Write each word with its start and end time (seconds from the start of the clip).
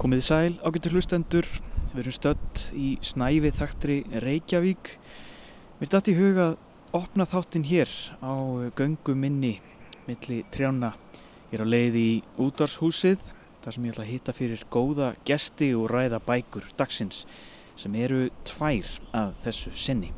Komið 0.00 0.22
sæl 0.24 0.54
ágættur 0.64 0.94
hlustendur, 0.96 1.46
við 1.92 1.98
erum 2.00 2.14
stött 2.16 2.60
í 2.72 2.94
snæfið 3.04 3.56
þaktri 3.58 3.96
Reykjavík. 4.24 4.94
Mér 5.76 5.90
dætt 5.92 6.08
í 6.08 6.14
huga 6.16 6.46
að 6.46 6.94
opna 6.96 7.26
þáttinn 7.28 7.66
hér 7.68 7.92
á 8.24 8.32
göngu 8.78 9.12
minni 9.12 9.50
milli 10.06 10.38
trjána. 10.54 10.94
Ég 11.50 11.58
er 11.58 11.64
á 11.68 11.72
leið 11.74 11.98
í 12.00 12.06
útvarshúsið 12.40 13.20
þar 13.60 13.76
sem 13.76 13.90
ég 13.90 13.92
ætla 13.92 14.06
að 14.06 14.12
hitta 14.14 14.36
fyrir 14.38 14.64
góða 14.72 15.10
gesti 15.28 15.68
og 15.76 15.92
ræða 15.92 16.22
bækur 16.30 16.72
dagsins 16.80 17.26
sem 17.76 18.00
eru 18.00 18.30
tvær 18.48 18.88
að 19.12 19.36
þessu 19.44 19.74
sinni. 19.76 20.14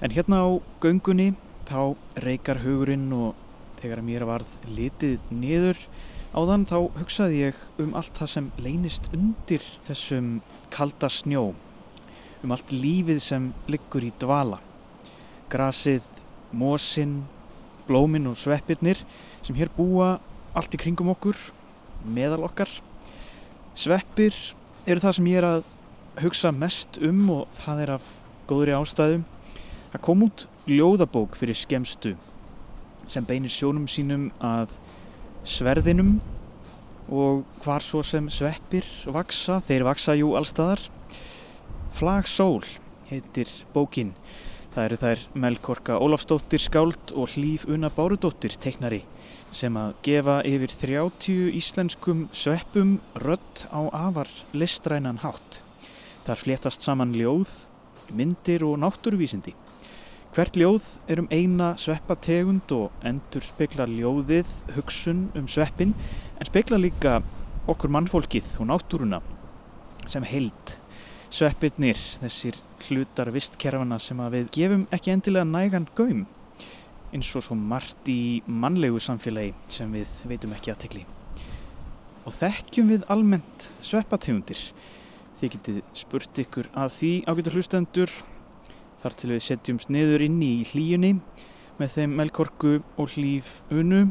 En 0.00 0.16
hérna 0.16 0.40
á 0.40 0.48
göngunni 0.80 1.34
þá 1.68 1.92
reykar 2.24 2.64
hugurinn 2.64 3.12
og 3.12 3.36
þegar 3.84 4.00
mér 4.08 4.24
varð 4.32 4.56
litið 4.72 5.20
niður 5.36 5.84
áðan 6.34 6.66
þá 6.66 6.76
hugsaði 6.98 7.40
ég 7.46 7.58
um 7.82 7.94
allt 7.98 8.16
það 8.18 8.30
sem 8.32 8.50
leynist 8.62 9.08
undir 9.14 9.64
þessum 9.86 10.30
kalda 10.74 11.10
snjó 11.12 11.52
um 12.44 12.54
allt 12.54 12.72
lífið 12.74 13.20
sem 13.24 13.46
liggur 13.70 14.04
í 14.04 14.10
dvala. 14.20 14.58
Grasið, 15.52 16.04
mósinn 16.52 17.22
blóminn 17.88 18.28
og 18.28 18.36
sveppirnir 18.40 19.00
sem 19.44 19.56
hér 19.56 19.70
búa 19.76 20.18
allt 20.56 20.74
í 20.74 20.80
kringum 20.80 21.12
okkur 21.14 21.38
meðal 22.04 22.44
okkar. 22.48 22.68
Sveppir 23.74 24.34
eru 24.84 25.00
það 25.00 25.16
sem 25.18 25.30
ég 25.30 25.40
er 25.40 25.48
að 25.48 25.70
hugsa 26.22 26.52
mest 26.54 26.98
um 27.02 27.22
og 27.34 27.46
það 27.62 27.86
er 27.86 27.94
af 27.96 28.10
góðri 28.50 28.74
ástæðum 28.76 29.24
það 29.94 30.02
kom 30.04 30.26
út 30.26 30.46
ljóðabók 30.68 31.36
fyrir 31.38 31.58
skemstu 31.58 32.14
sem 33.10 33.24
beinir 33.26 33.52
sjónum 33.52 33.88
sínum 33.90 34.28
að 34.42 34.72
sverðinum 35.44 36.16
og 37.12 37.44
hvar 37.64 37.84
svo 37.84 38.00
sem 38.04 38.30
sveppir 38.32 38.86
vaksa, 39.12 39.60
þeir 39.68 39.84
vaksa 39.86 40.16
jú 40.16 40.32
allstaðar 40.38 40.80
Flagsól 41.94 42.64
heitir 43.06 43.50
bókin. 43.74 44.14
Það 44.74 44.84
eru 44.84 44.96
þær 44.98 45.20
Melkorka 45.38 45.98
Ólafsdóttir 46.02 46.62
skáld 46.64 47.12
og 47.14 47.36
Hlýf 47.36 47.68
Una 47.70 47.92
Bárudóttir 47.94 48.56
teiknari 48.58 49.04
sem 49.54 49.76
að 49.78 49.92
gefa 50.02 50.40
yfir 50.50 50.74
30 50.80 51.52
íslenskum 51.54 52.24
sveppum 52.34 52.96
rödd 53.22 53.62
á 53.70 53.86
afar 53.94 54.32
listrænan 54.50 55.22
hátt. 55.22 55.60
Þar 56.26 56.42
flétast 56.42 56.82
saman 56.82 57.14
ljóð 57.14 57.52
myndir 58.10 58.66
og 58.66 58.80
náttúruvísindi 58.82 59.54
Hvert 60.34 60.56
ljóð 60.58 60.82
er 61.06 61.20
um 61.22 61.28
eina 61.30 61.76
sveppategund 61.78 62.72
og 62.74 63.04
endur 63.06 63.44
spekla 63.46 63.84
ljóðið 63.86 64.48
hugsun 64.74 65.28
um 65.38 65.44
sveppin 65.46 65.92
en 65.94 66.48
spekla 66.48 66.80
líka 66.80 67.20
okkur 67.70 67.92
mannfólkið 67.94 68.56
og 68.58 68.66
náttúruna 68.72 69.20
sem 70.10 70.26
held. 70.26 70.74
Sveppirnir, 71.30 72.02
þessir 72.18 72.58
hlutar 72.88 73.30
vistkerfana 73.30 74.00
sem 74.02 74.18
að 74.26 74.40
við 74.40 74.50
gefum 74.58 74.84
ekki 74.90 75.14
endilega 75.14 75.46
nægan 75.52 75.86
gaum 75.94 76.26
eins 77.14 77.30
og 77.38 77.46
svo 77.46 77.54
margt 77.54 78.10
í 78.10 78.42
mannlegu 78.50 78.98
samfélagi 78.98 79.54
sem 79.70 79.94
við 79.94 80.18
veitum 80.26 80.58
ekki 80.58 80.74
aðtekli. 80.74 81.06
Og 82.26 82.34
þekkjum 82.34 82.90
við 82.90 83.06
almennt 83.06 83.70
sveppategundir. 83.86 84.66
Þið 85.38 85.58
getið 85.60 85.82
spurt 85.94 86.42
ykkur 86.42 86.74
að 86.74 86.96
því 86.98 87.16
ágætu 87.30 87.54
hlustendur 87.54 88.22
þar 89.04 89.16
til 89.20 89.32
við 89.34 89.42
setjumst 89.44 89.90
niður 89.92 90.24
inni 90.24 90.50
í 90.62 90.68
hlíjunni 90.70 91.18
með 91.76 91.96
þeim 91.98 92.14
melkorku 92.16 92.78
og 92.96 93.12
hlýf 93.12 93.58
unu. 93.74 94.06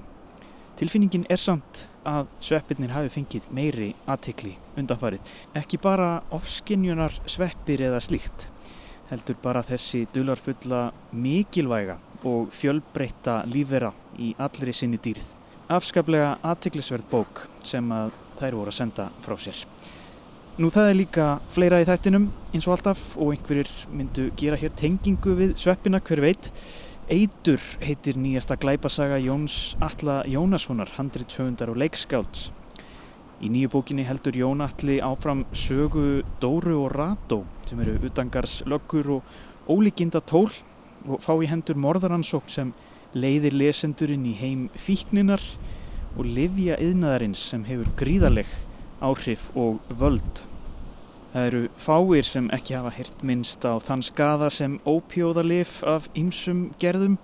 Tilfinningin 0.78 1.26
er 1.34 1.42
samt 1.42 1.88
að 2.06 2.30
sveppirnir 2.44 2.94
hafi 2.94 3.10
fengið 3.14 3.48
meiri 3.56 3.92
aðtikli 4.10 4.54
undanfarið. 4.78 5.22
Ekki 5.58 5.80
bara 5.82 6.24
ofskinjunar 6.36 7.16
sveppir 7.30 7.86
eða 7.88 8.02
slíkt, 8.04 8.50
heldur 9.10 9.40
bara 9.42 9.64
þessi 9.66 10.04
dularfulla 10.14 10.88
mikilvæga 11.12 11.98
og 12.28 12.54
fjölbreytta 12.56 13.42
lífera 13.50 13.94
í 14.20 14.34
allri 14.42 14.76
sinni 14.76 15.00
dýrð. 15.02 15.26
Afskaplega 15.74 16.38
aðtiklisverð 16.46 17.10
bók 17.10 17.46
sem 17.66 17.88
að 17.96 18.14
þær 18.40 18.60
voru 18.60 18.74
að 18.74 18.80
senda 18.82 19.10
frá 19.24 19.38
sér. 19.40 19.58
Nú 20.54 20.68
það 20.70 20.88
er 20.92 20.98
líka 21.00 21.28
fleira 21.50 21.80
í 21.82 21.86
þættinum 21.88 22.28
eins 22.54 22.68
og 22.68 22.76
alltaf 22.76 23.00
og 23.18 23.32
einhverjir 23.34 23.70
myndu 23.90 24.28
gera 24.38 24.58
hér 24.62 24.76
tengingu 24.78 25.32
við 25.40 25.54
sveppina 25.58 25.98
hver 25.98 26.20
veit. 26.22 26.50
Eitur 27.10 27.64
heitir 27.82 28.20
nýjasta 28.22 28.60
glæpasaga 28.62 29.16
Jóns 29.18 29.74
Alla 29.82 30.20
Jónassonar, 30.30 30.92
handrithöfundar 30.94 31.72
og 31.74 31.80
leikskáls. 31.82 32.52
Í 33.42 33.50
nýju 33.50 33.72
bókinni 33.74 34.06
heldur 34.06 34.38
Jón 34.38 34.62
Alli 34.62 35.00
áfram 35.02 35.42
sögu 35.58 36.22
Dóru 36.38 36.76
og 36.84 36.94
Rató 36.94 37.40
sem 37.66 37.82
eru 37.82 37.96
utangars 38.06 38.60
löggur 38.70 39.10
og 39.16 39.32
ólíkinda 39.66 40.22
tól 40.22 40.52
og 41.08 41.18
fá 41.26 41.34
í 41.34 41.50
hendur 41.50 41.82
morðaransók 41.82 42.46
sem 42.54 42.76
leiðir 43.18 43.58
lesendurinn 43.58 44.30
í 44.30 44.36
heim 44.38 44.70
fíkninar 44.78 45.42
og 46.14 46.30
livja 46.30 46.78
yðnaðarins 46.78 47.42
sem 47.42 47.66
hefur 47.66 47.90
gríðaleg 47.98 48.54
áhrif 49.04 49.50
og 49.60 49.80
völd. 49.92 50.44
Það 51.34 51.48
eru 51.50 51.62
fáir 51.82 52.28
sem 52.28 52.50
ekki 52.54 52.76
hafa 52.78 52.92
hirt 52.94 53.24
minnst 53.26 53.66
á 53.66 53.78
þann 53.82 54.04
skada 54.06 54.50
sem 54.54 54.78
ópjóðalif 54.86 55.80
af 55.90 56.10
ymsum 56.18 56.68
gerðum 56.82 57.18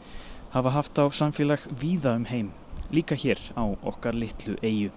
hafa 0.53 0.73
haft 0.73 0.97
á 0.97 1.05
samfélag 1.13 1.67
víða 1.81 2.15
um 2.17 2.25
heim, 2.25 2.49
líka 2.91 3.15
hér 3.15 3.39
á 3.53 3.69
okkar 3.85 4.17
litlu 4.17 4.57
eigu. 4.63 4.89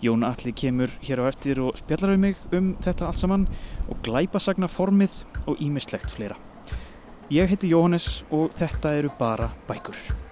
Jón 0.00 0.24
Alli 0.24 0.54
kemur 0.56 0.88
hér 1.04 1.20
á 1.20 1.28
eftir 1.28 1.60
og 1.60 1.76
spjallar 1.76 2.14
við 2.14 2.22
mig 2.24 2.40
um 2.56 2.72
þetta 2.80 3.10
allt 3.10 3.20
saman 3.20 3.44
og 3.88 4.00
glæpasagna 4.06 4.70
formið 4.72 5.12
og 5.44 5.60
ímislegt 5.60 6.08
fleira. 6.16 6.40
Ég 7.30 7.52
heiti 7.52 7.68
Jóhannes 7.70 8.24
og 8.32 8.48
þetta 8.56 8.96
eru 8.96 9.12
bara 9.20 9.52
bækur. 9.68 10.29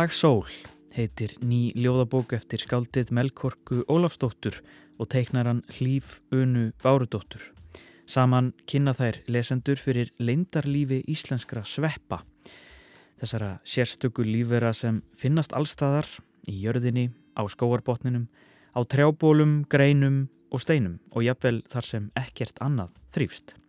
Flagsól 0.00 0.46
heitir 0.96 1.34
ný 1.44 1.74
ljóðabók 1.76 2.30
eftir 2.32 2.62
skáldið 2.62 3.10
Melkorku 3.12 3.82
Ólafsdóttur 3.84 4.62
og 4.96 5.10
teiknaran 5.12 5.60
Hlýf 5.76 6.22
Unu 6.32 6.70
Bárudóttur. 6.80 7.42
Saman 8.08 8.54
kynna 8.64 8.94
þær 8.96 9.18
lesendur 9.28 9.76
fyrir 9.76 10.08
leindarlífi 10.16 11.02
íslenskra 11.04 11.66
sveppa. 11.68 12.22
Þessara 13.20 13.52
sérstöku 13.60 14.24
lífera 14.24 14.72
sem 14.72 15.02
finnast 15.12 15.52
allstaðar 15.52 16.08
í 16.48 16.56
jörðinni, 16.64 17.10
á 17.36 17.44
skóarbotninum, 17.44 18.30
á 18.72 18.80
trjábólum, 18.80 19.66
greinum 19.68 20.30
og 20.48 20.64
steinum 20.64 20.96
og 21.12 21.28
jafnvel 21.28 21.58
þar 21.68 21.92
sem 21.92 22.12
ekkert 22.16 22.56
annað 22.64 22.96
þrýfst. 23.12 23.59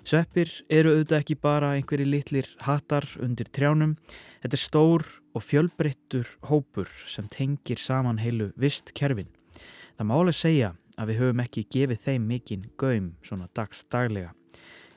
Sveppir 0.00 0.48
eru 0.72 0.94
auðvitað 0.94 1.18
ekki 1.20 1.36
bara 1.36 1.74
einhverji 1.76 2.06
litlir 2.08 2.48
hattar 2.64 3.04
undir 3.20 3.50
trjánum. 3.52 3.96
Þetta 4.40 4.56
er 4.56 4.62
stór 4.62 5.06
og 5.36 5.44
fjölbreyttur 5.44 6.28
hópur 6.48 6.88
sem 7.06 7.28
tengir 7.28 7.78
saman 7.78 8.20
heilu 8.22 8.50
vist 8.56 8.94
kerfin. 8.96 9.28
Það 9.98 10.08
má 10.08 10.14
alveg 10.16 10.38
segja 10.38 10.70
að 10.96 11.12
við 11.12 11.20
höfum 11.20 11.42
ekki 11.44 11.66
gefið 11.74 12.06
þeim 12.06 12.30
mikinn 12.30 12.64
gaum 12.80 13.10
svona 13.22 13.50
dags 13.56 13.84
daglega. 13.92 14.32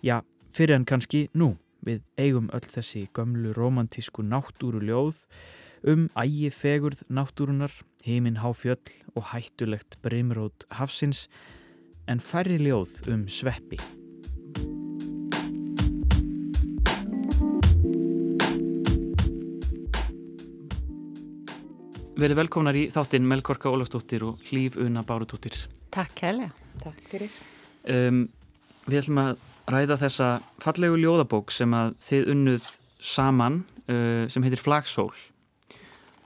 Já, 0.04 0.22
fyrir 0.48 0.80
en 0.80 0.88
kannski 0.88 1.28
nú. 1.36 1.54
Við 1.84 2.00
eigum 2.16 2.48
öll 2.56 2.64
þessi 2.64 3.10
gömlu 3.12 3.52
romantísku 3.58 4.24
náttúru 4.24 4.80
ljóð 4.80 5.26
um 5.84 6.06
ægi 6.16 6.48
fegurð 6.56 7.02
náttúrunar, 7.12 7.74
heiminn 8.08 8.40
háfjöll 8.40 8.94
og 9.18 9.28
hættulegt 9.34 10.00
brimrót 10.02 10.64
hafsins 10.72 11.28
en 12.08 12.24
færri 12.24 12.56
ljóð 12.64 13.04
um 13.12 13.28
sveppi. 13.28 13.82
Verið 22.24 22.38
velkomnar 22.40 22.78
í 22.80 22.86
þáttinn 22.88 23.26
Melkorka 23.28 23.68
Ólafsdóttir 23.68 24.24
og 24.24 24.44
Hlýf 24.48 24.78
Una 24.80 25.02
Bárutóttir. 25.04 25.58
Takk 25.92 26.14
kærlega. 26.16 26.54
Takk 26.80 27.02
fyrir. 27.12 27.34
Um, 27.84 28.22
við 28.86 29.02
ætlum 29.02 29.20
að 29.20 29.42
ræða 29.74 29.98
þessa 30.06 30.30
fallegu 30.64 31.02
ljóðabók 31.02 31.52
sem 31.52 31.76
að 31.76 31.92
þið 32.08 32.32
unnuð 32.32 32.70
saman 33.04 33.60
uh, 33.92 34.24
sem 34.32 34.48
heitir 34.48 34.64
Flagsól 34.64 35.10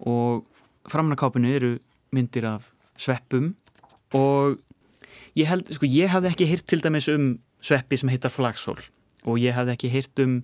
og 0.06 0.46
framnakápinu 0.86 1.58
eru 1.58 1.74
myndir 2.14 2.46
af 2.46 2.70
sveppum 3.02 3.56
og 4.14 4.62
ég 5.34 5.50
held, 5.50 5.74
sko, 5.74 5.90
ég 5.90 6.14
hafði 6.14 6.36
ekki 6.36 6.52
hýrt 6.54 6.70
til 6.70 6.84
dæmis 6.86 7.10
um 7.10 7.32
sveppi 7.58 7.98
sem 7.98 8.14
heitar 8.14 8.38
Flagsól 8.38 8.78
og 9.26 9.42
ég 9.42 9.58
hafði 9.58 9.74
ekki 9.74 9.96
hýrt 9.98 10.28
um 10.28 10.44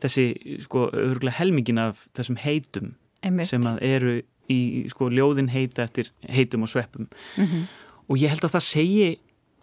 þessi, 0.00 0.30
sko, 0.64 0.88
örgulega 0.96 1.42
helmingin 1.42 1.90
af 1.90 2.06
þessum 2.16 2.40
heitum 2.40 2.94
Einmitt. 3.20 3.52
sem 3.52 3.68
að 3.68 3.84
eru 3.84 4.22
í, 4.50 4.86
sko, 4.92 5.08
ljóðin 5.12 5.50
heita 5.52 5.84
eftir 5.86 6.10
heitum 6.28 6.66
og 6.66 6.72
sveppum. 6.72 7.08
Mm 7.36 7.46
-hmm. 7.46 7.62
og 8.08 8.18
ég 8.18 8.28
held 8.28 8.44
að 8.44 8.54
það 8.56 8.66
segi 8.68 9.18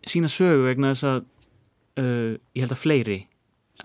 sína 0.07 0.27
sögu 0.27 0.65
vegna 0.65 0.93
þess 0.93 1.03
að 1.03 1.19
uh, 1.99 2.31
ég 2.55 2.63
held 2.63 2.71
að 2.71 2.83
fleiri 2.83 3.19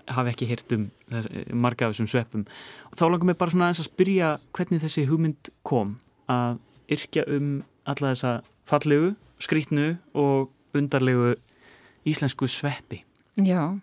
hafi 0.07 0.29
ekki 0.29 0.47
hirt 0.49 0.71
um 0.75 0.89
þess, 1.09 1.27
marga 1.53 1.87
af 1.87 1.93
þessum 1.93 2.07
sveppum. 2.07 2.45
Og 2.91 2.97
þá 2.99 3.05
langar 3.09 3.29
mér 3.29 3.39
bara 3.39 3.51
svona 3.51 3.69
að 3.69 3.87
spyrja 3.87 4.37
hvernig 4.55 4.83
þessi 4.83 5.07
hugmynd 5.09 5.51
kom 5.63 5.97
að 6.31 6.59
yrkja 6.93 7.25
um 7.27 7.63
alla 7.87 8.13
þessa 8.13 8.41
fallegu, 8.67 9.15
skrítnu 9.39 9.97
og 10.13 10.51
undarlegu 10.77 11.35
íslensku 12.07 12.47
sveppi. 12.51 13.03
Já, 13.43 13.77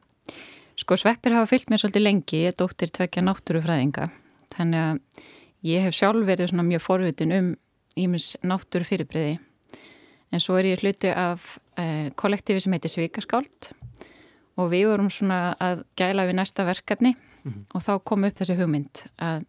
sko 0.80 0.98
sveppir 0.98 1.36
hafa 1.36 1.50
fyllt 1.52 1.70
mér 1.70 1.82
svolítið 1.82 2.04
lengi, 2.04 2.42
ég 2.44 2.52
er 2.52 2.58
dóttir 2.58 2.92
tvekja 2.94 3.24
náttúrufræðinga. 3.24 4.10
Þannig 4.54 4.80
að 4.80 5.24
ég 5.64 5.84
hef 5.84 5.96
sjálf 5.96 6.26
verið 6.26 6.52
svona 6.52 6.66
mjög 6.66 6.84
forvitin 6.84 7.32
um 7.32 7.50
ímins 7.96 8.34
náttúru 8.42 8.86
fyrirbreyði 8.86 9.38
en 10.34 10.42
svo 10.42 10.58
er 10.58 10.72
ég 10.72 10.82
hluti 10.82 11.10
af 11.10 11.56
eh, 11.78 12.10
kollektífi 12.18 12.64
sem 12.64 12.74
heitir 12.74 12.92
Svíkarskáld 12.92 13.70
og 14.58 14.70
við 14.72 14.88
vorum 14.90 15.10
svona 15.10 15.54
að 15.62 15.84
gæla 15.98 16.26
við 16.28 16.38
næsta 16.38 16.66
verkefni. 16.66 17.14
Mm 17.44 17.52
-hmm. 17.52 17.64
og 17.74 17.82
þá 17.82 18.04
kom 18.04 18.24
upp 18.24 18.38
þessi 18.38 18.56
hugmynd 18.56 19.04
að, 19.18 19.44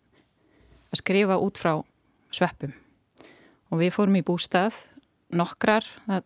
að 0.91 0.97
skrifa 0.99 1.37
út 1.39 1.57
frá 1.57 1.83
sveppum. 2.31 2.73
Og 3.71 3.79
við 3.79 3.91
fórum 3.91 4.15
í 4.15 4.23
bústað 4.23 4.73
nokkrar, 5.29 5.85
það 6.05 6.23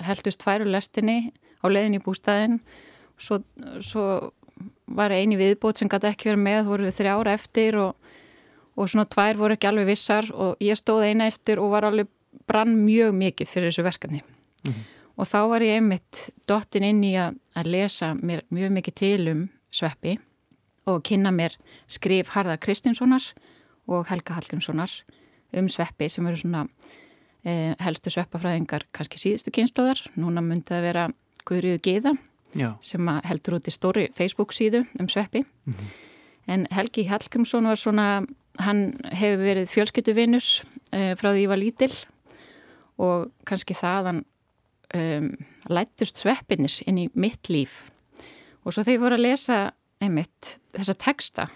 heldust 0.00 0.46
úr 0.46 0.66
lestinni 0.66 1.32
á 1.64 1.66
leiðin 1.68 1.94
í 1.94 2.04
bústaðin 2.04 2.60
svo, 3.16 3.42
svo 3.80 4.32
var 4.86 5.10
eini 5.10 5.36
viðbót 5.36 5.78
sem 5.78 5.88
gæti 5.88 6.06
ekki 6.06 6.28
verið 6.28 6.42
með, 6.42 6.64
voru 6.66 6.84
við 6.84 6.98
þrjára 7.00 7.32
eftir 7.32 7.76
og, 7.76 7.96
og 8.76 8.88
svona 8.88 9.04
tvær 9.04 9.36
voru 9.36 9.56
ekki 9.56 9.66
alveg 9.66 9.86
vissar 9.86 10.28
og 10.34 10.56
ég 10.60 10.76
stóð 10.76 11.08
eina 11.08 11.26
eftir 11.26 11.58
og 11.58 11.70
var 11.70 11.84
alveg 11.84 12.08
brann 12.46 12.76
mjög 12.84 13.16
mikið 13.16 13.48
fyrir 13.48 13.70
þessu 13.70 13.82
verkefni 13.82 14.22
mm 14.22 14.72
-hmm 14.72 14.84
og 15.16 15.28
þá 15.28 15.38
var 15.50 15.64
ég 15.64 15.80
einmitt 15.80 16.22
dottin 16.48 16.86
inn 16.86 17.02
í 17.06 17.14
að, 17.20 17.38
að 17.56 17.72
lesa 17.72 18.12
mér 18.16 18.44
mjög 18.52 18.74
mikið 18.76 18.98
til 19.00 19.28
um 19.32 19.42
sveppi 19.74 20.16
og 20.86 21.02
kynna 21.06 21.32
mér 21.34 21.56
skrif 21.90 22.34
Harðar 22.36 22.60
Kristinssonar 22.62 23.24
og 23.90 24.06
Helga 24.10 24.36
Hallgrímssonar 24.36 24.92
um 25.56 25.68
sveppi 25.72 26.08
sem 26.12 26.26
eru 26.28 26.40
svona 26.40 26.64
eh, 27.46 27.72
helstu 27.82 28.12
sveppafræðingar 28.12 28.86
kannski 28.94 29.20
síðustu 29.22 29.52
kynnslóðar. 29.54 30.02
Núna 30.18 30.44
myndi 30.44 30.68
það 30.68 30.88
vera 30.90 31.04
Guðriðu 31.46 31.82
Gíða 31.86 32.16
Já. 32.56 32.74
sem 32.84 33.08
heldur 33.26 33.58
út 33.58 33.70
í 33.70 33.74
stóri 33.74 34.08
Facebook 34.16 34.54
síðu 34.54 34.84
um 35.00 35.08
sveppi. 35.08 35.44
Mm 35.64 35.72
-hmm. 35.72 35.94
En 36.46 36.66
Helgi 36.70 37.06
Hallgrímsson 37.08 37.66
var 37.66 37.76
svona, 37.76 38.22
hann 38.62 38.82
hefur 39.12 39.42
verið 39.44 39.72
fjölskyttuvinnur 39.72 40.46
eh, 40.92 41.12
frá 41.18 41.30
því 41.32 41.44
ég 41.44 41.52
var 41.52 41.60
lítil 41.60 41.92
og 43.02 43.28
kannski 43.48 43.76
það 43.76 44.10
hann 44.10 44.22
um, 44.96 45.28
lættust 45.68 46.22
sveppinir 46.22 46.78
inn 46.88 47.02
í 47.02 47.10
mitt 47.12 47.50
líf. 47.52 47.90
Og 48.64 48.72
svo 48.72 48.82
þegar 48.82 48.96
ég 48.96 49.02
voru 49.04 49.18
að 49.18 49.26
lesa 49.26 49.58
einmitt 50.02 50.56
þessa 50.76 50.96
texta 51.00 51.48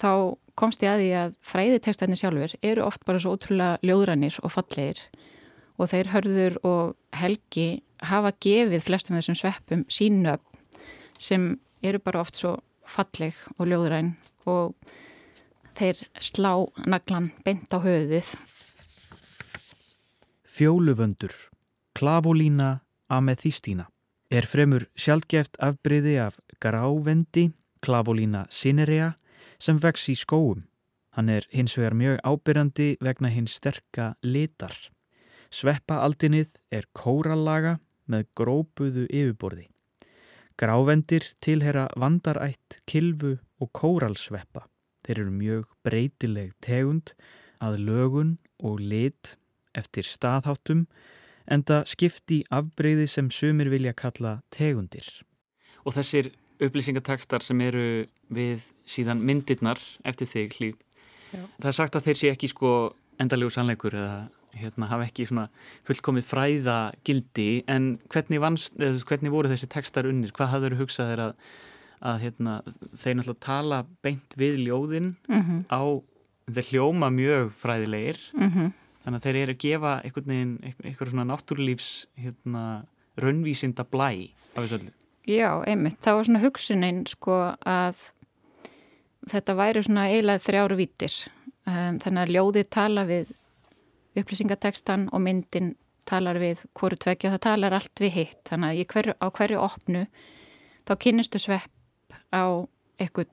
þá 0.00 0.36
komst 0.58 0.82
ég 0.84 0.92
að 0.92 1.02
því 1.02 1.10
að 1.18 1.36
fræðitekstanir 1.50 2.20
sjálfur 2.20 2.56
eru 2.62 2.84
oft 2.86 3.04
bara 3.06 3.20
svo 3.22 3.34
ótrúlega 3.36 3.78
ljóðrannir 3.86 4.38
og 4.42 4.54
fallegir 4.54 5.00
og 5.78 5.90
þeir 5.90 6.10
hörður 6.12 6.58
og 6.66 6.94
helgi 7.18 7.68
hafa 8.04 8.34
gefið 8.44 8.84
flestum 8.84 9.18
þessum 9.18 9.38
sveppum 9.38 9.86
sínu 9.90 10.36
sem 11.18 11.54
eru 11.84 12.00
bara 12.02 12.22
oft 12.22 12.38
svo 12.38 12.56
falleg 12.90 13.36
og 13.56 13.68
ljóðrann 13.70 14.14
og 14.50 14.74
þeir 15.78 16.04
slá 16.20 16.52
naglan 16.86 17.32
beint 17.44 17.74
á 17.74 17.78
höfuðið 17.84 18.30
Fjóluvöndur 20.54 21.34
Klavolína 21.98 22.70
amethystína 23.10 23.88
er 24.34 24.46
fremur 24.48 24.86
sjálfgeft 24.98 25.58
afbreyði 25.62 26.16
af 26.22 26.38
grávendi 26.62 27.50
Klavolína 27.84 28.46
cinerea 28.50 29.12
sem 29.60 29.78
vex 29.80 30.08
í 30.08 30.16
skóum. 30.18 30.62
Hann 31.14 31.30
er 31.30 31.46
hins 31.52 31.76
vegar 31.78 31.94
mjög 31.94 32.20
ábyrjandi 32.26 32.88
vegna 33.04 33.30
hins 33.30 33.54
sterka 33.60 34.14
litar. 34.22 34.74
Sveppaaldinið 35.54 36.62
er 36.74 36.88
kórallaga 36.96 37.76
með 38.10 38.26
grópuðu 38.38 39.06
yfirborði. 39.06 39.68
Grávendir 40.58 41.28
tilhera 41.42 41.88
vandarætt, 41.98 42.80
kilvu 42.86 43.36
og 43.60 43.70
kóralsveppa. 43.74 44.66
Þeir 45.04 45.20
eru 45.24 45.34
mjög 45.34 45.66
breytileg 45.86 46.54
tegund 46.64 47.14
að 47.64 47.80
lögun 47.86 48.36
og 48.64 48.80
lit 48.80 49.34
eftir 49.76 50.06
staðháttum 50.08 50.86
en 51.50 51.64
það 51.66 51.90
skipti 51.90 52.38
afbreyði 52.54 53.06
sem 53.10 53.28
sumir 53.32 53.68
vilja 53.72 53.92
kalla 53.96 54.38
tegundir. 54.54 55.06
Og 55.84 55.96
þessir 55.96 56.32
upplýsingartekstar 56.62 57.44
sem 57.44 57.60
eru 57.64 58.06
við 58.32 58.64
síðan 58.88 59.20
myndirnar 59.26 59.80
eftir 60.06 60.30
þig 60.30 60.56
hlýf, 60.58 60.78
það 61.34 61.68
er 61.70 61.76
sagt 61.76 61.98
að 61.98 62.08
þeir 62.08 62.20
sé 62.20 62.32
ekki 62.32 62.50
sko 62.52 62.70
endalegu 63.20 63.52
sannleikur 63.52 63.96
eða 63.98 64.16
hérna, 64.54 64.88
hafa 64.90 65.08
ekki 65.08 65.26
fullkomið 65.86 66.26
fræða 66.28 66.78
gildi 67.06 67.64
en 67.70 67.96
hvernig, 68.12 68.40
vannst, 68.42 68.78
hvernig 68.78 69.32
voru 69.34 69.50
þessi 69.50 69.70
tekstar 69.70 70.08
unnir? 70.10 70.32
Hvað 70.34 70.52
hafður 70.52 70.76
þú 70.76 70.84
hugsað 70.84 71.10
þeir 71.10 71.22
að, 71.24 71.32
að 72.00 72.20
hérna, 72.24 72.62
þeir 72.96 73.16
náttúrulega 73.18 73.46
tala 73.46 73.84
beint 74.02 74.34
við 74.36 74.58
ljóðin 74.66 75.14
mm 75.28 75.42
-hmm. 75.42 75.60
á 75.70 75.82
þeir 76.50 76.70
hljóma 76.70 77.10
mjög 77.10 77.52
fræðilegir 77.60 78.18
mm 78.34 78.50
-hmm. 78.50 78.72
Þannig 79.04 79.20
að 79.20 79.26
þeir 79.26 79.36
eru 79.36 79.52
að 79.52 79.60
gefa 79.60 79.90
einhvern 80.00 80.30
veginn, 80.32 80.52
eitthvað 80.64 81.10
svona 81.10 81.24
náttúrlífs 81.28 81.88
hérna, 82.16 82.62
raunvísinda 83.20 83.84
blæ 83.84 84.32
af 84.56 84.62
þessu 84.62 84.78
öllu. 84.78 84.92
Já, 85.28 85.50
einmitt. 85.68 85.98
Það 86.04 86.16
var 86.16 86.28
svona 86.28 86.40
hugsunin 86.40 87.02
sko 87.08 87.36
að 87.68 88.00
þetta 89.28 89.56
væri 89.60 89.82
svona 89.84 90.06
eiginlega 90.08 90.44
þrjáru 90.46 90.78
vítir. 90.80 91.18
Þannig 91.68 92.22
að 92.22 92.32
ljóðið 92.36 92.70
tala 92.72 93.04
við 93.08 93.34
upplýsingatekstan 94.16 95.06
og 95.12 95.24
myndin 95.24 95.74
talar 96.08 96.40
við 96.40 96.64
hverju 96.76 97.00
tvekja, 97.04 97.34
það 97.34 97.44
talar 97.44 97.76
allt 97.76 98.00
við 98.00 98.16
hitt. 98.16 98.40
Þannig 98.48 98.72
að 98.72 98.88
hverju, 98.94 99.16
á 99.20 99.26
hverju 99.36 99.60
opnu 99.64 100.06
þá 100.88 100.96
kynistu 101.00 101.40
svepp 101.44 101.73
á 102.34 102.66
eitthvað 102.98 103.30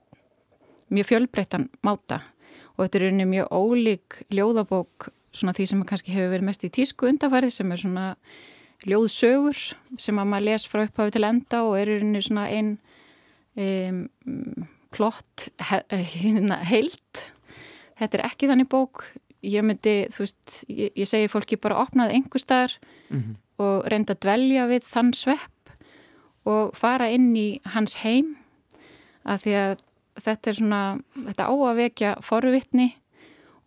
mjög 0.92 1.10
fjölbreyttan 1.10 1.70
máta. 1.86 2.22
Og 2.76 2.86
þetta 2.86 3.00
er 3.00 3.08
unni 3.10 3.28
mjög 3.30 3.52
ólík 3.52 4.22
ljóðabók 4.34 5.10
svona 5.36 5.56
því 5.56 5.68
sem 5.70 5.84
kannski 5.88 6.14
hefur 6.14 6.34
verið 6.34 6.48
mest 6.50 6.66
í 6.68 6.72
tísku 6.74 7.08
undarfærið 7.10 7.54
sem 7.56 7.72
er 7.72 7.82
svona 7.82 8.08
ljóðsögur 8.88 9.60
sem 10.02 10.20
að 10.20 10.30
maður 10.32 10.48
les 10.50 10.66
frá 10.68 10.84
upphafi 10.84 11.16
til 11.16 11.28
enda 11.28 11.62
og 11.68 11.78
er 11.80 11.94
í 11.96 12.24
svona 12.26 12.48
einn 12.52 12.74
um, 13.56 14.02
plott 14.92 15.48
hérna, 15.62 16.60
heilt 16.68 17.32
þetta 18.02 18.18
er 18.18 18.26
ekki 18.28 18.50
þannig 18.50 18.70
bók. 18.72 19.06
Ég 19.42 19.66
myndi, 19.66 19.96
þú 20.14 20.26
veist, 20.26 20.60
ég, 20.70 20.92
ég 21.00 21.10
segi 21.10 21.30
fólki 21.32 21.58
bara 21.62 21.80
opnaði 21.82 22.20
einhver 22.20 22.42
staðar 22.42 22.76
mm 23.10 23.18
-hmm. 23.20 23.36
og 23.64 23.88
reynda 23.90 24.14
að 24.14 24.22
dvelja 24.26 24.68
við 24.70 24.84
þann 24.86 25.14
svepp 25.14 25.74
og 26.46 26.76
fara 26.78 27.10
inn 27.10 27.36
í 27.36 27.62
hans 27.66 28.02
heim 28.04 28.36
að 29.28 29.46
því 29.46 29.56
að 29.60 29.86
þetta 30.22 30.52
er 30.52 30.58
svona, 30.58 30.82
þetta 31.28 31.48
á 31.48 31.54
að 31.54 31.80
vekja 31.80 32.16
forvittni 32.26 32.90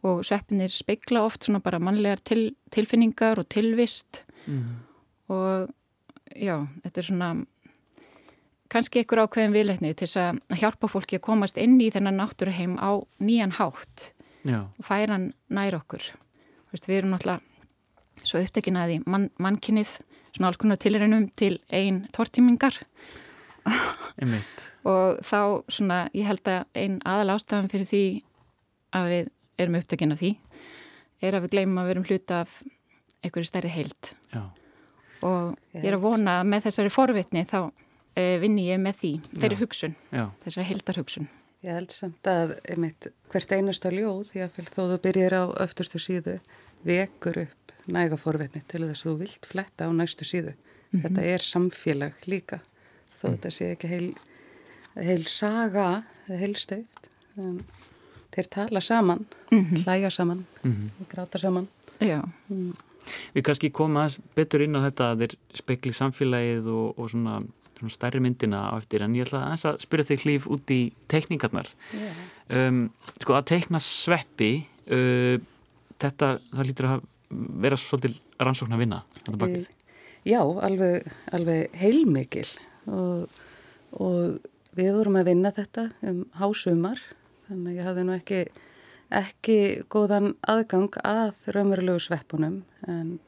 og 0.05 0.21
sveppinir 0.27 0.73
speikla 0.73 1.25
oft 1.25 1.47
svona 1.47 1.63
bara 1.65 1.81
mannlegar 1.81 2.21
til, 2.21 2.53
tilfinningar 2.75 3.41
og 3.41 3.49
tilvist 3.53 4.25
mm. 4.45 4.65
og 5.33 5.73
já, 6.37 6.59
þetta 6.85 7.01
er 7.01 7.09
svona 7.09 7.31
kannski 8.73 9.01
einhver 9.01 9.25
ákveðin 9.25 9.55
viðleitni 9.55 9.95
til 9.97 10.11
að 10.21 10.43
hjálpa 10.61 10.91
fólki 10.91 11.19
að 11.21 11.27
komast 11.29 11.61
inn 11.61 11.79
í 11.81 11.91
þennan 11.95 12.19
náttúruheim 12.21 12.77
á 12.81 13.01
nýjan 13.23 13.55
hátt 13.57 14.11
já. 14.45 14.67
og 14.67 14.85
færa 14.85 15.17
hann 15.17 15.33
nær 15.49 15.81
okkur 15.81 16.13
Vist, 16.75 16.89
við 16.91 17.05
erum 17.05 17.15
náttúrulega 17.15 18.25
svo 18.25 18.41
upptekin 18.43 18.79
að 18.81 18.91
því 18.91 18.97
mann, 19.11 19.29
mannkinnið 19.39 19.99
svona 20.35 20.51
alls 20.51 20.59
konar 20.61 20.81
tilrænum 20.83 21.29
til 21.39 21.59
einn 21.71 22.05
tortímingar 22.15 22.81
og 24.91 25.21
þá 25.25 25.41
svona 25.73 26.01
ég 26.15 26.29
held 26.29 26.51
að 26.51 26.65
einn 26.79 26.99
aðal 27.09 27.37
ástafan 27.37 27.71
fyrir 27.73 27.89
því 27.89 28.05
að 28.95 29.11
við 29.13 29.31
erum 29.65 29.79
upptökinn 29.81 30.15
af 30.15 30.21
því 30.21 30.33
er 31.25 31.37
að 31.37 31.47
við 31.47 31.55
gleymum 31.55 31.81
að 31.81 31.89
við 31.89 31.95
erum 31.95 32.09
hluta 32.11 32.43
af 32.45 32.59
einhverju 33.25 33.49
stærri 33.49 33.73
heilt 33.73 34.13
Já. 34.35 34.43
og 35.25 35.55
ég 35.73 35.89
er 35.89 35.97
að 35.97 36.05
vona 36.05 36.41
að 36.41 36.51
með 36.53 36.67
þessari 36.69 36.93
forvitni 36.93 37.47
þá 37.49 37.59
uh, 37.65 38.37
vinni 38.43 38.69
ég 38.69 38.83
með 38.83 39.01
því, 39.01 39.13
þeirri 39.39 39.59
Já. 39.59 39.63
hugsun, 39.63 39.97
Já. 40.13 40.25
þessari 40.45 40.69
heldar 40.71 41.01
hugsun. 41.01 41.31
Ég 41.65 41.79
held 41.79 41.95
samt 41.97 42.29
að 42.29 42.59
einmitt, 42.69 43.09
hvert 43.33 43.53
einasta 43.57 43.93
ljóð, 43.93 44.35
því 44.35 44.43
að 44.45 44.59
þó 44.69 44.83
þú 44.83 44.99
byrjir 45.07 45.37
á 45.41 45.45
öftustu 45.65 46.01
síðu, 46.03 46.37
vekur 46.85 47.47
upp 47.47 47.73
næga 47.89 48.19
forvetni 48.21 48.61
til 48.69 48.83
þess 48.85 49.05
að 49.05 49.09
þú 49.09 49.15
vilt 49.23 49.49
fletta 49.49 49.89
á 49.89 49.91
næstu 49.97 50.29
síðu. 50.29 50.53
Þetta 50.95 51.25
er 51.27 51.43
samfélag 51.43 52.29
líka, 52.31 52.61
þó 53.25 53.31
þetta 53.33 53.53
sé 53.57 53.71
ekki 53.73 53.91
heil, 53.91 54.09
heil 55.01 55.25
saga, 55.31 55.89
eða 56.29 56.41
heil 56.43 56.55
steift. 56.61 57.09
En 57.41 57.63
þeir 58.35 58.51
tala 58.53 58.83
saman, 58.85 59.25
hlæja 59.51 60.11
saman, 60.13 60.45
gráta 61.11 61.41
saman. 61.41 61.71
Já, 62.03 62.21
Við 63.35 63.45
kannski 63.45 63.69
aðeins 63.69 64.17
betur 64.37 64.63
inn 64.65 64.79
á 64.81 64.87
þetta 64.87 65.11
að 65.13 65.23
þeir 65.23 65.35
spekli 65.61 65.93
samfélagið 65.93 66.71
og, 66.73 66.95
og 66.97 67.11
svona, 67.13 67.35
svona 67.77 67.93
stærri 67.93 68.23
myndina 68.25 68.63
á 68.73 68.81
eftir 68.81 69.05
en 69.05 69.17
ég 69.19 69.27
ætla 69.27 69.43
aðeins 69.45 69.67
að 69.69 69.83
spyrja 69.85 70.09
þig 70.09 70.25
hlýf 70.25 70.47
út 70.57 70.73
í 70.73 70.79
teikningarnar. 71.13 71.69
Já. 71.93 72.13
Um, 72.49 72.87
sko 73.21 73.37
að 73.37 73.51
teikna 73.53 73.81
sveppi, 73.85 74.53
uh, 74.89 75.37
þetta, 76.01 76.31
það 76.55 76.71
lítur 76.71 76.91
að 76.95 77.05
vera 77.65 77.81
svolítil 77.81 78.15
rannsókn 78.41 78.77
að 78.77 78.85
vinna. 78.87 79.03
Bakið. 79.29 79.69
Já, 80.25 80.41
alveg, 80.41 81.13
alveg 81.37 81.77
heilmikil 81.77 82.49
og, 82.91 83.29
og 83.99 84.39
við 84.75 84.93
vorum 84.97 85.19
að 85.21 85.31
vinna 85.31 85.53
þetta 85.55 85.89
um 86.07 86.25
hásumar 86.41 87.01
þannig 87.49 87.71
að 87.73 87.79
ég 87.79 87.89
hafði 87.89 88.07
nú 88.07 88.15
ekki, 88.17 88.41
ekki 89.15 89.59
góðan 89.93 90.33
aðgang 90.49 90.99
að 91.05 91.45
raunverulegu 91.55 92.03
sveppunum 92.03 92.63
en 92.89 93.19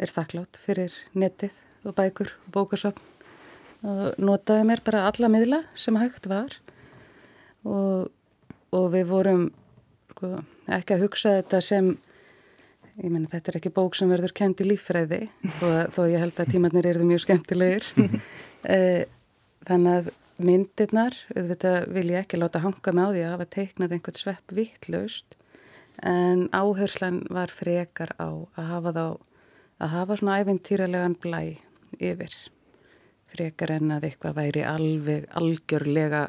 er 0.00 0.12
þakklátt 0.12 0.58
fyrir 0.60 0.94
netið 1.14 1.56
og 1.86 1.96
bækur 1.98 2.32
og 2.46 2.52
bókasöfn. 2.54 3.08
Og 3.82 4.18
notaði 4.22 4.66
mér 4.68 4.82
bara 4.86 5.08
alla 5.08 5.30
miðla 5.30 5.64
sem 5.74 5.96
hægt 5.98 6.28
var. 6.30 6.54
Og, 7.66 8.06
og 8.70 8.86
við 8.94 9.08
vorum 9.10 9.48
sko, 10.12 10.36
ekki 10.70 10.96
að 10.96 11.04
hugsa 11.06 11.36
þetta 11.40 11.60
sem 11.64 11.90
ég 13.00 13.08
menna 13.08 13.30
þetta 13.32 13.52
er 13.52 13.58
ekki 13.60 13.74
bók 13.74 13.96
sem 13.96 14.10
verður 14.12 14.34
kend 14.36 14.60
í 14.62 14.68
líffræði 14.68 15.20
þó, 15.58 15.66
þó 15.94 16.02
ég 16.10 16.20
held 16.20 16.40
að 16.42 16.50
tímatnir 16.52 16.88
eru 16.90 17.06
mjög 17.08 17.22
skemmtilegir 17.24 17.86
þannig 18.62 19.98
að 19.98 20.10
myndirnar 20.42 21.16
auðvitað 21.34 21.78
vil 21.94 22.08
ég 22.10 22.24
ekki 22.24 22.40
láta 22.40 22.62
hanga 22.62 22.94
með 22.94 23.04
á 23.04 23.12
því 23.12 23.22
að 23.22 23.32
hafa 23.34 23.48
teiknað 23.56 23.94
einhvern 23.96 24.18
svepp 24.18 24.54
vittlaust 24.56 25.36
en 26.02 26.48
áherslan 26.56 27.20
var 27.30 27.52
frekar 27.52 28.14
á 28.16 28.30
að 28.56 28.70
hafa 28.70 28.94
þá 28.96 29.04
að 29.82 29.94
hafa 29.96 30.18
svona 30.18 30.40
æfintýralegan 30.42 31.18
blæ 31.22 31.42
yfir 32.00 32.36
frekar 33.32 33.74
en 33.76 33.94
að 33.96 34.08
eitthvað 34.10 34.38
væri 34.40 34.66
alveg 34.66 35.28
algjörlega 35.38 36.28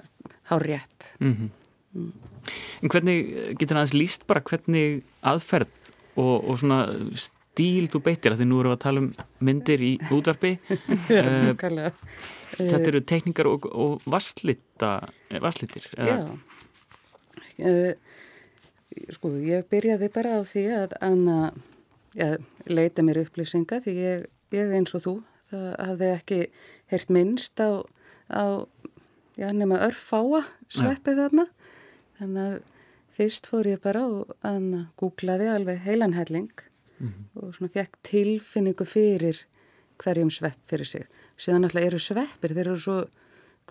hárétt 0.52 1.14
Mm. 1.94 2.10
En 2.82 2.90
hvernig 2.90 3.28
getur 3.62 3.78
aðeins 3.78 3.94
líst 3.94 4.24
bara 4.26 4.42
hvernig 4.42 5.04
aðferð 5.22 5.70
og, 6.18 6.50
og 6.50 6.56
svona 6.58 6.80
stíl 7.54 7.86
þú 7.92 8.02
beitir 8.02 8.34
að 8.34 8.42
því 8.42 8.48
nú 8.50 8.62
erum 8.62 8.74
við 8.74 8.78
að 8.78 8.84
tala 8.84 9.04
um 9.04 9.10
myndir 9.46 9.84
í 9.86 9.92
útvarpi 10.14 10.56
Eh, 11.14 11.28
Nákvæmlega. 11.52 11.92
þetta 12.58 12.90
eru 12.90 13.02
teikningar 13.06 13.50
og, 13.50 13.68
og 13.70 14.02
vasslita, 14.10 14.96
vasslitir 15.44 15.86
Já. 15.94 16.18
Uh, 17.62 17.94
sko, 19.14 19.30
ég 19.46 19.68
byrjaði 19.70 20.10
bara 20.14 20.38
á 20.38 20.42
því 20.48 20.64
að 20.74 20.96
Anna 21.06 21.38
ja, 22.18 22.34
leita 22.66 23.06
mér 23.06 23.22
upplýsinga 23.24 23.82
því 23.86 23.96
ég, 24.00 24.26
ég 24.54 24.74
eins 24.74 24.94
og 24.98 25.06
þú, 25.06 25.16
það 25.54 25.70
hafði 25.86 26.10
ekki 26.16 26.40
heyrt 26.94 27.14
minnst 27.14 27.62
á, 27.62 27.86
á 28.34 28.66
já, 29.38 29.50
nema 29.54 29.82
örfáa 29.86 30.44
sveppið 30.74 31.22
þarna. 31.24 31.48
Þannig 32.18 32.44
að 32.50 32.60
fyrst 33.14 33.50
fór 33.50 33.70
ég 33.70 33.82
bara 33.82 34.06
og 34.10 34.34
Anna 34.46 34.88
googlaði 34.98 35.50
alveg 35.54 35.82
heilan 37.00 37.14
helling 37.14 37.44
og 37.44 37.56
svona 37.56 37.72
fekk 37.74 37.98
tilfinningu 38.04 38.86
fyrir 38.86 39.46
hverjum 40.02 40.30
svepp 40.32 40.70
fyrir 40.70 40.86
sig. 40.86 41.06
Síðan 41.38 41.66
alltaf 41.68 41.84
eru 41.84 42.00
sveppir, 42.00 42.54
þeir 42.54 42.68
eru 42.68 42.80
svo, 42.80 42.98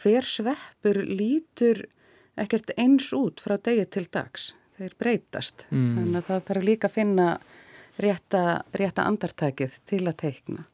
hver 0.00 0.24
sveppur 0.24 1.02
lítur 1.04 1.86
ekkert 2.36 2.72
eins 2.76 3.12
út 3.12 3.40
frá 3.40 3.58
degi 3.58 3.86
til 3.90 4.08
dags. 4.10 4.52
Þeir 4.78 4.94
breytast. 4.98 5.66
Mm. 5.70 5.96
Þannig 5.98 6.16
að 6.16 6.28
það 6.28 6.46
þarf 6.48 6.64
líka 6.64 6.88
að 6.88 6.94
finna 6.94 7.26
rétta, 8.00 8.62
rétta 8.72 9.04
andartækið 9.06 9.80
til 9.86 10.06
að 10.06 10.16
teikna. 10.22 10.64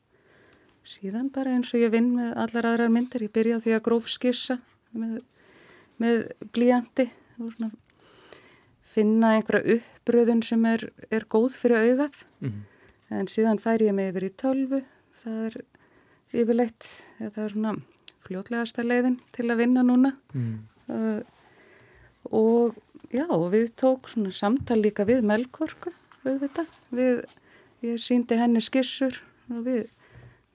Síðan 0.89 1.33
bara 1.35 1.53
eins 1.53 1.75
og 1.75 1.83
ég 1.83 1.93
vinn 1.93 2.15
með 2.15 2.37
allar 2.45 2.71
aðrar 2.71 2.93
myndir. 2.93 3.27
Ég 3.27 3.35
byrja 3.35 3.59
á 3.59 3.65
því 3.65 3.75
að 3.77 3.85
gróf 3.85 4.09
skissa 4.09 4.61
með, 4.97 5.19
með 6.01 6.31
blíjandi 6.55 7.11
og 7.43 7.53
svona 7.57 7.73
finna 8.89 9.35
einhverja 9.37 9.79
uppbröðun 9.79 10.43
sem 10.47 10.65
er, 10.69 10.89
er 11.11 11.27
góð 11.31 11.57
fyrir 11.59 11.85
augað. 11.85 12.23
Mhm. 12.41 12.65
En 13.11 13.29
síðan 13.31 13.61
fær 13.61 13.81
ég 13.81 13.95
mig 13.97 14.11
yfir 14.13 14.27
í 14.29 14.35
tölvu. 14.37 14.83
Það 15.23 15.45
er 15.47 15.55
yfirleitt, 16.37 16.89
það 17.19 17.39
er 17.45 17.55
svona 17.55 17.73
fljótlegasta 18.27 18.85
leiðin 18.85 19.17
til 19.33 19.49
að 19.49 19.63
vinna 19.63 19.85
núna. 19.87 20.13
Mm. 20.37 20.59
Uh, 20.89 21.21
og 22.29 22.77
já, 23.13 23.25
við 23.25 23.73
tók 23.81 24.11
svona 24.13 24.33
samtal 24.35 24.81
líka 24.83 25.07
við 25.09 25.25
Melkorku, 25.29 25.95
auðvitað. 26.27 26.69
Við, 26.93 27.25
ég 27.87 28.03
síndi 28.03 28.39
henni 28.41 28.61
skissur 28.65 29.17
og 29.49 29.65
við 29.69 29.87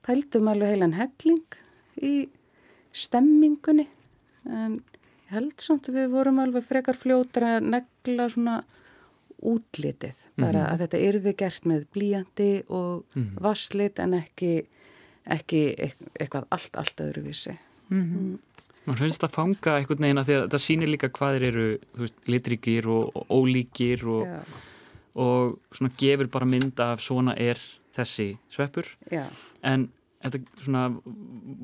pældum 0.06 0.52
alveg 0.52 0.76
heilan 0.76 0.98
helling 0.98 1.60
í 2.04 2.14
stemmingunni. 2.94 3.88
En 4.46 4.82
held 5.34 5.60
samt 5.62 5.90
að 5.90 5.98
við 6.00 6.10
vorum 6.14 6.40
alveg 6.44 6.64
frekar 6.68 6.98
fljótar 7.00 7.44
að 7.50 7.68
negla 7.74 8.30
svona 8.34 8.56
útlitið. 9.44 10.16
Bara 10.40 10.64
að 10.72 10.86
þetta 10.86 11.02
yrði 11.10 11.34
gert 11.38 11.66
með 11.70 11.86
blíjandi 11.94 12.52
og 12.70 13.04
Mhm. 13.16 13.38
vasslit 13.44 14.00
en 14.00 14.14
ekki, 14.14 14.66
ekki 15.28 15.76
eit- 15.78 16.10
eitthvað 16.20 16.46
allt, 16.52 16.76
allt 16.78 16.96
öðruvísi. 16.98 17.58
mm 17.90 18.40
Nú 18.86 18.94
finnst 19.00 19.22
það 19.24 19.32
fanga 19.32 19.78
einhvern 19.80 20.00
veginn 20.04 20.18
að 20.20 20.26
því 20.28 20.34
að 20.44 20.50
það 20.50 20.64
sýnir 20.64 20.90
líka 20.92 21.10
hvað 21.10 21.38
þeir 21.40 21.46
eru 21.48 21.80
veist, 21.96 22.16
litríkir 22.28 22.86
og, 22.88 23.12
og 23.16 23.28
ólíkir 23.30 24.04
og, 24.04 24.26
Já, 24.28 24.44
og 25.16 25.60
svona 25.72 25.92
gefur 25.98 26.28
bara 26.28 26.46
mynd 26.46 26.80
af 26.80 27.00
svona 27.00 27.34
er 27.40 27.56
þessi 27.96 28.38
sveppur 28.52 28.84
já. 29.10 29.24
en 29.64 29.88
þetta 30.24 30.64
svona 30.64 30.84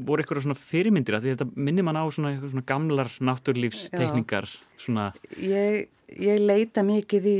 voru 0.07 0.23
eitthvað 0.23 0.43
svona 0.45 0.59
fyrirmyndir 0.59 1.17
að 1.17 1.25
því 1.27 1.33
þetta 1.35 1.47
minnir 1.67 1.85
mann 1.87 1.99
á 1.99 2.03
svona, 2.11 2.33
svona 2.43 2.65
gamlar 2.67 3.09
náttúrlífsteikningar 3.29 4.49
svona, 4.79 5.09
Ég, 5.41 5.87
ég 6.19 6.41
leita 6.43 6.83
mikið 6.85 7.29
í 7.31 7.37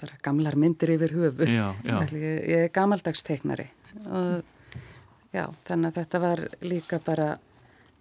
bara 0.00 0.16
gamlar 0.24 0.56
myndir 0.58 0.94
yfir 0.96 1.12
höfu. 1.14 1.44
já, 1.48 1.66
já. 1.84 1.98
Ég, 2.12 2.38
ég 2.48 2.64
er 2.66 2.72
gamaldagsteknari 2.74 3.68
og 4.08 4.42
já, 5.34 5.44
þannig 5.68 5.90
að 5.90 5.98
þetta 6.00 6.20
var 6.22 6.42
líka 6.64 6.98
bara, 7.04 7.28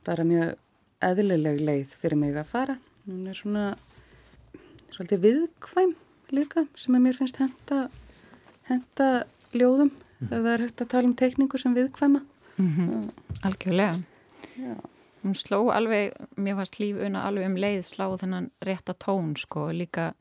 bara 0.07 0.23
mjög 0.27 0.55
eðlileg 1.03 1.59
leið 1.61 1.95
fyrir 2.01 2.17
mig 2.17 2.37
að 2.39 2.47
fara. 2.49 2.77
Hún 3.05 3.27
er 3.29 3.37
svona 3.37 3.65
svolítið 4.95 5.21
viðkvæm 5.27 5.93
líka 6.33 6.65
sem 6.75 6.95
að 6.97 7.03
mér 7.05 7.17
finnst 7.19 7.37
henda, 7.41 7.83
henda 8.71 9.09
ljóðum 9.53 9.91
ef 10.21 10.29
það 10.29 10.53
er 10.53 10.63
hægt 10.65 10.81
að 10.81 10.87
tala 10.93 11.07
um 11.07 11.15
teikningu 11.15 11.57
sem 11.59 11.75
viðkvæma. 11.75 12.21
-hmm. 12.57 13.09
Algjörlega. 13.43 14.01
Já, 14.57 14.75
Hún 15.23 15.33
sló 15.35 15.71
alveg, 15.73 16.13
mér 16.37 16.55
varst 16.55 16.79
lífuna 16.79 17.23
alveg 17.25 17.45
um 17.45 17.55
leið 17.55 17.81
slá 17.83 18.17
þennan 18.17 18.51
rétta 18.61 18.93
tón 18.93 19.35
sko, 19.35 19.71
líka 19.71 20.13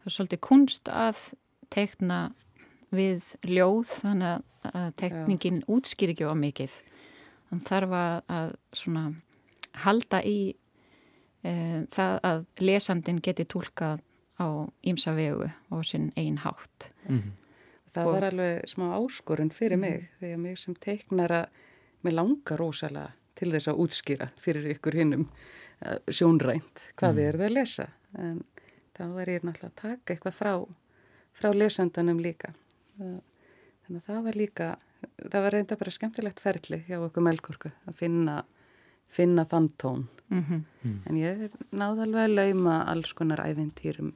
það 0.00 0.06
er 0.06 0.10
svolítið 0.10 0.40
kunst 0.40 0.88
að 0.88 1.16
teikna 1.70 2.32
við 2.92 3.22
ljóð 3.42 3.84
þannig 4.00 4.42
að- 4.64 4.94
teikningin 4.96 5.62
útskýr 5.68 6.08
ekki 6.14 6.24
á 6.24 6.32
mikið. 6.34 6.82
Þann 7.50 7.60
þarf 7.60 7.90
að, 7.90 8.22
að 8.28 8.54
svona 8.72 9.14
halda 9.84 10.22
í 10.24 10.54
e, 11.44 11.86
það 11.90 12.20
að 12.22 12.44
lesandin 12.60 13.20
geti 13.20 13.44
tólkað 13.44 14.00
á 14.40 14.46
ímsa 14.82 15.14
vegu 15.14 15.50
og 15.70 15.84
sinn 15.84 16.12
einn 16.16 16.38
hátt. 16.38 16.90
Mhm. 17.08 17.32
Það 17.94 18.10
var 18.10 18.26
alveg 18.30 18.70
smá 18.70 18.86
áskorun 18.96 19.52
fyrir 19.54 19.80
mig 19.80 20.08
því 20.20 20.32
að 20.36 20.40
mig 20.44 20.58
sem 20.60 20.76
teiknara 20.86 21.44
mér 22.04 22.18
langar 22.18 22.60
rosalega 22.60 23.12
til 23.38 23.50
þess 23.54 23.70
að 23.70 23.84
útskýra 23.84 24.30
fyrir 24.40 24.70
ykkur 24.76 24.98
hinnum 25.00 25.26
uh, 25.26 25.98
sjónrænt 26.06 26.88
hvað 26.98 27.20
þið 27.20 27.28
eruð 27.28 27.46
að 27.48 27.54
lesa. 27.58 27.88
En 28.14 28.42
þá 28.94 29.04
er 29.24 29.32
ég 29.34 29.46
náttúrulega 29.46 29.70
að 29.72 29.78
taka 29.82 30.14
eitthvað 30.14 30.36
frá, 30.38 30.52
frá 31.34 31.50
lesandanum 31.54 32.20
líka. 32.22 32.52
Uh, 33.00 33.18
þannig 33.86 34.02
að 34.02 34.10
það 34.10 34.26
var 34.28 34.40
líka 34.42 34.68
það 35.18 35.40
var 35.46 35.54
reynda 35.56 35.78
bara 35.80 35.94
skemmtilegt 35.94 36.42
ferli 36.42 36.80
hjá 36.86 36.98
okkur 37.00 37.26
melkorku 37.26 37.72
að 37.88 37.98
finna 37.98 38.42
finna 39.14 39.44
þann 39.46 39.68
tón. 39.78 40.06
Mm. 40.32 40.62
En 41.06 41.18
ég 41.18 41.44
náði 41.70 42.06
alveg 42.06 42.24
að 42.24 42.36
lauma 42.38 42.78
alls 42.90 43.12
konar 43.14 43.44
ævintýrum 43.44 44.14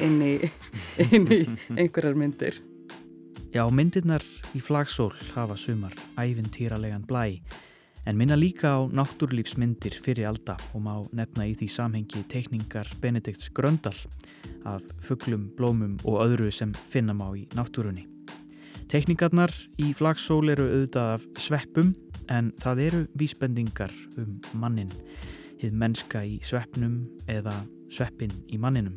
inn 0.00 0.18
í, 0.24 0.32
inn 1.10 1.28
í 1.30 1.40
einhverjar 1.76 2.18
myndir 2.18 2.58
Já, 3.50 3.64
myndirnar 3.66 4.22
í 4.54 4.60
flagsól 4.62 5.10
hafa 5.34 5.56
sumar 5.58 5.94
ævintýralegan 6.14 7.02
blæ 7.02 7.40
En 8.06 8.16
minna 8.16 8.36
líka 8.36 8.78
á 8.78 8.88
náttúrlífsmyndir 8.88 9.92
fyrir 10.00 10.28
alda 10.30 10.56
og 10.72 10.80
má 10.80 10.94
nefna 11.12 11.44
í 11.50 11.52
því 11.58 11.68
samhengi 11.68 12.22
teikningar 12.32 12.88
Benedikts 13.02 13.50
Gröndal 13.52 13.96
af 14.64 14.86
fugglum, 15.04 15.50
blómum 15.58 15.98
og 16.04 16.22
öðru 16.24 16.48
sem 16.50 16.72
finna 16.88 17.12
má 17.12 17.28
í 17.36 17.44
náttúrunni. 17.52 18.06
Teikningarnar 18.88 19.52
í 19.78 19.92
flagsól 19.98 20.48
eru 20.48 20.70
auðvitað 20.70 21.12
af 21.18 21.28
sveppum 21.36 21.92
en 22.30 22.54
það 22.62 22.84
eru 22.86 23.02
vísbendingar 23.18 23.92
um 24.16 24.32
mannin, 24.54 24.94
hið 25.60 25.76
mennska 25.76 26.24
í 26.24 26.40
sveppnum 26.40 27.02
eða 27.28 27.60
sveppin 27.92 28.32
í 28.48 28.58
manninum. 28.58 28.96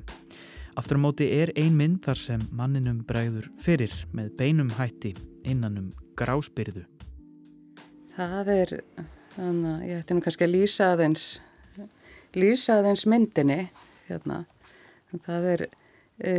Aftur 0.73 0.97
á 0.97 1.05
móti 1.05 1.27
er 1.29 1.51
ein 1.53 1.75
mynd 1.77 1.99
þar 2.01 2.17
sem 2.17 2.43
manninum 2.49 3.03
bregður 3.05 3.45
fyrir 3.61 3.93
með 4.09 4.31
beinum 4.39 4.71
hætti 4.73 5.11
innan 5.45 5.75
um 5.77 5.89
gráspyrðu. 6.17 6.87
Það 8.15 8.49
er, 8.53 8.71
þannig 9.35 9.67
að 9.69 9.83
ég 9.85 9.99
ætti 10.01 10.15
nú 10.17 10.23
kannski 10.25 10.47
að 10.47 10.53
lýsa 10.55 10.87
aðeins, 10.95 11.25
lýsa 12.33 12.79
aðeins 12.79 13.05
myndinni, 13.09 13.59
hérna. 14.07 14.39
Það 15.13 15.45
er 15.51 15.63
e, 16.17 16.33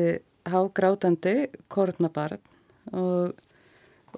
hágrátandi 0.50 1.34
kornabarn 1.70 2.42
og, 2.90 3.36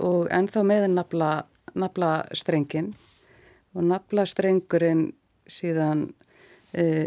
og 0.00 0.30
ennþá 0.32 0.62
með 0.64 0.86
nafla, 0.94 1.32
nafla 1.76 2.14
strengin 2.32 2.94
og 3.76 3.84
nafla 3.90 4.24
strengurinn 4.24 5.10
síðan 5.44 6.06
e, 6.72 7.04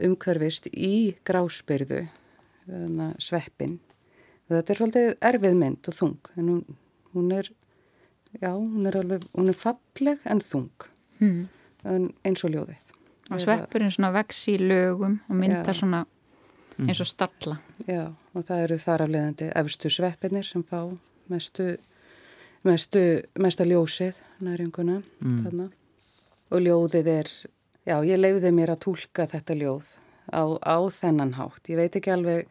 umhverfist 0.00 0.70
í 0.72 1.18
gráspyrðu 1.28 2.06
sveppin. 3.22 3.78
Þetta 4.50 4.72
er 4.72 4.80
svolítið 4.80 5.10
erfið 5.30 5.58
mynd 5.58 5.90
og 5.90 5.96
þung 5.96 6.30
en 6.36 6.48
hún, 6.50 6.78
hún 7.14 7.34
er, 7.34 7.50
já, 8.40 8.50
hún 8.50 8.88
er 8.90 8.98
alveg, 8.98 9.26
hún 9.36 9.52
er 9.52 9.58
falleg 9.58 10.24
en 10.26 10.40
þung 10.42 10.88
mm. 11.20 11.42
en 11.86 12.08
eins 12.26 12.46
og 12.46 12.54
ljóðið. 12.54 12.96
Og 13.30 13.42
sveppurinn 13.44 13.92
svona 13.94 14.10
vex 14.16 14.40
í 14.50 14.56
lögum 14.58 15.20
og 15.28 15.38
myndar 15.38 15.70
já. 15.70 15.82
svona 15.84 16.02
eins 16.88 17.00
og 17.02 17.08
stalla. 17.08 17.60
Já, 17.86 18.10
og 18.34 18.44
það 18.48 18.64
eru 18.64 18.78
þar 18.80 19.04
af 19.04 19.12
leiðandi 19.14 19.48
efstu 19.60 19.90
sveppinir 19.92 20.46
sem 20.46 20.64
fá 20.66 20.80
mestu, 21.30 21.70
mestu, 22.66 23.04
mesta 23.40 23.66
ljósið 23.68 24.18
næringuna 24.44 25.00
mm. 25.00 25.40
þarna. 25.44 25.68
Og 26.50 26.64
ljóðið 26.64 27.10
er, 27.12 27.30
já, 27.86 27.96
ég 28.06 28.18
leiði 28.20 28.50
mér 28.54 28.74
að 28.74 28.82
tólka 28.86 29.28
þetta 29.30 29.56
ljóð 29.60 29.92
á, 30.32 30.42
á 30.58 30.78
þennan 30.90 31.36
hátt. 31.38 31.62
Ég 31.70 31.78
veit 31.78 32.00
ekki 32.00 32.14
alveg 32.14 32.50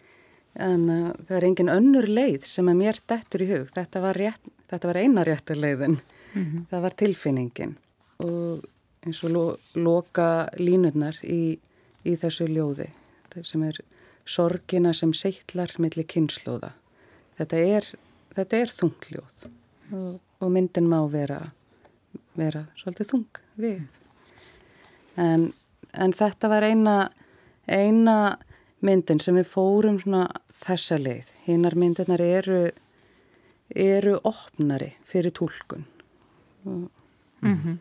en 0.60 0.90
uh, 0.90 1.12
það 1.28 1.38
er 1.38 1.48
engin 1.50 1.72
önnur 1.74 2.08
leið 2.10 2.48
sem 2.48 2.70
er 2.72 2.78
mér 2.78 3.00
dettur 3.10 3.46
í 3.46 3.50
hug. 3.54 3.70
Þetta 3.76 4.04
var, 4.04 4.20
rétt, 4.20 4.52
þetta 4.72 4.92
var 4.92 5.00
eina 5.02 5.24
réttur 5.28 5.60
leiðin. 5.60 6.00
Mm 6.34 6.44
-hmm. 6.46 6.66
Það 6.70 6.82
var 6.82 6.96
tilfinningin 7.00 7.78
og 8.20 8.66
eins 9.06 9.24
og 9.24 9.32
lo, 9.32 9.44
loka 9.76 10.50
línurnar 10.60 11.20
í, 11.24 11.60
í 12.04 12.16
þessu 12.20 12.48
ljóði 12.50 12.90
sem 13.44 13.64
er 13.64 13.78
sorgina 14.30 14.94
sem 14.94 15.14
seittlar 15.14 15.72
millir 15.82 16.08
kynnslóða. 16.10 16.74
Þetta 17.40 17.62
er, 17.78 17.88
þetta 18.36 18.58
er 18.58 18.74
þungljóð 18.76 19.48
og, 19.96 20.20
og 20.44 20.52
myndin 20.52 20.90
má 20.92 21.00
vera, 21.12 21.40
vera 22.38 22.66
svolítið 22.78 23.14
þung 23.14 23.42
við. 23.56 23.80
En, 25.20 25.50
en 25.94 26.14
þetta 26.14 26.52
var 26.52 26.68
eina, 26.68 26.98
eina 27.68 28.18
myndin 28.86 29.20
sem 29.24 29.36
við 29.36 29.50
fórum 29.52 30.00
svona 30.00 30.28
þessa 30.62 31.00
leið. 31.00 31.32
Hinnar 31.48 31.76
myndirnar 31.80 32.22
eru, 32.24 32.62
eru 33.76 34.20
opnari 34.24 34.94
fyrir 35.08 35.32
tólkun. 35.32 35.86
Mm 36.66 36.90
-hmm. 37.42 37.78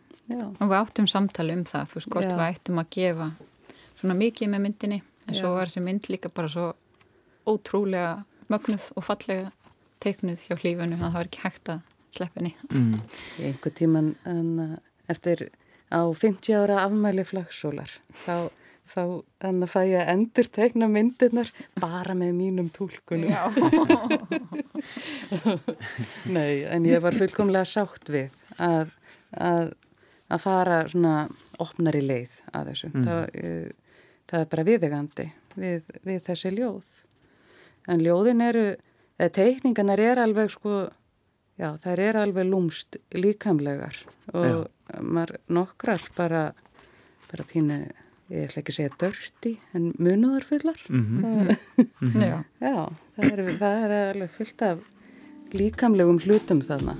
Og 0.60 0.68
við 0.68 0.78
áttum 0.78 1.06
samtali 1.06 1.52
um 1.52 1.64
það, 1.64 1.86
þú 1.88 1.94
veist, 1.94 2.10
gott 2.10 2.32
við 2.32 2.48
ættum 2.48 2.78
að 2.78 2.90
gefa 2.90 3.30
svona 4.00 4.14
mikið 4.14 4.48
með 4.48 4.60
myndinni 4.60 5.02
en 5.26 5.34
Já. 5.34 5.40
svo 5.40 5.54
var 5.54 5.66
þessi 5.66 5.80
mynd 5.84 6.08
líka 6.08 6.28
bara 6.28 6.48
svo 6.48 6.74
ótrúlega 7.46 8.24
mögnuð 8.48 8.92
og 8.96 9.04
fallega 9.04 9.50
teiknuð 10.00 10.44
hjá 10.46 10.56
hlífunu 10.56 10.94
að 10.96 11.00
það 11.02 11.16
var 11.16 11.30
ekki 11.30 11.42
hægt 11.42 11.68
að 11.68 11.80
sleppinni. 12.16 12.54
Mm. 12.70 13.00
Einhver 13.38 13.74
tíman 13.74 14.14
en, 14.24 14.60
uh, 14.60 14.76
eftir 15.08 15.48
á 15.90 16.00
50 16.12 16.54
ára 16.54 16.84
afmæli 16.84 17.24
flagsólar 17.24 17.90
þá 18.24 18.50
þá 18.88 19.02
en 19.48 19.62
að 19.64 19.72
fæ 19.72 19.80
ég 19.88 20.02
að 20.02 20.10
endur 20.14 20.48
tegna 20.54 20.86
myndirnar 20.90 21.50
bara 21.80 22.14
með 22.18 22.32
mínum 22.38 22.68
tólkunum 22.74 23.32
Nei, 26.36 26.64
en 26.68 26.86
ég 26.88 27.02
var 27.04 27.16
fullkomlega 27.16 27.66
sátt 27.68 28.06
við 28.12 28.32
að, 28.56 28.88
að, 29.36 29.72
að 30.28 30.44
fara 30.44 30.78
svona 30.90 31.16
opnar 31.62 31.98
í 31.98 32.04
leið 32.04 32.32
að 32.52 32.72
þessu. 32.72 32.88
Mm. 32.94 33.08
það, 33.08 33.22
uh, 33.42 33.68
það 34.30 34.44
er 34.44 34.48
bara 34.54 34.68
viðegandi 34.68 35.26
við, 35.58 35.90
við 36.06 36.22
þessi 36.28 36.50
ljóð. 36.56 36.86
En 37.88 37.98
ljóðin 38.04 38.44
eru 38.44 38.66
eða 39.18 39.34
teikningarnar 39.40 40.00
er 40.02 40.18
alveg 40.22 40.48
sko 40.52 40.72
já, 41.58 41.72
þær 41.82 41.98
er 42.04 42.14
alveg 42.22 42.48
lúmst 42.48 42.98
líkamlegar 43.16 43.96
og 44.32 44.68
maður 45.02 45.40
nokkrar 45.52 46.02
bara 46.16 46.42
bara 47.28 47.44
pínu 47.48 47.78
ég 48.28 48.44
ætla 48.44 48.60
ekki 48.60 48.72
að 48.74 48.76
segja 48.76 48.96
dörti 49.00 49.50
en 49.76 49.84
munuðarfullar 49.96 50.80
mm 50.88 51.04
-hmm. 51.04 51.56
mm 51.78 52.10
-hmm. 52.12 52.22
já, 52.22 52.44
já 52.60 52.92
það, 53.16 53.30
er, 53.32 53.40
það 53.56 53.84
er 53.84 53.92
alveg 54.10 54.30
fullt 54.30 54.62
af 54.62 54.78
líkamlegum 55.52 56.18
hlutum 56.18 56.60
þarna 56.60 56.98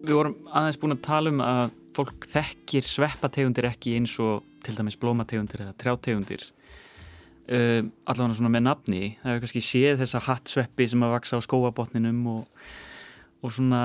Við 0.00 0.16
vorum 0.16 0.36
aðeins 0.50 0.78
búin 0.78 0.92
að 0.92 1.02
tala 1.02 1.30
um 1.30 1.40
að 1.40 1.70
fólk 1.94 2.26
þekkir 2.26 2.82
sveppategundir 2.82 3.64
ekki 3.64 3.94
eins 3.98 4.18
og 4.18 4.42
til 4.64 4.76
dæmis 4.76 4.98
blómategundir 5.00 5.64
eða 5.64 5.76
trjátegundir 5.80 6.46
uh, 7.50 7.82
allavega 8.04 8.38
svona 8.38 8.52
með 8.52 8.66
nafni 8.68 9.02
það 9.22 9.32
hefur 9.32 9.42
kannski 9.46 9.64
séð 9.64 10.04
þessa 10.04 10.24
hattsveppi 10.28 10.88
sem 10.92 11.04
að 11.06 11.16
vaksa 11.16 11.40
á 11.40 11.46
skóabotninum 11.46 12.22
og, 12.36 12.62
og 13.42 13.54
svona 13.56 13.82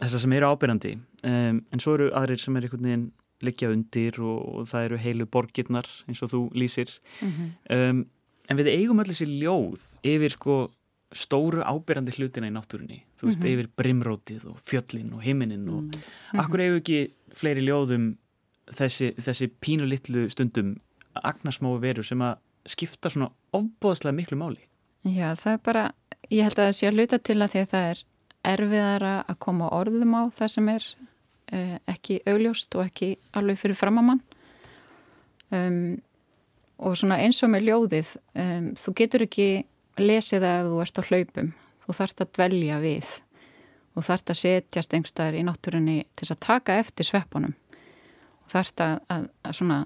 þessa 0.00 0.22
sem 0.22 0.34
eru 0.36 0.50
ábyrjandi 0.52 0.96
um, 0.96 1.62
en 1.72 1.82
svo 1.82 1.96
eru 1.96 2.10
aðrir 2.16 2.42
sem 2.42 2.56
er 2.56 2.66
einhvern 2.66 2.88
veginn 2.88 3.06
liggja 3.44 3.70
undir 3.72 4.16
og, 4.22 4.36
og 4.56 4.68
það 4.70 4.88
eru 4.88 5.00
heilu 5.02 5.26
borgirnar 5.28 5.88
eins 6.08 6.22
og 6.24 6.32
þú 6.32 6.42
lýsir 6.56 6.92
mm 7.20 7.32
-hmm. 7.32 7.50
um, 7.76 8.06
en 8.48 8.58
við 8.58 8.72
eigum 8.72 9.00
allir 9.00 9.16
sér 9.16 9.32
ljóð 9.42 9.80
yfir 10.02 10.32
sko 10.32 10.56
stóru 11.14 11.62
ábyrjandi 11.62 12.16
hlutina 12.16 12.48
í 12.48 12.54
náttúrunni 12.54 13.02
þú 13.18 13.26
veist, 13.26 13.40
mm 13.40 13.46
-hmm. 13.46 13.52
yfir 13.52 13.68
brimrótið 13.76 14.46
og 14.46 14.56
fjöllin 14.60 15.12
og 15.14 15.22
himinin 15.22 15.68
og 15.68 15.82
mm 15.82 15.90
-hmm. 15.90 16.40
akkur 16.40 16.60
hefur 16.60 16.76
ekki 16.76 17.12
fleiri 17.32 17.60
ljóðum 17.60 18.16
þessi, 18.74 19.12
þessi 19.20 19.48
pínu 19.62 19.86
litlu 19.88 20.26
stundum 20.32 20.76
agnarsmói 21.16 21.78
veru 21.80 22.04
sem 22.04 22.22
að 22.24 22.38
skipta 22.66 23.10
svona 23.12 23.30
ofbóðslega 23.56 24.16
miklu 24.16 24.38
máli. 24.40 24.62
Já, 25.06 25.34
það 25.38 25.52
er 25.52 25.60
bara, 25.64 25.84
ég 26.30 26.46
held 26.46 26.58
að 26.58 26.68
það 26.68 26.78
sé 26.78 26.88
að 26.88 26.98
luta 27.00 27.18
til 27.22 27.38
að 27.38 27.52
því 27.52 27.62
að 27.62 27.68
það 27.72 27.90
er 27.90 28.02
erfiðara 28.52 29.12
að 29.26 29.38
koma 29.42 29.70
orðum 29.74 30.16
á 30.18 30.22
það 30.34 30.52
sem 30.54 30.72
er 30.72 30.88
eh, 31.54 31.76
ekki 31.90 32.18
augljóst 32.26 32.74
og 32.78 32.86
ekki 32.86 33.12
alveg 33.38 33.60
fyrir 33.60 33.78
framamann 33.78 34.22
um, 35.54 35.94
og 36.76 36.98
svona 36.98 37.20
eins 37.22 37.38
og 37.46 37.52
með 37.54 37.68
ljóðið 37.70 38.10
um, 38.42 38.72
þú 38.78 38.96
getur 39.00 39.26
ekki 39.26 39.48
lesið 40.02 40.42
það 40.42 40.58
að 40.58 40.72
þú 40.72 40.82
ert 40.82 40.98
á 41.00 41.02
hlaupum. 41.10 41.52
Þú 41.86 41.96
þarfst 42.00 42.22
að 42.24 42.32
dvelja 42.34 42.80
við 42.82 43.12
og 43.96 44.04
þarfst 44.04 44.32
að 44.32 44.40
setjast 44.42 44.96
einhverstaðar 44.96 45.38
í 45.38 45.44
náttúrunni 45.46 46.00
til 46.18 46.28
að 46.32 46.42
taka 46.44 46.80
eftir 46.82 47.06
sveppunum 47.08 47.54
þarfst 48.50 48.82
að, 48.84 48.96
að, 49.12 49.26
að 49.42 49.84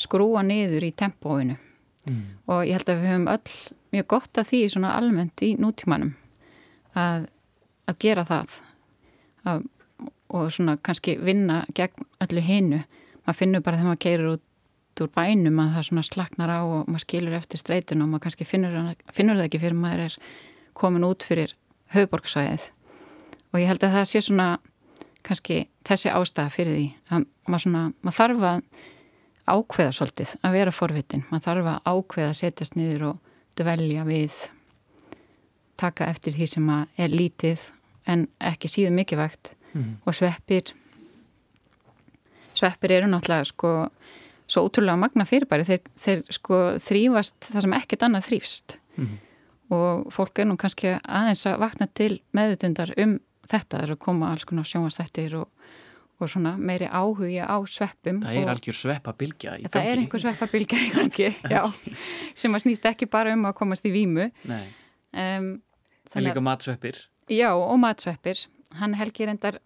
skrúa 0.00 0.42
niður 0.46 0.86
í 0.88 0.94
tempóinu. 0.96 1.58
Mm. 2.08 2.20
og 2.48 2.62
ég 2.64 2.78
held 2.78 2.88
að 2.88 2.96
við 2.96 3.10
höfum 3.10 3.26
öll 3.28 3.56
mjög 3.92 4.06
gott 4.08 4.38
að 4.40 4.46
því 4.48 4.60
svona 4.72 4.94
almennt 4.96 5.42
í 5.44 5.50
nútímanum 5.60 6.14
að, 6.96 7.26
að 7.84 7.98
gera 8.00 8.24
það. 8.24 8.54
Að, 9.44 9.66
og 10.32 10.48
svona 10.54 10.78
kannski 10.80 11.18
vinna 11.20 11.58
gegn 11.76 12.06
öllu 12.24 12.44
hinnu 12.44 12.80
maður 13.26 13.38
finnur 13.38 13.64
bara 13.64 13.80
þegar 13.80 13.90
maður 13.90 14.02
keirir 14.04 14.30
út 14.30 15.02
úr 15.04 15.12
bænum 15.16 15.60
að 15.62 15.74
það 15.76 15.86
svona 15.88 16.04
slaknar 16.06 16.52
á 16.52 16.60
og 16.60 16.88
maður 16.90 17.04
skilur 17.04 17.36
eftir 17.38 17.60
streytun 17.60 18.04
og 18.04 18.10
maður 18.10 18.24
kannski 18.26 18.46
finnur, 18.48 18.76
finnur 19.12 19.38
það 19.38 19.46
ekki 19.46 19.62
fyrir 19.62 19.78
maður 19.78 20.04
er 20.06 20.18
komin 20.76 21.06
út 21.06 21.26
fyrir 21.26 21.54
höfuborgsvæðið 21.94 22.66
og 23.50 23.60
ég 23.60 23.70
held 23.70 23.86
að 23.86 23.96
það 23.98 24.10
sé 24.10 24.22
svona 24.24 24.48
kannski 25.26 25.60
þessi 25.86 26.12
ástæða 26.14 26.54
fyrir 26.54 26.76
því 26.76 26.86
að 27.10 27.26
maður, 27.46 27.64
svona, 27.64 27.82
maður 28.00 28.18
þarf 28.20 28.46
að 28.50 28.64
ákveða 29.50 29.96
svolítið 29.96 30.34
að 30.46 30.56
vera 30.58 30.74
forvitin 30.74 31.26
maður 31.30 31.46
þarf 31.48 31.70
að 31.72 31.92
ákveða 31.94 32.30
að 32.30 32.40
setjast 32.40 32.78
niður 32.78 33.06
og 33.10 33.36
dvelja 33.58 34.06
við 34.08 34.40
taka 35.80 36.10
eftir 36.12 36.36
því 36.36 36.50
sem 36.54 36.68
er 36.74 37.14
lítið 37.14 37.64
en 38.10 38.26
ekki 38.50 38.70
síðu 38.70 38.92
mikið 38.96 39.22
vægt 39.22 39.54
mm. 39.72 39.90
og 40.04 40.16
sveppir 40.16 40.74
sveppir 42.56 42.98
eru 42.98 43.10
náttúrulega 43.10 43.48
sko 43.48 43.72
svo 44.50 44.66
ótrúlega 44.66 44.98
magna 44.98 45.26
fyrirbæri 45.28 45.66
þeir, 45.66 45.82
þeir 45.94 46.22
sko 46.34 46.60
þrýfast 46.82 47.50
það 47.52 47.66
sem 47.66 47.76
ekkert 47.78 48.06
annað 48.06 48.28
þrýfst 48.28 48.76
mm. 48.98 49.16
og 49.76 50.08
fólk 50.14 50.42
er 50.42 50.50
nú 50.50 50.58
kannski 50.60 50.96
aðeins 50.98 51.46
að 51.48 51.60
vakna 51.64 51.88
til 51.94 52.12
meðutundar 52.36 52.94
um 53.00 53.18
þetta 53.50 53.84
eru 53.84 53.96
að 53.96 54.02
koma 54.06 54.32
alls 54.32 54.46
konar 54.48 54.68
sjónvastættir 54.68 55.36
og, 55.40 55.48
og 56.20 56.30
svona 56.30 56.54
meiri 56.58 56.88
áhugja 56.88 57.48
á 57.48 57.56
sveppum 57.66 58.22
Það 58.24 58.38
er 58.42 58.52
algjör 58.54 58.78
sveppabilgja 58.80 59.56
í 59.56 59.64
gangi. 59.64 59.72
Það 59.74 59.90
er 59.90 60.04
einhver 60.04 60.24
sveppabilgja 60.24 60.84
í 60.84 60.92
gangi 60.94 61.28
já, 61.54 61.62
sem 62.38 62.54
að 62.54 62.64
snýst 62.66 62.88
ekki 62.92 63.10
bara 63.10 63.34
um 63.36 63.48
að 63.50 63.58
komast 63.62 63.88
í 63.88 63.94
výmu 63.94 64.30
um, 64.46 65.50
Það 66.10 66.18
er 66.18 66.26
líka 66.26 66.42
matsveppir. 66.42 66.96
Já 67.30 67.52
og 67.54 67.76
matsveppir. 67.78 68.40
Hann 68.80 68.96
Helgi 68.98 69.28
reyndar 69.28 69.60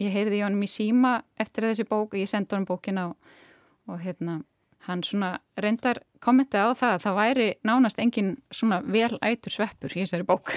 ég 0.00 0.14
heyrði 0.14 0.38
í 0.40 0.44
honum 0.46 0.62
í 0.64 0.70
síma 0.70 1.18
eftir 1.40 1.68
þessi 1.68 1.84
bók 1.88 2.14
og 2.14 2.20
ég 2.20 2.30
sendi 2.30 2.56
honum 2.56 2.68
bókin 2.68 3.00
á 3.02 3.06
og 3.88 4.00
hérna 4.00 4.40
hann 4.86 5.02
svona 5.04 5.38
reyndar 5.56 6.00
kommenta 6.24 6.64
á 6.64 6.72
það 6.76 6.94
að 6.94 7.02
það 7.04 7.18
væri 7.18 7.48
nánast 7.66 7.98
engin 8.02 8.36
svona 8.50 8.80
vel 8.84 9.18
ætur 9.20 9.52
sveppur 9.52 9.94
í 9.94 10.04
þessari 10.04 10.26
bók 10.28 10.54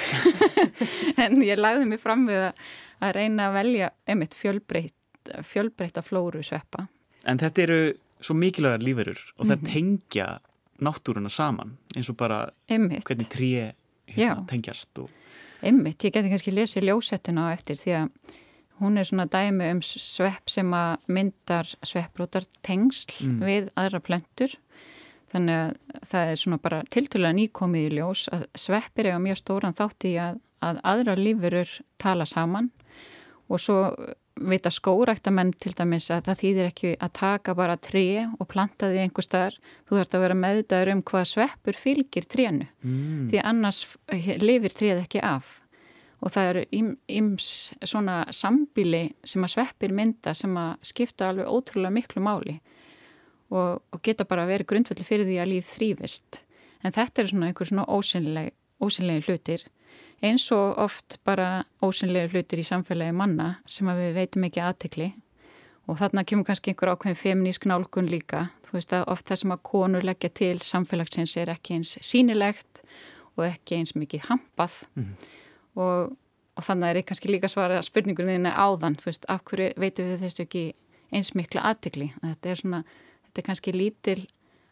en 1.24 1.42
ég 1.44 1.60
lagði 1.60 1.90
mig 1.90 2.02
fram 2.02 2.28
við 2.30 2.48
að, 2.52 2.64
að 3.02 3.16
reyna 3.18 3.50
að 3.50 3.58
velja 3.60 3.92
einmitt 4.06 4.38
fjölbreytt 4.38 5.34
fjölbreytta 5.46 6.02
flóru 6.02 6.42
sveppa 6.44 6.88
En 7.30 7.38
þetta 7.38 7.62
eru 7.62 7.82
svo 8.22 8.34
mikilvægar 8.38 8.82
líferur 8.82 9.20
og 9.38 9.46
það 9.46 9.56
mm 9.56 9.62
-hmm. 9.62 9.74
tengja 9.74 10.28
náttúruna 10.82 11.30
saman 11.30 11.78
eins 11.96 12.10
og 12.10 12.18
bara 12.18 12.50
einmitt. 12.70 13.06
hvernig 13.06 13.30
trí 13.30 13.74
hérna, 14.08 14.46
tengjast 14.48 14.98
og... 15.00 15.10
Einmitt, 15.62 16.04
ég 16.04 16.14
geti 16.14 16.30
kannski 16.30 16.52
lesið 16.52 16.84
ljósettuna 16.84 17.50
á 17.50 17.54
eftir 17.54 17.78
því 17.78 17.92
að 17.92 18.10
Hún 18.82 18.98
er 18.98 19.06
svona 19.06 19.28
dæmi 19.30 19.70
um 19.76 19.82
svepp 19.86 20.50
sem 20.50 20.72
að 20.74 21.04
myndar 21.14 21.70
svepprútar 21.86 22.48
tengsl 22.66 23.14
mm. 23.28 23.40
við 23.46 23.68
aðra 23.78 24.02
plentur. 24.02 24.56
Þannig 25.32 25.60
að 25.60 26.08
það 26.12 26.32
er 26.32 26.40
svona 26.42 26.62
bara 26.64 26.82
tilturlega 26.92 27.38
nýkomið 27.38 27.86
í 27.88 28.00
ljós 28.00 28.26
að 28.34 28.48
sveppir 28.58 29.08
er 29.08 29.22
á 29.22 29.24
mjög 29.24 29.40
stóran 29.40 29.78
þátt 29.78 30.08
í 30.10 30.16
að, 30.20 30.42
að 30.66 30.82
aðra 30.94 31.16
lífurur 31.20 31.76
tala 32.02 32.28
saman 32.28 32.72
og 33.52 33.62
svo 33.62 33.78
vita 34.42 34.72
skóræktamenn 34.74 35.54
til 35.60 35.76
dæmis 35.78 36.10
að 36.12 36.26
það 36.30 36.42
þýðir 36.42 36.70
ekki 36.72 36.92
að 36.98 37.14
taka 37.20 37.56
bara 37.56 37.78
tré 37.78 38.06
og 38.26 38.48
planta 38.50 38.90
því 38.90 39.06
einhver 39.06 39.28
staðar. 39.28 39.58
Þú 39.86 39.98
þarfst 40.00 40.18
að 40.18 40.26
vera 40.26 40.40
meðdagur 40.42 40.94
um 40.96 41.04
hvað 41.12 41.28
sveppur 41.36 41.78
fylgir 41.78 42.28
trénu 42.32 42.68
mm. 42.82 43.28
því 43.32 43.44
annars 43.46 43.84
lifir 44.42 44.74
tréð 44.74 45.04
ekki 45.06 45.22
af 45.22 45.61
og 46.22 46.30
það 46.30 46.50
eru 46.52 46.64
yms 47.10 47.48
svona 47.82 48.22
sambíli 48.36 49.08
sem 49.26 49.42
að 49.46 49.56
sveppir 49.56 49.94
mynda 49.98 50.36
sem 50.38 50.54
að 50.58 50.86
skipta 50.86 51.32
alveg 51.32 51.50
ótrúlega 51.50 51.94
miklu 51.96 52.22
máli. 52.24 52.60
Og, 53.52 53.82
og 53.82 54.00
geta 54.06 54.24
bara 54.30 54.46
verið 54.48 54.70
grundvelli 54.70 55.04
fyrir 55.04 55.28
því 55.28 55.40
að 55.42 55.52
líf 55.52 55.72
þrýfist 55.74 56.44
en 56.82 56.94
þetta 56.96 57.22
eru 57.22 57.32
svona 57.34 57.50
einhver 57.50 57.68
svona 57.68 57.88
ósynlegi, 57.90 58.54
ósynlegi 58.82 59.26
hlutir. 59.28 59.66
Eins 60.22 60.46
og 60.54 60.78
oft 60.80 61.18
bara 61.26 61.66
ósynlegi 61.84 62.32
hlutir 62.36 62.62
í 62.62 62.68
samfélagi 62.70 63.18
manna 63.18 63.56
sem 63.66 63.90
að 63.90 64.06
við 64.06 64.16
veitum 64.22 64.48
ekki 64.48 64.64
aðtekli 64.64 65.10
og 65.90 65.98
þarna 66.00 66.24
kemur 66.30 66.48
kannski 66.48 66.72
einhver 66.72 66.94
ákveðin 66.94 67.20
feminísk 67.20 67.66
nálgun 67.68 68.10
líka. 68.10 68.48
Þú 68.68 68.78
veist 68.78 68.94
að 68.96 69.08
oft 69.12 69.28
það 69.28 69.42
sem 69.42 69.54
að 69.58 69.64
konur 69.68 70.06
leggja 70.06 70.32
til 70.38 70.56
samfélagsins 70.64 71.36
er 71.42 71.52
ekki 71.52 71.80
eins 71.80 71.98
sínilegt 72.06 72.86
og 73.36 73.48
ekki 73.50 73.82
eins 73.82 73.98
mikið 73.98 74.30
hampað. 74.30 74.84
Mm 74.94 75.10
-hmm 75.10 75.41
og, 75.80 76.12
og 76.58 76.68
þannig 76.68 76.90
er 76.90 77.02
ég 77.02 77.08
kannski 77.10 77.32
líka 77.32 77.50
svara 77.52 77.82
spurningunni 77.86 78.38
þínu 78.38 78.52
áðan, 78.52 78.98
þú 79.00 79.10
veist, 79.10 79.28
af 79.32 79.44
hverju 79.48 79.72
veitum 79.82 80.12
við 80.12 80.26
þessu 80.26 80.46
ekki 80.46 80.66
eins 81.12 81.34
miklu 81.36 81.64
aðtikli 81.64 82.12
þetta 82.22 82.52
er 82.52 82.62
svona, 82.62 82.84
þetta 83.28 83.42
er 83.42 83.48
kannski 83.50 83.76
lítil 83.76 84.20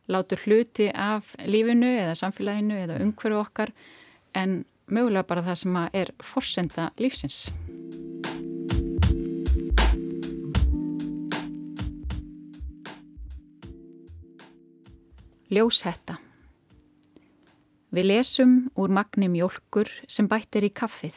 látur 0.10 0.42
hluti 0.46 0.90
af 0.96 1.36
lífinu 1.46 1.90
eða 2.00 2.18
samfélaginu 2.18 2.80
eða 2.84 3.00
umhverju 3.04 3.42
okkar 3.44 3.74
en 4.38 4.64
mögulega 4.90 5.28
bara 5.30 5.46
það 5.46 5.60
sem 5.64 5.78
er 5.94 6.14
forsenda 6.24 6.90
lífsins. 6.98 7.50
Ljóshetta 15.50 16.20
Við 17.90 18.06
lesum 18.06 18.52
úr 18.78 18.92
magni 18.94 19.26
mjölkur 19.34 19.90
sem 20.06 20.28
bætt 20.30 20.60
er 20.60 20.68
í 20.68 20.70
kaffið, 20.70 21.16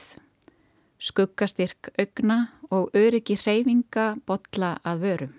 skuggastyrk 0.96 1.90
augna 2.00 2.38
og 2.72 2.94
öryggi 2.96 3.36
hreyfinga 3.36 4.06
botla 4.24 4.78
að 4.80 5.04
vörum. 5.04 5.34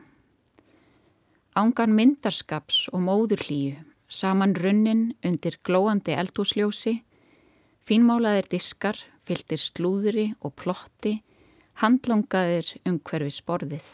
Ángan 1.57 1.97
myndarskaps 1.97 2.83
og 2.93 3.01
móðurlíu, 3.07 3.81
saman 4.05 4.53
runnin 4.53 5.03
undir 5.25 5.57
glóandi 5.65 6.13
eldúsljósi, 6.13 6.99
fínmálaðir 7.81 8.51
diskar, 8.53 9.01
fylgtir 9.25 9.61
slúðri 9.61 10.29
og 10.45 10.53
plotti, 10.61 11.17
handlangaðir 11.81 12.75
umhverfi 12.85 13.33
sporðið. 13.41 13.89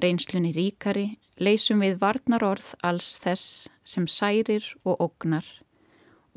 Reynslunni 0.00 0.56
ríkari 0.56 1.08
leysum 1.36 1.84
við 1.84 2.00
varnar 2.00 2.48
orð 2.48 2.74
alls 2.80 3.18
þess 3.20 3.68
sem 3.84 4.08
særir 4.08 4.64
og 4.88 5.02
ógnar, 5.04 5.44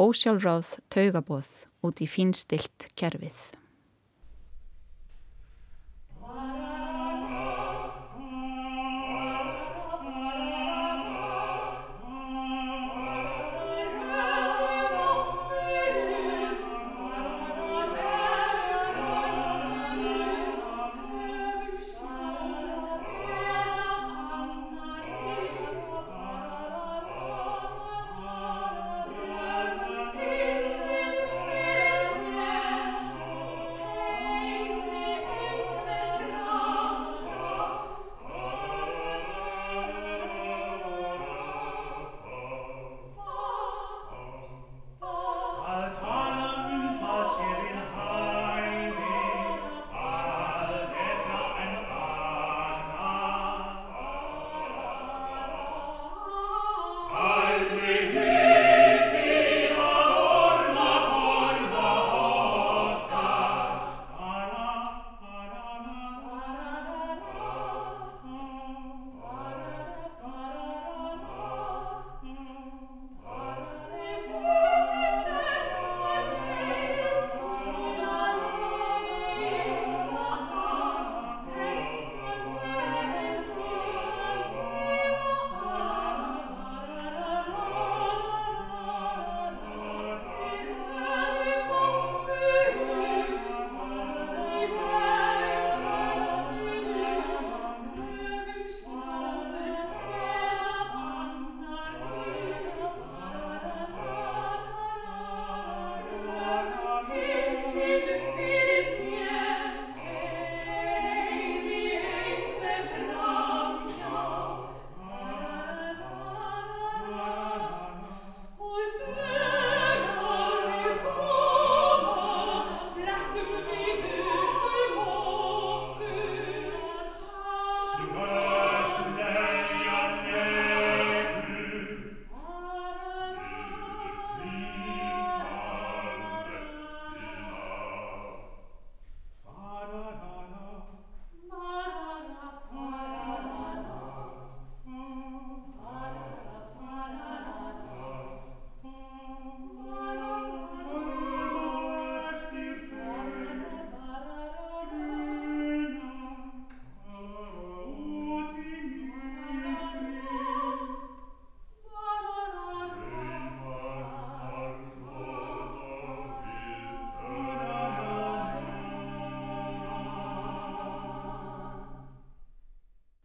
ósjálfráð 0.02 0.76
taugabóð 0.90 1.50
út 1.86 2.02
í 2.02 2.08
fínstilt 2.10 2.90
kerfið. 2.98 3.61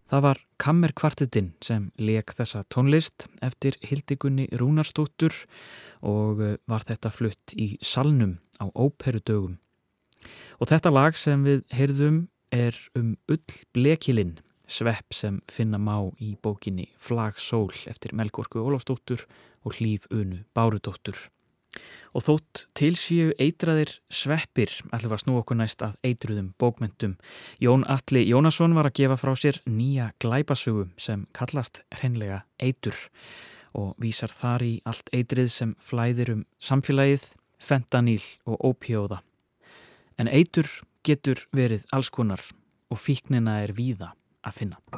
Það 0.06 0.22
var 0.22 0.40
Kammerkvartetinn 0.62 1.48
sem 1.64 1.88
leik 1.98 2.30
þessa 2.38 2.62
tónlist 2.70 3.26
eftir 3.42 3.74
Hildigunni 3.82 4.46
Rúnarstóttur 4.54 5.34
og 6.06 6.42
eh, 6.46 6.56
var 6.70 6.86
þetta 6.86 7.10
flutt 7.10 7.54
í 7.58 7.74
salnum 7.82 8.36
á 8.62 8.70
óperudögum. 8.70 9.58
Og 10.62 10.70
þetta 10.70 10.94
lag 10.94 11.18
sem 11.18 11.42
við 11.42 11.64
heyrðum 11.74 12.20
er 12.54 12.78
um 12.94 13.16
ull 13.26 13.58
blekilinn, 13.74 14.38
svepp 14.70 15.14
sem 15.14 15.40
finna 15.50 15.78
má 15.82 15.98
í 16.22 16.36
bókinni 16.42 16.86
Flag 16.98 17.42
Sól 17.42 17.74
eftir 17.90 18.14
Melgorku 18.14 18.62
Ólafstóttur 18.62 19.26
og 19.66 19.74
Hlýf 19.80 20.06
Unu 20.14 20.44
Bárudóttur. 20.54 21.18
Og 22.16 22.24
þótt 22.24 22.62
tilsíu 22.78 23.32
eitraðir 23.42 23.92
sveppir 24.08 24.72
ætlum 24.88 25.16
að 25.16 25.22
snú 25.22 25.36
okkur 25.40 25.58
næst 25.60 25.84
að 25.84 25.98
eitruðum 26.06 26.52
bókmyndum. 26.60 27.16
Jón 27.60 27.84
Alli 27.84 28.24
Jónasson 28.30 28.76
var 28.76 28.88
að 28.88 28.96
gefa 29.02 29.18
frá 29.20 29.34
sér 29.36 29.60
nýja 29.68 30.12
glæpasögu 30.22 30.88
sem 30.96 31.26
kallast 31.36 31.82
hreinlega 31.98 32.44
eitur 32.62 32.96
og 33.76 33.92
vísar 34.00 34.32
þar 34.32 34.64
í 34.64 34.74
allt 34.88 35.12
eitrið 35.12 35.50
sem 35.52 35.74
flæðir 35.82 36.32
um 36.32 36.44
samfélagið, 36.56 37.34
fentaníl 37.60 38.24
og 38.48 38.70
ópjóða. 38.72 39.20
En 40.16 40.32
eitur 40.32 40.70
getur 41.04 41.44
verið 41.52 41.84
alls 41.92 42.08
konar 42.10 42.40
og 42.88 43.02
fíknina 43.02 43.60
er 43.66 43.76
víða 43.76 44.14
að 44.46 44.62
finna. 44.62 44.95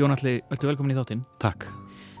Jónalli, 0.00 0.34
verður 0.50 0.72
velkomin 0.72 0.94
í 0.94 0.98
þáttinn. 0.98 1.22
Takk. 1.42 1.68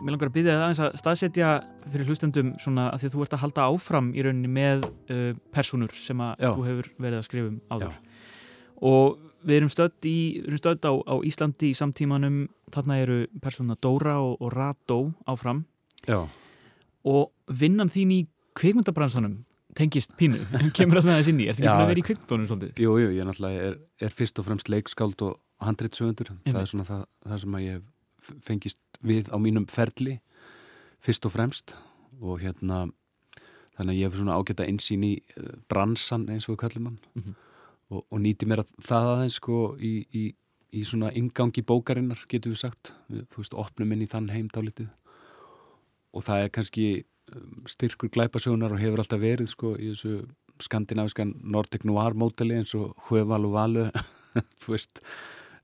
Mér 0.00 0.14
langar 0.14 0.30
að 0.30 0.36
byrja 0.36 0.52
það 0.54 0.62
aðeins 0.64 0.82
að 0.84 0.94
staðsetja 1.00 1.48
fyrir 1.92 2.08
hlustendum 2.08 2.52
svona 2.60 2.86
að 2.92 3.02
því 3.02 3.08
að 3.08 3.14
þú 3.14 3.24
ert 3.24 3.34
að 3.36 3.42
halda 3.44 3.66
áfram 3.68 4.12
í 4.16 4.24
rauninni 4.24 4.52
með 4.52 4.86
uh, 4.86 5.32
personur 5.52 5.92
sem 5.96 6.22
að 6.24 6.40
Já. 6.40 6.50
þú 6.54 6.64
hefur 6.68 6.88
verið 6.96 7.18
að 7.18 7.26
skrifa 7.28 7.50
um 7.50 7.58
áður. 7.72 7.98
Já. 7.98 8.30
Og 8.90 9.18
við 9.44 9.58
erum 9.60 9.72
stödd, 9.72 9.98
í, 10.08 10.16
erum 10.46 10.60
stödd 10.60 10.88
á, 10.88 10.92
á 10.92 11.14
Íslandi 11.28 11.70
í 11.72 11.76
samtímanum, 11.76 12.40
þarna 12.72 12.98
eru 13.02 13.18
persóna 13.42 13.76
Dóra 13.80 14.18
og, 14.24 14.36
og 14.40 14.52
Radó 14.54 15.00
áfram 15.28 15.64
Já, 16.08 16.24
og 17.04 17.54
vinnan 17.60 17.92
þín 17.92 18.12
í 18.14 18.20
kvikmyndabransanum 18.56 19.38
tengist 19.76 20.12
pínu, 20.18 20.40
kemur 20.76 21.00
það 21.00 21.20
þess 21.20 21.32
inn 21.32 21.42
í, 21.44 21.48
ert 21.48 21.60
ekki 21.60 21.68
Já. 21.68 21.74
búin 21.76 21.84
að 21.84 21.92
vera 21.92 22.02
í 22.02 22.06
kvikmyndunum 22.08 22.50
svolítið? 22.50 22.82
jú, 22.84 22.96
jú, 23.04 23.12
ég 23.16 23.28
náttúrulega 23.28 23.68
er, 23.70 23.78
er 24.00 24.16
fyrst 24.16 24.40
og 24.40 24.48
fremst 24.48 24.72
leikskáld 24.72 25.24
og 25.28 25.38
handritsöfundur. 25.64 26.32
Það 26.46 26.60
er 26.60 26.70
svona 26.70 26.88
það, 26.88 27.04
það 27.26 27.42
sem 27.44 27.56
að 27.58 27.66
ég 27.66 27.84
fengist 28.46 28.80
við 29.00 29.30
á 29.32 29.36
mínum 29.40 29.66
ferli 29.70 30.18
fyrst 31.04 31.26
og 31.28 31.34
fremst. 31.36 31.76
Og 32.20 32.42
hérna 32.42 32.86
þannig 33.76 33.94
að 33.94 34.00
ég 34.00 34.10
hef 34.10 34.18
svona 34.18 34.36
ágæta 34.36 34.66
einsýn 34.68 35.06
í 35.06 35.14
eh, 35.20 35.54
bransan 35.72 36.28
eins 36.32 36.48
og 36.52 36.60
kallum 36.60 36.90
hann. 36.90 37.00
Mhm. 37.16 37.38
og, 37.90 38.04
og 38.06 38.20
nýti 38.22 38.46
mér 38.46 38.62
að 38.62 38.74
það 38.86 39.08
aðeins 39.14 39.36
sko 39.40 39.60
í, 39.82 39.94
í, 40.14 40.24
í 40.78 40.82
svona 40.86 41.08
ingangi 41.16 41.64
bókarinnar 41.66 42.20
getur 42.30 42.52
við 42.52 42.60
sagt, 42.60 42.92
við, 43.10 43.24
þú 43.32 43.40
veist, 43.42 43.56
opnum 43.64 43.94
inn 43.94 44.04
í 44.04 44.10
þann 44.10 44.28
heim 44.30 44.50
dálítið. 44.52 44.92
Og 46.14 46.22
það 46.26 46.44
er 46.44 46.52
kannski 46.54 46.86
um, 47.34 47.64
styrkur 47.70 48.12
glæpasögunar 48.14 48.76
og 48.76 48.82
hefur 48.82 49.02
alltaf 49.02 49.22
verið 49.22 49.50
sko 49.50 49.74
í 49.78 49.90
þessu 49.90 50.20
skandinaviskan 50.60 51.34
Nordic 51.42 51.86
Noir 51.88 52.16
móteli 52.18 52.58
eins 52.58 52.74
og 52.78 52.94
Hueval 53.08 53.46
og 53.48 53.54
Valu 53.56 53.86
þú 54.62 54.74
veist 54.74 55.02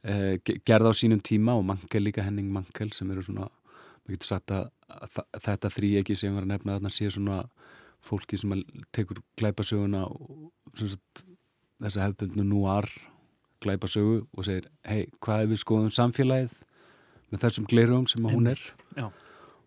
eh, 0.06 0.36
ge- 0.46 0.60
gerð 0.66 0.90
á 0.90 0.92
sínum 0.94 1.20
tíma 1.22 1.56
og 1.58 1.64
Mankel 1.68 2.04
líka 2.06 2.22
Henning 2.26 2.50
Mankel 2.54 2.92
sem 2.94 3.10
eru 3.10 3.22
svona 3.26 3.48
maður 3.50 4.14
getur 4.16 4.30
sagt 4.30 4.52
að, 4.54 4.68
að 4.88 5.10
þa- 5.16 5.40
þetta 5.48 5.72
þrý 5.76 5.90
ekki 6.00 6.16
sem 6.16 6.34
var 6.36 6.46
að 6.46 6.52
nefna 6.54 6.76
þarna 6.78 6.92
sé 6.94 7.10
svona 7.10 7.40
fólki 8.06 8.38
sem 8.38 8.52
að 8.54 8.62
tekur 8.94 9.18
glæpasöguna 9.40 10.04
sagt, 10.78 11.24
þessa 11.82 12.04
hefbundnu 12.06 12.44
noir 12.46 12.86
glæpasögu 13.64 14.26
og 14.36 14.44
segir 14.46 14.68
hei, 14.86 15.06
hvað 15.24 15.46
ef 15.46 15.50
við 15.54 15.62
skoðum 15.64 15.92
samfélagið 15.96 16.52
með 17.32 17.42
þessum 17.46 17.66
glerugum 17.70 18.06
sem 18.10 18.26
að 18.28 18.34
hún 18.36 18.50
er 18.52 18.60
Já. 19.00 19.06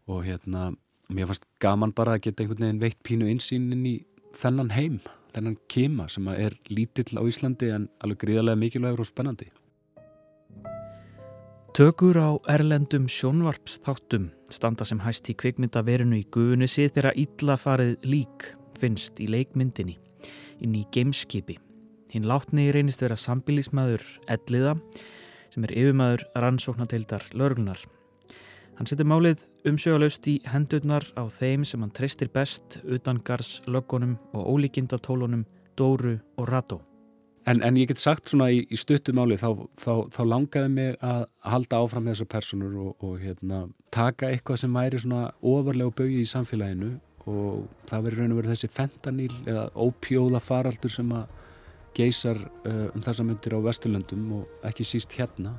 og 0.08 0.22
hérna 0.28 0.70
mér 1.10 1.28
fannst 1.32 1.48
gaman 1.60 1.92
bara 1.98 2.16
að 2.16 2.28
geta 2.30 2.44
einhvern 2.46 2.64
veginn 2.68 2.84
veitt 2.84 3.00
pínu 3.04 3.28
insýn 3.34 3.66
inn 3.74 3.86
í 3.90 3.96
þennan 4.38 4.72
heim 4.78 5.00
þennan 5.34 5.58
kema 5.70 6.06
sem 6.10 6.30
að 6.32 6.40
er 6.46 6.56
lítill 6.70 7.18
á 7.18 7.24
Íslandi 7.28 7.72
en 7.76 7.90
alveg 8.06 8.22
gríðarlega 8.24 8.62
mikilvægur 8.62 9.04
og 9.04 9.10
spennandi 9.10 9.50
Tökur 11.70 12.18
á 12.18 12.34
erlendum 12.50 13.06
sjónvarpsþáttum 13.06 14.32
standa 14.50 14.86
sem 14.88 15.00
hæst 15.04 15.28
í 15.30 15.36
kvikmyndaverinu 15.38 16.18
í 16.18 16.26
Guðunissi 16.34 16.88
þegar 16.90 17.18
illa 17.22 17.56
farið 17.62 18.08
lík 18.10 18.48
finnst 18.80 19.22
í 19.22 19.28
leikmyndinni 19.30 20.00
inn 20.66 20.74
í 20.76 20.82
gameskipi. 20.92 21.60
Hinn 22.10 22.26
látni 22.26 22.72
reynist 22.74 23.04
vera 23.06 23.18
sambílismæður 23.20 24.02
Elliða 24.34 24.74
sem 25.54 25.70
er 25.70 25.76
yfirmæður 25.78 26.26
rannsóknadeildar 26.42 27.30
lörglunar. 27.38 27.80
Hann 28.80 28.90
setur 28.90 29.08
málið 29.12 29.46
umsögalaust 29.70 30.26
í 30.32 30.40
hendurnar 30.50 31.06
á 31.14 31.30
þeim 31.30 31.68
sem 31.70 31.86
hann 31.86 31.94
treystir 31.94 32.34
best 32.34 32.80
utan 32.84 33.22
gars 33.22 33.60
löggunum 33.70 34.18
og 34.34 34.56
ólíkindatólunum 34.56 35.46
Dóru 35.78 36.18
og 36.36 36.50
Radó. 36.50 36.82
En, 37.48 37.62
en 37.64 37.78
ég 37.80 37.88
get 37.90 38.02
sagt 38.02 38.30
svona 38.30 38.50
í, 38.52 38.64
í 38.68 38.78
stuttumáli 38.78 39.38
þá, 39.40 39.54
þá, 39.80 39.94
þá 40.12 40.22
langaði 40.28 40.72
mig 40.74 40.98
að 41.06 41.24
halda 41.48 41.80
áfram 41.80 42.06
með 42.06 42.18
þessar 42.18 42.32
personur 42.34 42.74
og, 42.84 43.06
og 43.06 43.14
hérna, 43.22 43.62
taka 43.96 44.30
eitthvað 44.34 44.60
sem 44.64 44.76
væri 44.76 45.00
svona 45.02 45.30
ofarlega 45.40 45.96
bauði 46.02 46.20
í 46.20 46.30
samfélaginu 46.30 46.92
og 47.30 47.64
það 47.90 48.06
verið 48.06 48.22
raun 48.22 48.34
og 48.34 48.42
verið 48.42 48.54
þessi 48.56 48.72
fentaníl 48.74 49.32
eða 49.46 49.66
ópjóða 49.78 50.42
faraldur 50.44 50.94
sem 50.94 51.10
að 51.16 51.36
geysar 51.98 52.38
uh, 52.40 52.88
um 52.94 53.04
þessa 53.04 53.26
myndir 53.26 53.56
á 53.58 53.60
Vesturlöndum 53.66 54.30
og 54.40 54.68
ekki 54.70 54.86
síst 54.88 55.16
hérna. 55.18 55.58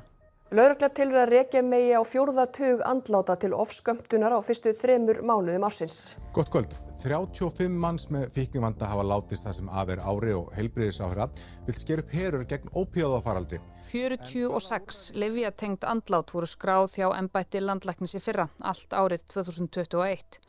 Laurugla 0.51 0.89
tilur 0.91 1.15
að 1.15 1.29
rekja 1.31 1.61
megi 1.63 1.93
á 1.95 2.03
fjórða 2.03 2.43
tug 2.51 2.81
andláta 2.83 3.37
til 3.39 3.53
ofskömmtunar 3.55 4.33
á 4.35 4.39
fyrstu 4.43 4.73
þremur 4.75 5.21
mánuðum 5.23 5.63
ársins. 5.63 6.17
Gott 6.35 6.49
kvöld. 6.51 6.73
35 6.99 7.69
manns 7.71 8.09
með 8.11 8.25
fíknivanda 8.35 8.89
hafa 8.91 9.05
látist 9.07 9.47
það 9.47 9.55
sem 9.57 9.69
af 9.71 9.91
er 9.93 10.01
ári 10.03 10.33
og 10.35 10.49
heilbriðisáhra 10.57 11.29
vil 11.69 11.75
sker 11.79 12.01
upp 12.03 12.11
herur 12.11 12.43
gegn 12.49 12.67
ópíóðafaraldri. 12.75 13.61
46 13.87 14.99
livjatengt 15.23 15.87
andlát 15.87 16.33
voru 16.35 16.49
skráð 16.51 16.97
hjá 16.99 17.07
embætti 17.15 17.61
landlæknis 17.63 18.17
í 18.19 18.21
fyrra, 18.21 18.49
allt 18.59 18.91
árið 18.91 19.23
2021. 19.31 20.41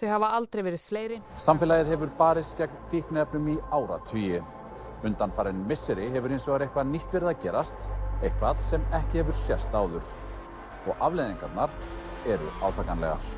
Þau 0.00 0.08
hafa 0.14 0.32
aldrei 0.38 0.64
verið 0.70 0.88
fleiri. 0.88 1.20
Samfélagið 1.36 1.92
hefur 1.92 2.16
barist 2.16 2.56
gegn 2.56 2.80
fíknefnum 2.88 3.52
í 3.52 3.58
áratvíi. 3.68 4.40
Undanfarin 5.00 5.60
misseri 5.64 6.10
hefur 6.12 6.32
eins 6.34 6.44
og 6.50 6.58
er 6.58 6.66
eitthvað 6.66 6.90
nýtt 6.90 7.14
verið 7.14 7.30
að 7.30 7.44
gerast, 7.44 7.86
eitthvað 8.20 8.58
sem 8.64 8.82
ekki 8.98 9.22
hefur 9.22 9.36
sérst 9.36 9.72
áður. 9.72 10.08
Og 10.84 11.04
afleðingarnar 11.06 11.72
eru 12.28 12.48
átakanlegar. 12.60 13.30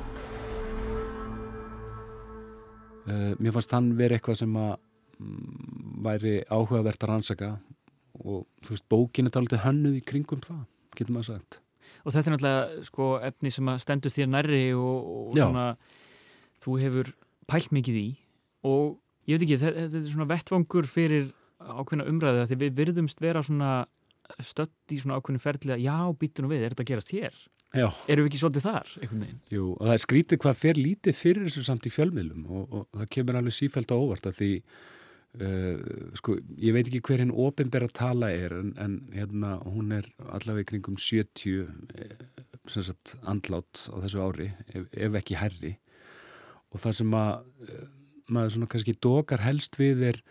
Uh, 3.03 3.31
mér 3.39 3.55
fannst 3.55 3.71
hann 3.75 3.93
verið 3.99 4.17
eitthvað 4.17 4.41
sem 4.41 4.57
að 4.59 4.73
mm, 5.23 6.01
væri 6.03 6.33
áhugavert 6.51 7.03
að 7.03 7.11
rannsaka 7.13 7.49
og 8.19 8.43
þú 8.63 8.75
veist 8.75 8.87
bókin 8.91 9.27
er 9.27 9.33
talið 9.35 9.63
hönnuð 9.63 9.99
í 9.99 10.03
kringum 10.07 10.43
það, 10.43 10.65
getur 10.97 11.15
maður 11.15 11.29
sagt. 11.31 11.59
Og 12.03 12.11
þetta 12.11 12.29
er 12.29 12.35
náttúrulega 12.35 12.87
sko, 12.89 13.07
efni 13.23 13.51
sem 13.55 13.71
að 13.71 13.79
stendur 13.83 14.13
þér 14.13 14.29
nærri 14.33 14.65
og, 14.75 15.07
og 15.13 15.39
svona, 15.39 15.65
þú 16.63 16.75
hefur 16.81 17.13
pælt 17.47 17.71
mikið 17.75 18.01
í 18.01 18.05
og 18.67 18.99
ég 19.29 19.39
veit 19.39 19.47
ekki, 19.47 19.59
þetta, 19.63 19.87
þetta 19.87 20.01
er 20.01 20.11
svona 20.11 20.29
vettvangur 20.31 20.89
fyrir 20.91 21.31
ákveðna 21.63 22.07
umræðu 22.11 22.47
því 22.49 22.59
við 22.63 22.79
virðumst 22.79 23.21
vera 23.23 23.43
svona 23.45 23.73
stödd 24.43 24.93
í 24.93 24.99
svona 25.01 25.19
ákveðnu 25.19 25.41
ferli 25.43 25.75
að 25.75 25.83
já, 25.83 25.97
býttu 26.19 26.43
nú 26.43 26.51
við, 26.51 26.63
er 26.63 26.73
þetta 26.73 26.85
að 26.85 26.91
gerast 26.93 27.13
hér? 27.13 27.43
Já. 27.73 27.87
Erum 28.05 28.27
við 28.27 28.29
ekki 28.29 28.39
svolítið 28.43 28.65
þar? 28.67 28.89
Jú, 29.49 29.67
og 29.73 29.87
það 29.87 29.93
er 29.95 30.01
skrítið 30.03 30.39
hvað 30.43 30.59
fer 30.59 30.79
lítið 30.79 31.15
fyrir 31.17 31.47
þessu 31.47 31.63
samt 31.65 31.87
í 31.89 31.91
fjölmiðlum 31.93 32.43
og, 32.45 32.65
og 32.69 32.99
það 32.99 33.07
kemur 33.15 33.39
alveg 33.39 33.55
sífælt 33.57 33.93
á 33.93 33.97
óvart 33.97 34.27
að 34.29 34.37
því 34.37 34.49
uh, 35.41 35.79
sko, 36.19 36.37
ég 36.61 36.75
veit 36.75 36.85
ekki 36.85 37.01
hver 37.07 37.23
hinn 37.23 37.33
ofinbera 37.33 37.89
tala 37.89 38.29
er 38.29 38.53
en, 38.59 38.75
en 38.77 38.99
hérna, 39.15 39.55
hún 39.65 39.89
er 39.97 40.09
allavega 40.29 40.69
kringum 40.69 40.99
70 41.01 41.65
eh, 41.97 42.13
sem 42.69 42.85
sagt 42.85 43.15
andlát 43.25 43.87
á 43.89 43.95
þessu 44.05 44.21
ári 44.21 44.51
ef, 44.69 44.85
ef 44.93 45.17
ekki 45.19 45.39
herri 45.41 45.73
og 46.73 46.85
það 46.85 46.99
sem 47.01 47.17
að 47.17 47.67
eh, 47.67 47.83
maður 48.33 48.55
svona 48.55 48.71
kannski 48.71 48.97
dokar 49.01 49.43
helst 49.43 49.81
við 49.81 50.05
er 50.13 50.21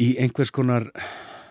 í 0.00 0.14
einhvers 0.20 0.52
konar 0.54 0.88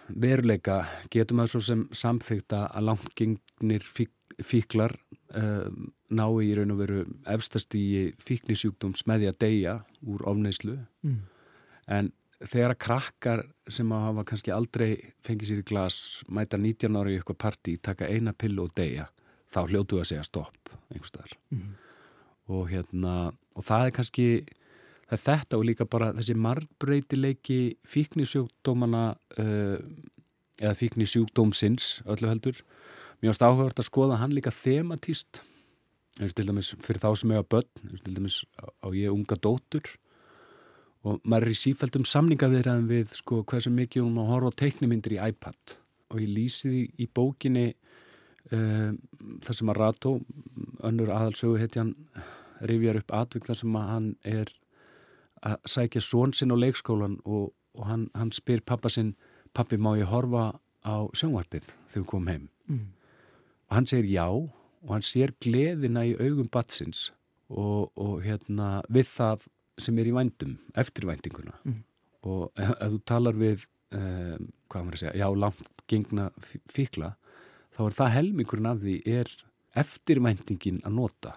veruleika 0.07 0.83
getur 1.11 1.37
maður 1.37 1.55
svo 1.55 1.61
sem 1.67 1.83
samþykta 1.95 2.65
að 2.75 2.87
langgengnir 2.89 3.85
fík, 3.87 4.11
fíklar 4.43 4.95
uh, 5.35 5.69
ná 6.13 6.25
í 6.43 6.51
raun 6.57 6.73
og 6.75 6.81
veru 6.81 7.05
efstast 7.29 7.75
í 7.77 8.11
fíknisjúkdóms 8.21 9.05
með 9.09 9.23
því 9.23 9.31
að 9.31 9.39
deyja 9.45 9.77
úr 10.07 10.27
ofneislu 10.29 10.79
Mm. 11.03 11.23
en 11.87 12.13
þegar 12.39 12.71
að 12.71 12.79
krakkar 12.79 13.41
sem 13.67 13.89
að 13.91 14.05
hafa 14.07 14.23
kannski 14.29 14.51
aldrei 14.55 15.13
fengið 15.23 15.49
sér 15.49 15.59
í 15.59 15.65
glas, 15.67 15.97
mæta 16.27 16.57
19 16.57 16.95
ári 16.95 17.13
í 17.13 17.17
eitthvað 17.19 17.39
partí, 17.43 17.75
taka 17.75 18.07
eina 18.07 18.31
pillu 18.31 18.63
og 18.63 18.71
deyja 18.75 19.09
þá 19.51 19.59
hljótu 19.67 19.99
að 19.99 20.09
segja 20.11 20.23
stopp 20.27 20.71
einhverstaðar 20.91 21.37
mm. 21.51 21.71
Og 22.53 22.67
hérna, 22.67 23.31
og 23.55 23.63
það 23.63 23.85
er 23.85 23.93
kannski 23.95 24.25
það 25.13 25.19
er 25.19 25.23
þetta 25.27 25.59
og 25.59 25.65
líka 25.67 25.87
bara 25.89 26.11
þessi 26.17 26.35
margbreytileiki 26.41 27.59
fíknisjúkdómana 27.85 29.03
uh, 29.13 29.77
eða 30.61 30.75
fíknisjúkdómsins 30.79 32.01
öllu 32.09 32.29
heldur. 32.31 32.61
Mér 33.21 33.33
ást 33.33 33.45
áhugavert 33.45 33.81
að 33.81 33.89
skoða 33.89 34.19
hann 34.21 34.33
líka 34.35 34.53
thematíst 34.53 35.43
til 36.19 36.45
dæmis 36.45 36.73
fyrir 36.83 37.01
þá 37.01 37.09
sem 37.17 37.33
hefa 37.33 37.49
börn 37.55 37.99
til 38.03 38.15
dæmis 38.17 38.43
á 38.85 38.87
ég 38.93 39.13
unga 39.13 39.37
dótur 39.41 39.87
og 41.03 41.23
maður 41.25 41.49
er 41.49 41.55
í 41.55 41.57
sífældum 41.57 42.05
samningavirðan 42.07 42.85
við 42.87 43.15
sko 43.17 43.41
hversu 43.43 43.73
mikið 43.73 44.05
hún 44.05 44.17
má 44.17 44.27
horfa 44.29 44.53
á 44.53 44.59
teiknumindir 44.61 45.17
í 45.17 45.23
iPad. 45.23 45.77
Og 46.13 46.21
ég 46.21 46.29
lýsi 46.31 46.69
því 46.69 46.83
í 47.03 47.07
bókinni 47.11 47.65
um, 48.53 48.99
þar 49.43 49.57
sem 49.57 49.73
að 49.73 49.79
Rato 49.81 50.13
önnur 50.85 51.11
aðalsögu 51.11 51.59
heiti 51.59 51.81
hann 51.81 51.95
rifjar 52.63 53.01
upp 53.01 53.15
atvik 53.17 53.49
þar 53.49 53.59
sem 53.59 53.75
að 53.75 53.89
hann 53.89 54.09
er 54.23 54.53
að 55.43 55.57
sækja 55.75 56.01
són 56.03 56.33
sinn 56.35 56.53
á 56.53 56.57
leikskólan 56.57 57.19
og, 57.25 57.51
og 57.77 57.87
hann, 57.89 58.09
hann 58.15 58.31
spyr 58.35 58.63
pappa 58.65 58.91
sinn 58.91 59.13
pappi 59.53 59.77
má 59.77 59.93
ég 59.99 60.09
horfa 60.11 60.53
á 60.83 60.95
sjónvarpið 61.15 61.67
þegar 61.91 62.03
við 62.03 62.09
komum 62.11 62.31
heim 62.31 62.45
mm. 62.67 62.85
og 63.69 63.75
hann 63.77 63.89
segir 63.89 64.09
já 64.11 64.27
og 64.29 64.91
hann 64.91 65.05
sér 65.05 65.33
gleðina 65.43 66.05
í 66.07 66.15
augum 66.19 66.49
batsins 66.51 67.11
og, 67.49 67.91
og 67.95 68.23
hérna 68.25 68.81
við 68.91 69.09
það 69.11 69.47
sem 69.81 69.97
er 69.99 70.09
í 70.09 70.15
vændum, 70.15 70.57
eftirvæntinguna 70.77 71.55
mm. 71.63 71.79
og 72.29 72.51
ef, 72.59 72.73
ef 72.77 72.91
þú 72.95 72.99
talar 73.09 73.39
við 73.39 73.65
um, 73.95 74.49
hvað 74.69 74.85
maður 74.85 74.97
að 74.97 75.03
segja, 75.03 75.15
já 75.21 75.27
langt 75.43 75.85
gengna 75.89 76.27
fíkla, 76.71 77.13
þá 77.73 77.81
er 77.87 77.97
það 77.99 78.13
helmingurinn 78.17 78.69
af 78.69 78.83
því 78.83 78.97
er 79.19 79.31
eftirvæntingin 79.83 80.81
að 80.85 80.97
nota, 80.99 81.33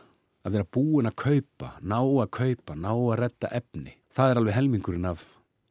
að 0.46 0.56
vera 0.56 0.68
búin 0.76 1.10
að 1.10 1.16
kaupa, 1.22 1.72
ná 1.82 1.98
að 1.98 2.28
kaupa, 2.38 2.76
ná 2.78 2.90
að 2.92 3.16
retta 3.22 3.50
efni, 3.56 3.96
það 4.14 4.32
er 4.32 4.40
alveg 4.42 4.58
helmingurinn 4.58 5.10
af, 5.10 5.26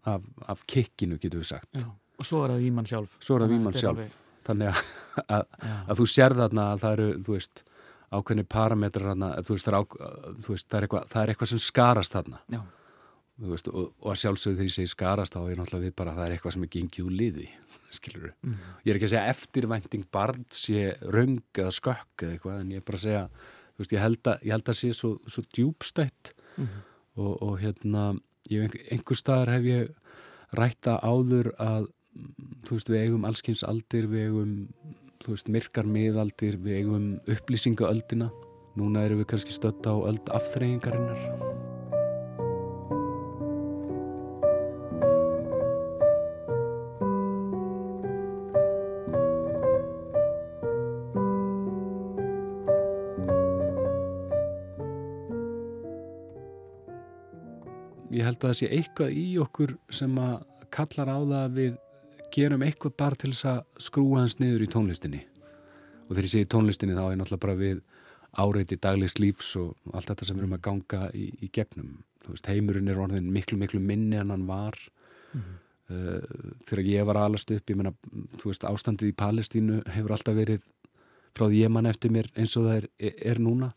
af, 0.08 0.26
af 0.52 0.66
kikkinu 0.70 1.20
getur 1.22 1.44
við 1.44 1.52
sagt. 1.54 1.72
Já. 1.80 1.88
Og 2.16 2.28
svo 2.28 2.46
er 2.46 2.56
það 2.56 2.62
výmann 2.64 2.88
sjálf. 2.88 3.16
Svo 3.24 3.38
er 3.38 3.46
það 3.46 3.54
výmann 3.56 3.76
sjálf, 3.76 4.04
alveg... 4.04 4.20
þannig 4.48 4.72
að, 4.72 4.84
að, 5.26 5.48
að 5.76 6.00
þú 6.00 6.10
sér 6.12 6.38
þarna 6.40 6.68
að 6.72 6.84
það 6.84 6.98
eru, 6.98 7.08
þú 7.26 7.36
veist 7.36 7.66
ákveðni 8.16 8.46
parametrar 8.48 9.12
hana, 9.12 9.32
þú 9.44 9.56
veist, 9.58 9.68
það 9.68 9.74
er, 9.74 9.80
á, 9.80 9.84
þú 10.46 10.54
veist, 10.54 10.68
það 10.70 10.78
er, 10.78 10.88
eitthvað, 10.88 11.08
það 11.12 11.22
er 11.24 11.34
eitthvað 11.34 11.52
sem 11.52 11.64
skarast 11.66 12.16
þarna 12.16 12.42
veist, 13.44 13.68
og, 13.72 13.92
og 14.00 14.12
að 14.14 14.20
sjálfsögðu 14.22 14.60
þegar 14.60 14.70
ég 14.70 14.76
segi 14.78 14.92
skarast 14.92 15.36
þá 15.36 15.40
er 15.42 15.60
náttúrulega 15.60 15.86
við 15.90 15.96
bara 16.00 16.14
að 16.14 16.20
það 16.20 16.28
er 16.28 16.36
eitthvað 16.36 16.56
sem 16.56 16.66
er 16.66 16.72
gengið 16.76 17.08
úr 17.08 17.16
liði 17.20 17.48
skilur 17.98 18.32
mm. 18.32 18.56
ég 18.86 18.92
er 18.92 19.00
ekki 19.00 19.10
að 19.10 19.14
segja 19.16 19.34
eftirvænting 19.34 20.08
barnd 20.16 20.48
sé 20.56 20.86
raung 21.04 21.60
eða 21.60 21.76
skökk 21.76 22.26
eða 22.26 22.38
eitthvað 22.38 22.62
en 22.62 22.74
ég 22.76 22.82
er 22.82 22.88
bara 22.88 23.02
að 23.02 23.06
segja 23.06 23.26
veist, 23.82 23.96
ég 23.96 24.04
held 24.04 24.32
að, 24.32 24.46
ég 24.46 24.56
held 24.56 24.72
að 24.72 24.80
sé 24.80 24.92
svo, 24.96 25.16
svo 25.28 25.44
djúbstætt 25.56 26.34
mm. 26.56 26.72
og, 27.20 27.34
og 27.34 27.60
hérna 27.62 28.08
ég, 28.52 28.76
einhver 28.92 29.20
staðar 29.20 29.56
hef 29.58 29.70
ég 29.70 29.94
rætta 30.56 31.00
áður 31.04 31.52
að 31.60 31.90
þú 32.66 32.78
veist, 32.78 32.92
við 32.92 33.02
eigum 33.02 33.28
allskynns 33.28 33.66
aldir, 33.68 34.08
við 34.12 34.30
eigum 34.30 34.54
þú 35.26 35.36
veist, 35.36 35.52
myrkar 35.52 35.90
miðaldir, 35.90 36.60
við 36.62 36.82
eigum 36.82 37.08
upplýsingaöldina. 37.36 38.32
Núna 38.76 39.06
erum 39.08 39.24
við 39.24 39.32
kannski 39.32 39.56
stötta 39.56 39.96
á 39.96 39.98
öld 40.12 40.36
afþreyingarinnar. 40.36 41.75
Ég 58.14 58.26
held 58.26 58.38
að 58.38 58.52
það 58.52 58.58
sé 58.60 58.70
eitthvað 58.70 59.16
í 59.18 59.26
okkur 59.42 59.76
sem 59.94 60.18
að 60.22 60.36
kallar 60.74 61.10
á 61.10 61.18
það 61.18 61.40
að 61.40 61.56
við 61.60 61.78
gerum 62.36 62.66
eitthvað 62.66 62.98
bara 63.00 63.18
til 63.18 63.32
þess 63.32 63.48
að 63.50 63.62
skrúa 63.88 64.22
hans 64.22 64.38
niður 64.42 64.66
í 64.66 64.70
tónlistinni. 64.72 65.22
Og 66.06 66.14
þegar 66.14 66.28
ég 66.28 66.34
segi 66.36 66.50
tónlistinni 66.54 66.98
þá 66.98 67.06
er 67.08 67.20
náttúrulega 67.20 67.46
bara 67.48 67.58
við 67.60 67.82
áreiti 68.36 68.78
daglegs 68.82 69.18
lífs 69.22 69.54
og 69.58 69.96
allt 69.96 70.12
þetta 70.12 70.28
sem 70.28 70.38
við 70.38 70.44
erum 70.44 70.58
að 70.58 70.66
ganga 70.68 71.02
í, 71.16 71.30
í 71.42 71.50
gegnum. 71.56 71.96
Veist, 72.28 72.50
heimurinn 72.50 72.92
er 72.92 73.00
orðin 73.02 73.32
miklu 73.34 73.58
miklu 73.62 73.80
minni 73.82 74.20
en 74.20 74.34
hann 74.34 74.46
var. 74.50 74.78
Mm 75.32 75.42
-hmm. 75.42 75.58
uh, 75.96 76.56
þegar 76.68 76.86
ég 76.86 77.06
var 77.06 77.18
alast 77.18 77.52
upp 77.52 77.70
ég 77.70 77.78
menna, 77.78 77.94
þú 78.38 78.52
veist, 78.52 78.64
ástandið 78.64 79.14
í 79.14 79.18
Palestínu 79.18 79.82
hefur 79.98 80.12
alltaf 80.12 80.36
verið 80.36 80.62
frá 81.36 81.48
því 81.50 81.64
ég 81.64 81.72
mann 81.72 81.86
eftir 81.86 82.12
mér 82.12 82.30
eins 82.36 82.56
og 82.58 82.66
það 82.66 82.78
er, 82.78 83.14
er 83.32 83.40
núna 83.40 83.74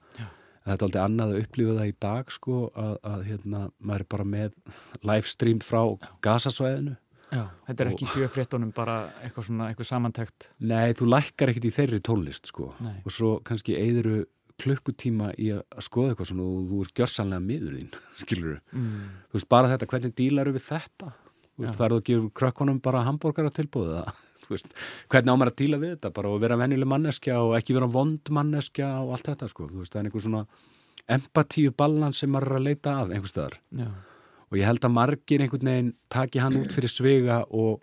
Þetta 0.69 0.79
er 0.79 0.87
aldrei 0.89 1.03
annað 1.03 1.35
að 1.35 1.43
upplifa 1.43 1.77
það 1.79 1.91
í 1.91 1.99
dag 2.05 2.33
sko 2.33 2.63
að, 2.77 2.95
að 3.11 3.27
hérna, 3.33 3.61
maður 3.81 4.05
er 4.05 4.09
bara 4.15 4.27
með 4.37 4.57
livestream 5.11 5.61
frá 5.65 5.83
gasasvæðinu 6.25 6.97
Já, 7.29 7.43
þetta 7.67 7.85
er 7.85 7.91
ekki 7.93 8.07
sjöfréttunum 8.09 8.71
bara 8.73 8.97
eitthvað 9.21 9.51
svona, 9.51 9.69
eitthvað 9.69 9.89
samantækt 9.91 10.49
Nei, 10.65 10.95
þú 10.97 11.11
lækkar 11.13 11.53
ekkert 11.53 11.69
í 11.69 11.73
þeirri 11.77 12.01
tónlist 12.05 12.49
sko. 12.49 12.71
Nei. 12.81 12.97
og 13.05 13.13
svo 13.13 13.33
kannski 13.45 13.77
eigðuru 13.77 14.23
klukkutíma 14.59 15.35
í 15.39 15.53
að 15.55 15.85
skoða 15.85 16.15
eitthvað 16.15 16.31
svona 16.33 16.47
og 16.49 16.71
þú 16.71 16.81
er 16.83 16.93
gjörsanlega 16.99 17.45
miður 17.45 17.77
þín, 17.79 17.91
skilur 18.23 18.57
mm. 18.73 19.03
þú 19.29 19.39
veist, 19.39 19.51
bara 19.53 19.73
þetta, 19.75 19.91
hvernig 19.93 20.17
dílar 20.19 20.53
við 20.55 20.65
þetta 20.67 21.13
þú 21.59 21.67
veist, 21.67 21.79
færðu 21.79 22.01
að 22.01 22.09
gefa 22.09 22.33
krökkunum 22.41 22.81
bara 22.85 23.05
hambúrgar 23.07 23.51
á 23.51 23.53
tilbúðu 23.59 24.03
þú 24.49 24.55
veist, 24.55 24.75
hvernig 25.13 25.35
ámar 25.35 25.53
að 25.53 25.59
díla 25.61 25.81
við 25.83 25.95
þetta? 25.97 26.13
Bara 26.17 26.33
og 26.33 26.43
vera 26.43 26.59
vennileg 26.61 26.89
manneskja 26.89 27.41
og 27.45 27.55
ekki 27.59 27.77
vera 27.77 27.91
vond 27.93 28.33
manneskja 28.33 28.91
og 29.03 29.15
allt 29.17 29.33
þetta 29.33 29.51
sko, 29.53 29.69
veist, 29.75 29.93
það 29.93 30.01
er 30.01 30.09
einhver 30.09 30.25
svona 30.25 30.45
empatíu 31.19 31.75
balans 31.77 32.23
sem 32.23 32.33
maður 32.33 32.55
er 32.55 32.61
að 32.61 32.69
leita 32.69 32.95
að 33.03 33.13
einhver 33.17 33.33
staðar. 33.33 33.59
Já. 33.77 33.89
Og 34.49 34.57
ég 34.57 34.69
held 34.69 34.87
að 34.87 34.95
margir 34.97 35.45
einhvern 35.45 35.71
veginn 35.71 35.93
taki 36.13 36.41
hann 36.41 36.57
út 36.57 36.73
fyrir 36.73 36.93
svega 36.93 37.43
og, 37.53 37.83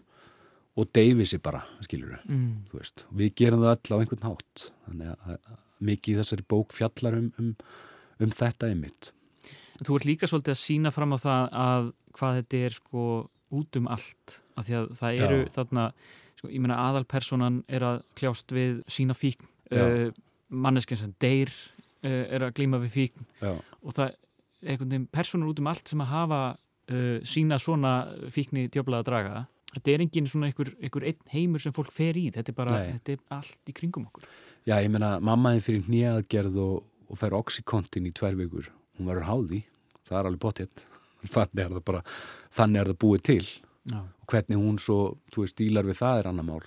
og 0.73 0.89
deyfi 0.97 1.27
sér 1.29 1.43
bara, 1.45 1.61
skilur 1.85 2.17
mm. 2.25 2.71
við 3.19 3.35
gerum 3.38 3.61
það 3.61 3.75
öll 3.75 3.93
á 3.93 4.01
einhvern 4.01 4.25
hátt. 4.25 4.65
Þannig 4.88 5.11
að, 5.13 5.38
að 5.38 5.61
mikið 5.85 6.15
í 6.15 6.17
þessari 6.21 6.47
bók 6.49 6.73
fjallar 6.73 7.19
um, 7.19 7.29
um, 7.41 7.53
um 8.23 8.33
þetta 8.33 8.71
einmitt. 8.71 9.11
Þú 9.84 9.99
ert 9.99 10.07
líka 10.07 10.30
svolítið 10.32 10.55
að 10.55 10.61
sína 10.61 10.91
fram 10.95 11.13
á 11.13 11.19
það 11.19 11.55
að 11.61 11.88
hvað 12.15 12.38
þetta 12.39 12.61
er 12.65 12.78
sko 12.78 13.05
út 13.56 13.80
um 13.80 13.89
allt, 13.91 14.38
af 14.56 14.68
því 14.68 14.78
að 14.80 14.91
það 14.99 15.22
eru 15.28 15.39
Já. 15.41 15.49
þarna, 15.56 15.88
sko, 16.36 16.51
ég 16.51 16.62
meina 16.64 16.82
aðalpersonan 16.89 17.64
er 17.68 17.88
að 17.88 18.03
kljást 18.20 18.53
við 18.56 18.84
sína 18.91 19.16
fíkn 19.18 19.47
uh, 19.76 20.12
manneskinn 20.49 21.01
sem 21.01 21.16
deyr 21.24 21.51
uh, 21.51 22.24
er 22.30 22.45
að 22.45 22.56
glíma 22.60 22.82
við 22.84 22.95
fíkn. 22.99 23.28
Já. 23.41 23.56
og 23.56 23.97
það 23.97 24.16
einhvern 24.66 24.93
veginn 24.93 25.10
personur 25.14 25.51
út 25.51 25.60
um 25.62 25.68
allt 25.70 25.91
sem 25.91 26.01
að 26.01 26.14
hafa 26.14 26.39
uh, 26.56 27.20
sína 27.28 27.60
svona 27.62 27.97
fíkni 28.34 28.70
djöblaða 28.74 29.10
draga 29.10 29.43
þetta 29.76 29.93
er 29.93 30.03
enginn 30.06 30.28
svona 30.32 30.49
einhver, 30.49 30.72
einhver 30.80 31.06
einn 31.10 31.32
heimur 31.34 31.64
sem 31.64 31.76
fólk 31.76 31.93
fer 31.93 32.18
í, 32.20 32.30
þetta 32.34 32.51
er 32.51 32.58
bara 32.58 32.82
þetta 32.88 33.16
er 33.16 33.24
allt 33.36 33.72
í 33.72 33.76
kringum 33.76 34.08
okkur. 34.10 34.28
Já, 34.66 34.80
ég 34.80 34.89
menna, 34.93 35.16
mammaði 35.24 35.64
fyrir 35.66 35.89
nýjaðgerð 35.91 36.60
og, 36.64 36.76
og 37.12 37.20
fær 37.20 37.36
oxykontin 37.38 38.08
í 38.10 38.14
tvær 38.16 38.38
vikur. 38.39 38.72
Hún 38.95 39.10
verður 39.12 39.28
háði, 39.30 39.62
það 40.08 40.20
er 40.20 40.30
alveg 40.32 40.43
bóttið 40.45 40.86
þannig 41.30 41.63
er 41.65 41.76
það 41.76 41.86
bara 41.91 42.01
þannig 42.55 42.82
er 42.82 42.91
það 42.91 42.99
búið 43.05 43.23
til. 43.32 43.45
Já. 43.86 43.99
og 44.01 44.32
hvernig 44.32 44.57
hún 44.57 44.80
svo, 44.82 44.97
þú 45.30 45.43
veist, 45.43 45.59
dílar 45.59 45.86
við 45.86 45.99
það 45.99 46.19
er 46.19 46.28
annar 46.32 46.45
mál. 46.47 46.63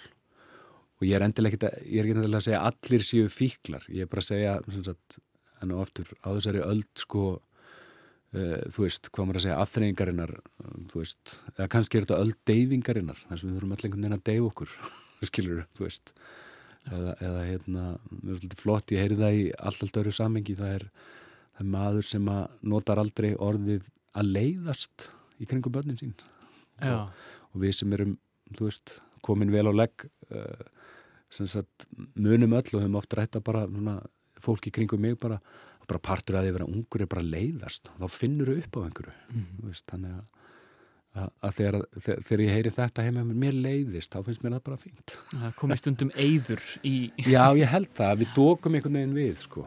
Og 0.98 1.06
ég 1.06 1.16
er 1.16 1.24
endilega 1.26 1.56
ekki 1.56 1.90
ég 1.90 1.98
er 1.98 2.06
ekki 2.06 2.14
endilega 2.14 2.38
að 2.38 2.46
segja 2.46 2.61
allir 2.68 3.04
séu 3.06 3.32
fíklar. 3.32 3.86
Ég 3.90 4.06
er 4.06 4.11
bara 4.12 4.22
að 4.22 4.28
segja, 4.28 4.52
sagt, 4.86 5.18
en 5.59 5.74
á 5.74 5.76
aftur 5.82 6.12
á 6.22 6.28
þessari 6.30 6.62
öll 6.62 6.84
sko 6.98 7.24
Uh, 8.28 8.59
þú 8.68 8.82
veist, 8.84 9.09
hvað 9.09 9.24
maður 9.24 9.38
að 9.38 9.44
segja, 9.46 9.54
aðþreyingarinnar 9.62 10.30
þú 10.90 10.98
veist, 11.00 11.30
eða 11.54 11.66
kannski 11.72 11.96
er 11.96 12.04
þetta 12.04 12.18
öll 12.20 12.34
deyfingarinnar, 12.50 13.22
þess 13.22 13.38
að 13.38 13.46
við 13.46 13.54
þurfum 13.54 13.70
allir 13.72 13.86
einhvern 13.88 14.02
veginn 14.04 14.16
að 14.18 14.24
deyfa 14.26 14.48
okkur, 14.50 14.74
skilur, 15.30 15.62
þú 15.78 15.86
veist. 15.86 16.12
Eða, 16.88 17.14
eða 17.24 17.46
hérna 17.46 17.84
mér 18.11 18.34
er 18.34 18.42
svolítið 18.42 18.61
flott, 18.61 18.92
ég 18.92 19.00
heyri 19.00 19.16
það 19.16 19.38
í 19.38 19.46
alltaf 19.70 19.96
öru 20.02 20.12
samengi, 20.12 20.59
það 20.61 20.74
er, 20.74 20.84
það 21.54 21.64
er 21.64 21.70
maður 21.78 22.09
sem 22.11 22.28
að 22.34 22.61
notar 22.74 23.00
aldrei 23.00 23.30
orðið 23.48 23.88
að 24.18 24.32
leiðast 24.34 25.08
í 25.38 25.46
kringum 25.48 25.74
börnin 25.74 26.00
sín. 26.00 26.16
Og, 26.82 27.14
og 27.52 27.62
við 27.62 27.76
sem 27.78 27.94
erum, 27.94 28.16
þú 28.54 28.68
veist 28.68 28.98
komin 29.26 29.52
vel 29.52 29.66
á 29.70 29.72
legg 29.74 30.06
uh, 30.30 30.66
sem 31.30 31.48
sagt, 31.50 31.88
munum 32.14 32.56
öll 32.56 32.70
og 32.72 32.82
höfum 32.82 32.98
oft 33.00 33.16
rætta 33.18 33.42
bara, 33.44 33.66
svona, 33.68 33.98
fólki 34.40 34.72
kringum 34.74 35.02
mig 35.02 35.18
bara 35.20 35.40
bara 35.88 36.02
partur 36.04 36.36
að 36.36 36.46
því 36.46 36.50
að 36.50 36.56
vera 36.58 36.68
ungur 36.68 37.02
er 37.02 37.08
bara 37.08 37.24
leiðast. 37.24 37.88
Þá 37.96 38.08
finnur 38.12 38.50
þau 38.52 38.58
upp 38.60 38.76
á 38.76 38.80
einhverju 38.84 39.14
mm 39.14 39.38
-hmm. 39.38 39.68
veist, 39.68 39.84
þannig 39.88 40.16
að, 40.18 41.30
að, 41.40 41.52
þegar, 41.58 41.78
þegar, 41.96 42.22
þegar 42.28 42.42
ég 42.44 42.56
heyri 42.56 42.72
þetta 42.78 43.06
heima 43.06 43.24
mér 43.24 43.56
leiðist, 43.56 44.12
þá 44.12 44.26
finnst 44.26 44.44
mér 44.44 44.56
það 44.58 44.64
bara 44.68 44.80
fínt. 44.82 45.16
Það 45.32 45.54
komi 45.62 45.78
stundum 45.80 46.12
eyður 46.14 46.64
í 46.84 46.94
Já, 47.24 47.44
ég 47.56 47.72
held 47.72 47.92
það, 47.94 48.18
við 48.22 48.34
dókum 48.36 48.76
einhvern 48.76 49.00
veginn 49.00 49.16
við 49.16 49.40
sko 49.46 49.64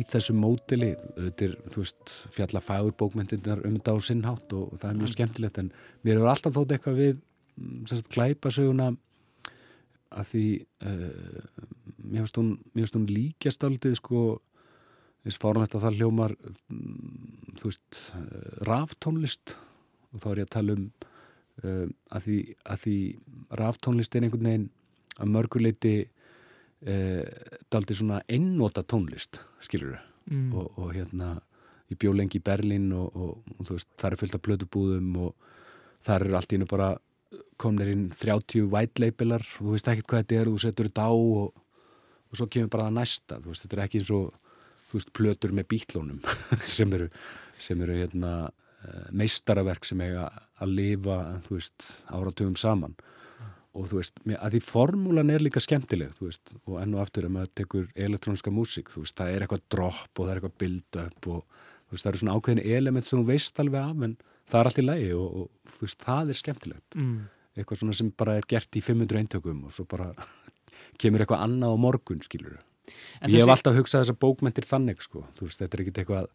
í 0.00 0.04
þessu 0.08 0.34
mótili 0.36 0.90
þetta 1.16 1.46
er, 1.46 1.54
þú 1.72 1.84
veist, 1.84 2.14
fjalla 2.34 2.62
fagurbókmyndirnar 2.64 3.62
um 3.68 3.76
þetta 3.76 3.94
á 3.94 3.98
sinnhátt 4.06 4.54
og, 4.56 4.74
það 4.80 4.90
er 4.90 4.98
mjög 5.00 5.14
skemmtilegt 5.14 5.60
en 5.62 5.72
mér 6.02 6.18
hefur 6.18 6.32
alltaf 6.32 6.56
þótt 6.56 6.74
eitthvað 6.76 7.00
við 7.00 7.16
mm, 7.20 7.80
sagt 7.90 8.12
klæpasöguna 8.14 8.90
að 10.10 10.30
því 10.32 10.44
uh, 10.90 11.50
mér 12.02 12.24
finnst 12.24 12.40
hún, 12.40 12.54
hún 12.74 13.10
líkjast 13.10 13.66
aldrei 13.66 13.94
sko 13.98 14.22
þess 15.24 15.40
fárum 15.40 15.64
þetta 15.66 15.82
það 15.84 16.00
hljómar 16.00 16.36
mm, 16.40 17.56
þú 17.60 17.70
veist, 17.70 18.00
uh, 18.16 18.50
ráftónlist 18.68 19.56
og 20.10 20.22
þá 20.22 20.30
er 20.32 20.42
ég 20.42 20.48
að 20.48 20.54
tala 20.56 20.76
um 20.78 20.86
uh, 21.64 21.86
að 22.16 22.26
því, 22.26 22.38
því 22.84 22.96
ráftónlist 23.60 24.16
er 24.16 24.26
einhvern 24.26 24.48
veginn 24.50 24.70
að 25.20 25.34
mörguleiti 25.36 25.94
daldi 26.80 27.92
svona 27.92 28.22
einnóta 28.24 28.80
tónlist 28.80 29.42
skilur 29.60 29.98
þau 29.98 30.32
mm. 30.32 30.52
og, 30.56 30.78
og 30.80 30.92
hérna 30.96 31.34
ég 31.90 31.98
bjó 32.00 32.14
lengi 32.16 32.38
í 32.38 32.44
Berlín 32.44 32.90
og, 32.96 33.10
og, 33.12 33.54
og 33.58 33.66
þú 33.68 33.76
veist, 33.76 33.90
það 34.00 34.10
er 34.10 34.20
fullt 34.20 34.36
af 34.38 34.44
blödubúðum 34.46 35.08
og 35.26 35.48
það 36.06 36.14
eru 36.16 36.36
allt 36.38 36.52
í 36.52 36.58
hennu 36.58 36.68
bara 36.70 36.90
komnir 37.60 37.90
inn 37.92 38.06
30 38.14 38.70
white 38.72 39.02
labelar 39.02 39.44
og 39.58 39.66
þú 39.66 39.74
veist 39.74 39.90
ekkert 39.92 40.08
hvað 40.10 40.22
þetta 40.22 40.38
er 40.40 40.50
og 40.50 40.56
þú 40.56 40.62
setur 40.64 40.88
þetta 40.88 41.08
á 41.10 41.12
og, 41.12 41.66
og 42.30 42.40
svo 42.40 42.48
kemur 42.50 42.72
bara 42.72 42.88
það 42.88 42.96
næsta 43.00 43.40
þú 43.42 43.52
veist, 43.52 43.66
þetta 43.66 43.78
er 43.78 43.84
ekki 43.84 44.00
eins 44.00 44.14
og 44.16 44.30
þú 44.90 44.98
veist, 44.98 45.12
plötur 45.14 45.54
með 45.54 45.68
bítlónum 45.74 46.22
sem 46.78 46.96
eru, 46.96 47.08
sem 47.60 47.84
eru 47.84 47.98
hérna, 48.00 48.32
eh, 48.84 49.06
meistaraverk 49.22 49.86
sem 49.86 50.02
eiga 50.02 50.28
að 50.60 50.74
lifa, 50.76 51.18
þú 51.46 51.56
veist, 51.56 51.86
áratugum 52.10 52.56
saman. 52.58 52.96
Og 53.76 53.88
þú 53.90 54.00
veist, 54.00 54.22
að 54.34 54.56
því 54.56 54.60
formúlan 54.66 55.32
er 55.32 55.44
líka 55.44 55.62
skemmtileg, 55.62 56.14
þú 56.18 56.28
veist, 56.28 56.54
og 56.66 56.78
enn 56.82 56.94
og 56.96 57.04
aftur 57.04 57.28
ef 57.28 57.34
maður 57.34 57.52
tekur 57.60 57.90
elektróniska 57.94 58.52
músík, 58.54 58.90
þú 58.90 59.04
veist, 59.04 59.18
það 59.18 59.34
er 59.34 59.44
eitthvað 59.46 59.66
dropp 59.70 60.10
og 60.18 60.24
það 60.24 60.32
er 60.32 60.40
eitthvað 60.40 60.56
build-up 60.62 61.28
og 61.30 61.44
þú 61.44 61.94
veist, 61.94 62.04
það 62.04 62.10
eru 62.10 62.22
svona 62.22 62.38
ákveðin 62.38 62.64
element 62.78 63.06
sem 63.06 63.20
þú 63.20 63.28
veist 63.30 63.62
alveg 63.62 63.84
af, 63.84 64.06
en 64.08 64.16
það 64.50 64.60
er 64.60 64.70
allt 64.70 64.80
í 64.80 64.86
lægi 64.86 65.12
og, 65.18 65.28
og 65.42 65.76
þú 65.76 65.86
veist, 65.86 66.08
það 66.08 66.32
er 66.34 66.40
skemmtilegt. 66.40 66.98
Mm 66.98 67.20
eitthvað 67.60 67.82
svona 67.82 67.96
sem 67.96 68.10
bara 68.16 68.36
er 68.38 68.46
gert 68.48 68.78
í 68.78 68.82
500 68.84 69.22
eintökum 69.22 69.64
og 69.68 69.74
svo 69.74 69.86
bara 69.90 70.10
kemur 71.00 71.24
eitthvað 71.24 71.46
annað 71.46 71.74
á 71.74 71.78
morgun, 71.82 72.22
skilur 72.24 72.60
en 73.20 73.32
ég 73.32 73.42
hef 73.42 73.52
alltaf 73.52 73.76
hugsað 73.76 74.04
þessar 74.04 74.20
bókmentir 74.22 74.66
þannig 74.66 75.02
sko, 75.04 75.24
þú 75.38 75.48
veist, 75.48 75.62
þetta 75.62 75.76
er 75.76 75.82
ekkit 75.84 76.00
eitthvað 76.02 76.30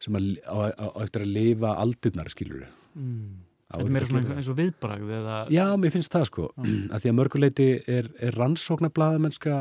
sem 0.00 0.16
að, 0.16 0.28
á, 0.46 0.56
á, 0.70 0.86
á 0.96 0.98
eftir 1.02 1.26
að 1.26 1.32
lifa 1.36 1.74
aldurnar, 1.82 2.30
skilur 2.32 2.66
mm. 2.94 3.30
Þetta 3.70 3.86
er 3.86 3.94
meira 3.94 4.08
svona 4.08 4.36
eins 4.40 4.48
og 4.50 4.56
viðbragð 4.58 5.12
eða... 5.20 5.34
Já, 5.54 5.64
mér 5.78 5.92
finnst 5.94 6.14
það 6.14 6.24
sko 6.30 6.46
mm. 6.58 6.80
að 6.94 7.04
því 7.04 7.12
að 7.12 7.18
mörguleiti 7.20 7.68
er, 7.98 8.10
er 8.18 8.38
rannsóknar 8.38 8.94
blaðamennska 8.96 9.60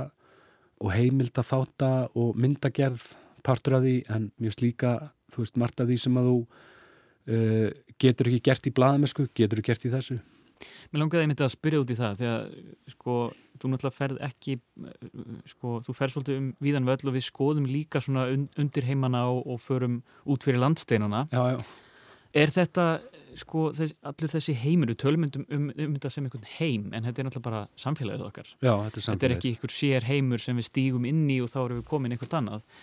og 0.80 0.96
heimilda 0.96 1.44
þáta 1.46 1.92
og 2.18 2.40
myndagerð 2.40 3.06
partur 3.46 3.78
af 3.78 3.86
því, 3.86 3.96
en 4.12 4.32
mjög 4.42 4.58
slíka 4.58 4.96
þú 5.34 5.44
veist, 5.44 5.60
margt 5.62 5.84
af 5.84 5.90
því 5.90 6.00
sem 6.02 6.18
að 6.20 6.30
þú 6.30 6.40
uh, 6.40 7.70
getur 8.02 8.32
ekki 8.32 8.46
gert 8.50 8.70
í 8.70 8.76
blaðamennsku 8.80 9.28
getur 9.38 9.62
ekki 9.62 9.74
gert 9.74 9.88
í 9.88 9.94
þessu 9.94 10.20
Mér 10.92 11.04
langaði 11.04 11.24
einmitt 11.24 11.44
að 11.46 11.54
spyrja 11.54 11.80
út 11.80 11.92
í 11.94 11.96
það 11.96 12.16
því 12.20 12.30
að 12.30 12.48
sko, 12.92 13.18
þú 13.62 13.70
náttúrulega 13.72 13.96
ferð 13.96 14.24
ekki 14.26 14.56
sko, 15.48 15.76
þú 15.86 15.96
ferð 15.96 16.16
svolítið 16.16 16.40
um 16.40 16.50
víðan 16.66 16.90
völl 16.90 17.12
og 17.12 17.16
við 17.16 17.26
skoðum 17.30 17.70
líka 17.70 18.02
svona 18.04 18.26
undir 18.34 18.88
heimana 18.90 19.22
og, 19.32 19.46
og 19.54 19.62
förum 19.64 20.02
út 20.28 20.44
fyrir 20.44 20.60
landsteinana 20.60 21.28
já, 21.32 21.54
já. 21.54 21.62
Er 22.38 22.52
þetta 22.54 22.86
sko, 23.40 23.70
þess, 23.78 23.96
allir 24.06 24.32
þessi 24.34 24.56
heimir, 24.62 24.92
við 24.92 25.00
tölum 25.04 25.26
um, 25.26 25.46
um, 25.48 25.96
þetta 25.96 26.12
sem 26.14 26.28
einhvern 26.28 26.52
heim 26.58 26.92
en 26.94 27.08
þetta 27.08 27.22
er 27.22 27.28
náttúrulega 27.28 27.48
bara 27.48 27.64
samfélagið 27.80 28.28
okkar. 28.28 28.52
Já, 28.60 28.74
þetta, 28.86 29.00
er 29.00 29.08
þetta 29.08 29.28
er 29.28 29.36
ekki 29.38 29.54
einhver 29.54 29.74
sér 29.74 30.08
heimur 30.10 30.44
sem 30.44 30.60
við 30.60 30.70
stígum 30.70 31.08
inn 31.10 31.26
í 31.32 31.40
og 31.44 31.50
þá 31.54 31.60
erum 31.64 31.82
við 31.82 31.90
komin 31.90 32.16
einhvert 32.16 32.38
annað. 32.40 32.78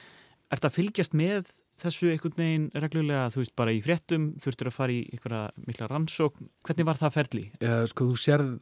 Er 0.47 0.61
þetta 0.61 0.73
fylgjast 0.75 1.17
með 1.19 1.55
þessu 1.83 2.11
einhvern 2.13 2.37
veginn 2.39 2.67
reglulega, 2.81 3.31
þú 3.35 3.43
veist, 3.43 3.55
bara 3.59 3.75
í 3.77 3.81
fréttum 3.85 4.29
þurftur 4.41 4.71
að 4.71 4.77
fara 4.79 4.95
í 4.95 5.01
einhverja 5.13 5.43
mikla 5.67 5.89
rannsókn? 5.93 6.51
Hvernig 6.65 6.89
var 6.89 7.01
það 7.01 7.17
ferli? 7.19 7.43
Já, 7.61 7.75
sko, 7.93 8.07
þú 8.11 8.21
sérð, 8.23 8.55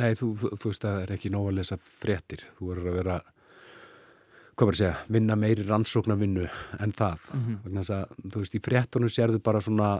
nei, 0.00 0.10
þú, 0.18 0.32
þú, 0.40 0.50
þú 0.56 0.72
veist, 0.72 0.86
það 0.86 1.04
er 1.04 1.12
ekki 1.14 1.32
nóg 1.34 1.50
að 1.52 1.60
lesa 1.60 1.78
fréttir, 1.84 2.42
þú 2.56 2.72
verður 2.72 2.90
að 2.90 2.98
vera 3.00 3.20
hvað 4.60 4.68
var 4.68 4.76
að 4.76 4.80
segja, 4.82 4.96
vinna 5.08 5.36
meiri 5.40 5.64
rannsóknarvinnu 5.64 6.46
en 6.84 6.90
það 6.92 7.20
mm 7.32 7.40
-hmm. 7.40 7.60
vegna 7.64 7.80
þess 7.80 7.94
að, 7.96 8.32
þú 8.32 8.40
veist, 8.42 8.54
í 8.54 8.64
fréttunum 8.66 9.08
sérðu 9.08 9.38
bara 9.40 9.60
svona, 9.60 9.90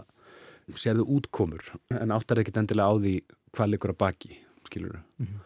sérðu 0.75 1.05
útkomur 1.17 1.63
en 1.89 2.11
áttar 2.11 2.39
ekkit 2.39 2.57
endilega 2.61 2.93
á 2.93 2.95
því 3.01 3.15
hvað 3.51 3.71
likur 3.71 3.93
að 3.93 3.97
baki, 3.97 4.37
skilur 4.69 4.99
mm 5.17 5.25
-hmm. 5.25 5.39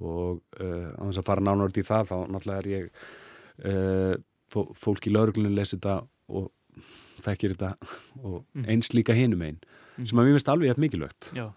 og 0.00 0.40
uh, 0.60 0.90
á 0.96 1.02
þess 1.04 1.18
að 1.18 1.28
fara 1.28 1.40
nánort 1.44 1.76
í 1.76 1.84
það, 1.84 2.08
þá 2.08 2.16
náttúrulega 2.28 2.58
er 2.58 2.68
ég 2.68 2.90
uh, 3.64 4.14
fólk 4.74 5.06
í 5.06 5.12
lauruglunum 5.12 5.54
lesi 5.54 5.76
þetta 5.76 6.06
og 6.28 6.52
þekkir 7.20 7.54
þetta 7.54 7.76
og 8.22 8.44
mhm. 8.54 8.64
eins 8.64 8.94
líka 8.94 9.12
hinum 9.12 9.42
einn 9.42 9.58
mm. 9.98 10.06
sem 10.06 10.18
að 10.18 10.24
mér 10.24 10.34
finnst 10.38 10.48
alveg 10.48 10.70
eftir 10.70 10.84
mikilvægt 10.84 11.30
uh, 11.36 11.52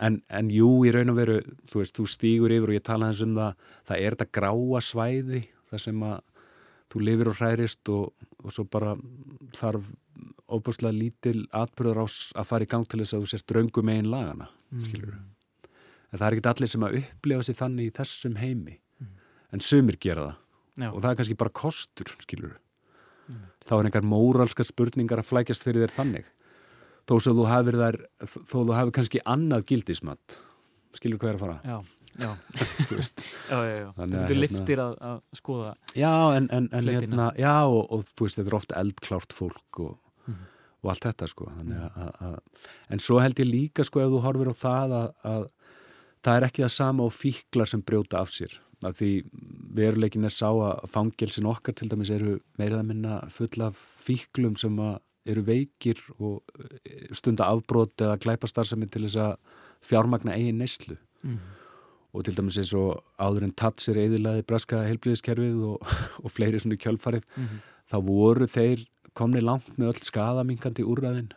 en, 0.00 0.22
en 0.28 0.50
jú, 0.50 0.84
í 0.86 0.92
raun 0.92 1.10
og 1.10 1.16
veru 1.16 1.40
þú 1.66 1.82
veist, 1.82 1.96
þú 1.96 2.06
stýgur 2.06 2.52
yfir 2.52 2.68
og 2.68 2.74
ég 2.78 2.82
tala 2.86 3.06
hans 3.06 3.22
um 3.22 3.34
það 3.34 3.54
það 3.84 3.96
er 3.98 4.16
þetta 4.16 4.32
gráa 4.38 4.80
svæði 4.80 5.42
þar 5.70 5.84
sem 5.86 6.04
að 6.06 6.20
þú 6.90 7.02
lifir 7.06 7.30
og 7.30 7.38
hærist 7.38 7.90
og, 7.92 8.28
og 8.42 8.54
svo 8.54 8.66
bara 8.70 8.96
þarf 9.56 9.92
óbúslega 10.50 10.94
lítil 10.94 11.44
atbyrður 11.54 12.02
ás 12.04 12.16
að 12.38 12.48
fara 12.50 12.66
í 12.66 12.70
gang 12.70 12.86
til 12.88 13.00
þess 13.02 13.16
að 13.16 13.22
þú 13.22 13.30
sérst 13.30 13.48
draungu 13.50 13.84
megin 13.86 14.10
lagana 14.10 14.48
mm. 14.74 15.12
en 16.10 16.18
það 16.18 16.26
er 16.26 16.36
ekki 16.36 16.50
allir 16.52 16.72
sem 16.72 16.86
að 16.86 16.98
upplifa 17.00 17.46
sig 17.46 17.58
þannig 17.60 17.90
í 17.90 17.94
þessum 18.00 18.36
heimi 18.40 18.74
mm. 18.74 19.14
en 19.54 19.64
sumir 19.64 20.00
gera 20.02 20.26
það 20.26 20.36
Já. 20.80 20.90
og 20.90 20.98
það 20.98 21.10
er 21.10 21.20
kannski 21.20 21.38
bara 21.44 21.56
kostur 21.60 22.12
mm. 22.16 23.46
þá 23.66 23.74
er 23.78 23.88
einhver 23.88 24.10
móralska 24.10 24.66
spurningar 24.66 25.22
að 25.22 25.30
flækjast 25.30 25.66
fyrir 25.66 25.86
þér 25.86 25.96
þannig 26.00 26.30
þó 27.06 27.14
svo 27.18 27.36
þú 27.38 27.48
hafið 27.50 27.80
þær 27.84 28.00
þó 28.26 28.56
þú 28.58 28.76
hafið 28.76 28.94
kannski 28.98 29.24
annað 29.28 29.66
gildismat 29.70 30.38
skilur 30.98 31.22
hvað 31.22 31.32
er 31.32 31.38
að 31.38 31.44
fara 31.44 31.58
já, 31.62 31.78
þú 32.88 32.98
veist. 32.98 33.24
Já, 33.50 33.56
já, 33.64 33.74
já, 33.76 33.88
þú 33.96 34.06
getur 34.06 34.20
hérna, 34.20 34.40
liftir 34.42 34.82
að, 34.82 34.94
að 35.10 35.20
skoða 35.38 35.72
já, 35.96 36.14
en, 36.36 36.48
en, 36.56 36.68
en 36.76 36.90
hérna, 36.90 37.28
já 37.38 37.54
og, 37.64 37.82
og 37.86 38.06
þú 38.10 38.26
veist, 38.26 38.40
þetta 38.40 38.52
er 38.52 38.58
ofta 38.58 38.80
eldklárt 38.82 39.36
fólk 39.36 39.82
og, 39.86 39.94
mm. 40.26 40.40
og 40.82 40.92
allt 40.94 41.06
þetta 41.08 41.30
sko. 41.30 41.50
Þannig 41.58 41.86
að, 41.86 42.10
að, 42.30 42.66
en 42.90 43.04
svo 43.06 43.20
held 43.22 43.42
ég 43.42 43.50
líka 43.50 43.86
sko 43.86 44.04
ef 44.04 44.12
þú 44.14 44.24
horfir 44.26 44.52
á 44.52 44.54
það 44.64 44.96
að 45.00 45.46
það 46.20 46.34
er 46.36 46.48
ekki 46.48 46.64
það 46.66 46.74
sama 46.76 47.06
á 47.06 47.10
fíklar 47.14 47.70
sem 47.70 47.84
brjóta 47.84 48.20
af 48.20 48.32
sér. 48.34 48.56
Að 48.80 48.96
því 48.96 49.10
veruleikin 49.76 50.24
er 50.24 50.32
sá 50.32 50.48
að 50.48 50.88
fangelsin 50.88 51.48
okkar 51.48 51.76
til 51.76 51.88
dæmis 51.90 52.12
eru 52.14 52.38
meirað 52.60 52.82
að 52.82 52.90
minna 52.90 53.20
fulla 53.32 53.68
af 53.68 53.80
fíklum 54.00 54.56
sem 54.60 54.76
eru 55.28 55.44
veikir 55.44 56.00
og 56.16 56.40
e, 56.88 57.10
stunda 57.16 57.50
afbrót 57.52 58.00
eða 58.00 58.18
glæpastarðsami 58.22 58.88
til 58.88 59.04
þess 59.04 59.20
að 59.20 59.34
fjármagna 59.84 60.36
eigin 60.36 60.60
neyslu. 60.60 60.96
Mm. 61.24 61.40
Og 62.10 62.24
til 62.26 62.36
dæmis 62.36 62.58
eins 62.58 62.72
og 62.74 63.02
áður 63.20 63.46
en 63.46 63.56
Tats 63.56 63.90
er 63.90 64.00
eðilaði 64.02 64.46
braska 64.46 64.82
helbriðiskerfið 64.86 65.60
og, 65.72 65.92
og 66.24 66.32
fleiri 66.34 66.62
svona 66.62 66.80
kjölfarið 66.80 67.26
mm 67.26 67.44
-hmm. 67.44 67.60
þá 67.92 67.96
voru 68.06 68.46
þeir 68.46 68.86
komni 69.14 69.40
langt 69.40 69.78
með 69.78 69.94
öll 69.94 70.02
skadamingandi 70.06 70.86
úrraðin 70.86 71.30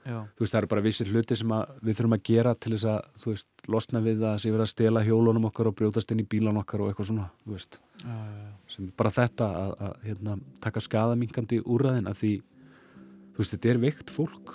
Já. 0.00 0.24
þú 0.32 0.44
veist 0.44 0.54
það 0.54 0.58
eru 0.62 0.68
bara 0.70 0.84
vissir 0.84 1.08
hluti 1.12 1.36
sem 1.36 1.52
við 1.84 1.96
þurfum 1.98 2.14
að 2.16 2.22
gera 2.24 2.54
til 2.56 2.72
þess 2.72 2.86
að 2.88 3.00
þú 3.20 3.32
veist 3.34 3.48
losna 3.68 4.00
við 4.00 4.22
það 4.24 4.38
sem 4.40 4.48
við 4.48 4.54
erum 4.54 4.64
að 4.64 4.70
stela 4.72 5.02
hjólunum 5.04 5.48
okkar 5.50 5.68
og 5.68 5.76
brjótast 5.76 6.14
inn 6.14 6.22
í 6.22 6.26
bílan 6.34 6.56
okkar 6.56 6.80
og 6.80 6.88
eitthvað 6.88 7.10
svona 7.10 7.26
þú 7.44 7.52
veist 7.52 7.80
já, 8.00 8.08
já, 8.08 8.48
sem 8.66 8.88
bara 8.96 9.10
þetta 9.10 9.50
að, 9.60 9.74
að 9.80 9.92
hérna, 10.08 10.38
taka 10.64 10.80
skadamingandi 10.80 11.60
úrraðin 11.60 12.08
að 12.08 12.16
því 12.22 12.32
þú 12.40 13.42
veist 13.42 13.54
þetta 13.56 13.72
er 13.74 13.82
vikt 13.84 14.14
fólk 14.14 14.54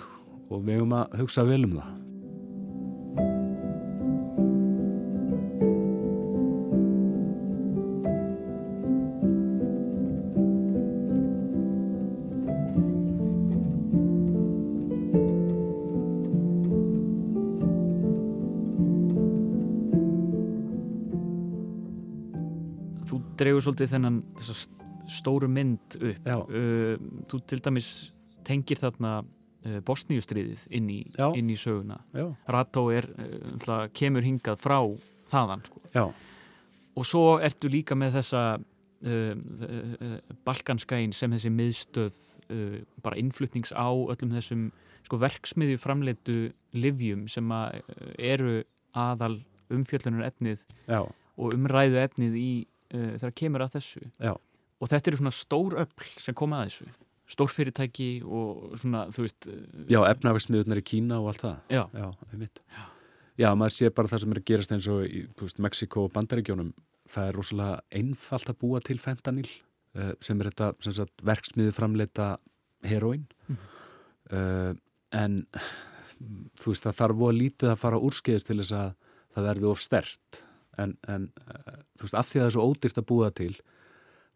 og 0.50 0.66
við 0.66 0.80
höfum 0.80 0.98
að 0.98 1.16
hugsa 1.22 1.46
vel 1.46 1.62
um 1.62 1.78
það 1.78 1.94
dregur 23.46 23.62
svolítið 23.62 23.94
þennan 23.94 24.20
stóru 25.06 25.48
mynd 25.50 25.98
upp 26.00 26.30
uh, 26.34 26.94
þú 27.30 27.42
til 27.46 27.62
dæmis 27.62 27.90
tengir 28.46 28.80
þarna 28.80 29.20
uh, 29.22 29.80
Bosníustriðið 29.86 30.66
inn 30.74 30.90
inn 30.90 31.52
í 31.52 31.58
söguna 31.58 32.00
Já. 32.14 32.26
Rató 32.50 32.88
er, 32.94 33.08
uh, 33.14 33.84
kemur 33.94 34.26
hingað 34.26 34.62
frá 34.62 34.80
þaðan 35.30 35.62
sko. 35.66 35.82
og 36.96 37.06
svo 37.06 37.36
ertu 37.42 37.70
líka 37.70 37.96
með 37.98 38.18
þessa 38.20 38.42
uh, 38.56 39.34
uh, 39.36 40.18
Balkanskæin 40.46 41.14
sem 41.14 41.34
þessi 41.34 41.52
miðstöð 41.54 42.20
uh, 42.50 42.78
bara 43.04 43.18
innflutnings 43.20 43.74
á 43.74 43.90
öllum 43.90 44.34
þessum 44.34 44.70
sko, 45.06 45.20
verksmiðju 45.22 45.78
framleitu 45.78 46.38
livjum 46.74 47.28
sem 47.30 47.52
eru 48.18 48.64
aðal 48.96 49.38
umfjöllunar 49.70 50.30
efnið 50.30 50.62
Já. 50.86 51.04
og 51.04 51.54
umræðu 51.54 52.00
efnið 52.02 52.38
í 52.40 52.50
uh, 52.92 53.12
þegar 53.16 53.34
kemur 53.42 53.66
að 53.66 53.78
þessu. 53.78 54.04
Já. 54.22 54.34
og 54.76 54.90
þetta 54.92 55.10
eru 55.10 55.20
svona 55.22 55.34
stór 55.34 55.78
öll 55.82 56.10
sem 56.22 56.36
koma 56.36 56.62
að 56.62 56.70
þessu. 56.70 56.88
Stórfyrirtæki 57.26 58.10
og 58.22 58.76
svona, 58.78 59.06
þú 59.10 59.24
veist 59.24 59.48
Já, 59.90 59.98
efnaverksmiðunar 60.12 60.78
í 60.78 60.84
Kína 60.86 61.18
og 61.18 61.32
allt 61.32 61.42
það. 61.42 61.56
Já, 61.74 61.82
Já, 61.90 62.10
einmitt. 62.30 62.60
Já, 62.70 62.84
Já 63.42 63.48
maður 63.58 63.74
sé 63.76 63.90
bara 63.94 64.12
það 64.12 64.22
sem 64.22 64.34
er 64.34 64.40
að 64.40 64.46
gerast 64.52 64.74
eins 64.76 64.90
og 64.92 65.00
í 65.10 65.24
Mexiko 65.64 66.06
og 66.06 66.12
Bandaríkjónum 66.14 66.70
það 67.10 67.30
er 67.30 67.38
rosalega 67.38 68.00
einfalt 68.00 68.50
að 68.50 68.58
búa 68.62 68.82
til 68.84 68.98
fentanil 69.02 69.46
uh, 69.98 70.12
sem 70.22 70.40
er 70.40 70.50
þetta 70.50 70.70
sem 70.84 70.96
sagt, 70.98 71.24
verksmiðu 71.26 71.74
framleita 71.76 72.28
heroin 72.86 73.26
mm. 73.48 73.60
uh, 74.32 74.72
en 75.16 75.42
þú 76.56 76.72
veist 76.72 76.86
það 76.86 76.98
þarf 77.00 77.24
að 77.28 77.38
lítið 77.40 77.72
að 77.72 77.80
fara 77.82 78.02
úrskeiðist 78.08 78.50
til 78.50 78.60
þess 78.62 78.76
að 78.76 78.92
það 79.36 79.48
verði 79.50 79.70
of 79.70 79.82
stert 79.82 80.42
en, 80.82 80.94
en 81.08 81.28
uh, 81.46 81.80
þú 81.96 82.06
veist 82.06 82.18
af 82.20 82.30
því 82.30 82.38
að 82.38 82.44
það 82.44 82.50
er 82.50 82.56
svo 82.56 82.68
ódýrt 82.70 83.00
að 83.00 83.08
búa 83.10 83.30
til 83.34 83.52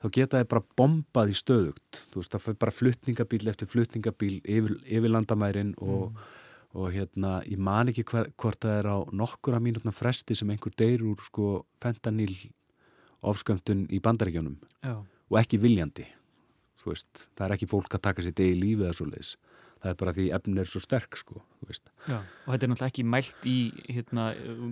þá 0.00 0.06
geta 0.16 0.38
það 0.38 0.50
bara 0.54 0.66
bombað 0.80 1.32
í 1.32 1.36
stöðugt. 1.36 2.04
Þú 2.12 2.22
veist, 2.22 2.32
það 2.32 2.44
fyrir 2.46 2.60
bara 2.64 2.76
fluttningabíl 2.76 3.50
eftir 3.52 3.68
fluttningabíl 3.68 4.36
yfir, 4.40 4.78
yfir 4.88 5.12
landamærin 5.12 5.74
og, 5.76 6.06
mm. 6.08 6.30
og 6.80 6.94
hérna 6.94 7.34
ég 7.48 7.60
man 7.60 7.92
ekki 7.92 8.06
hver, 8.08 8.30
hvort 8.40 8.62
það 8.64 8.78
er 8.78 8.88
á 8.88 8.98
nokkura 9.12 9.60
mínutna 9.60 9.92
fresti 9.92 10.38
sem 10.38 10.54
einhver 10.54 10.72
deyr 10.80 11.04
úr 11.04 11.20
sko 11.26 11.50
fentanil 11.82 12.32
ofskömmtun 13.20 13.84
í 13.92 14.00
bandaríkjónum 14.00 14.56
og 14.88 15.38
ekki 15.40 15.60
viljandi 15.60 16.06
þú 16.80 16.94
veist, 16.94 17.26
það 17.36 17.46
er 17.46 17.54
ekki 17.56 17.68
fólk 17.68 17.96
að 17.96 18.04
taka 18.06 18.24
sér 18.24 18.36
degi 18.38 18.54
í 18.54 18.60
lífið 18.62 18.86
eða 18.86 18.96
svo 18.96 19.08
leiðis 19.10 19.34
það 19.80 19.92
er 19.92 19.98
bara 20.02 20.14
því 20.16 20.26
efnin 20.36 20.60
er 20.60 20.68
svo 20.68 20.82
sterk 20.82 21.16
sko, 21.16 21.40
og 21.40 21.68
þetta 21.68 22.66
er 22.66 22.70
náttúrulega 22.72 22.88
ekki 22.90 23.04
mælt 23.08 23.46
í 23.48 23.58
hérna, 23.88 24.26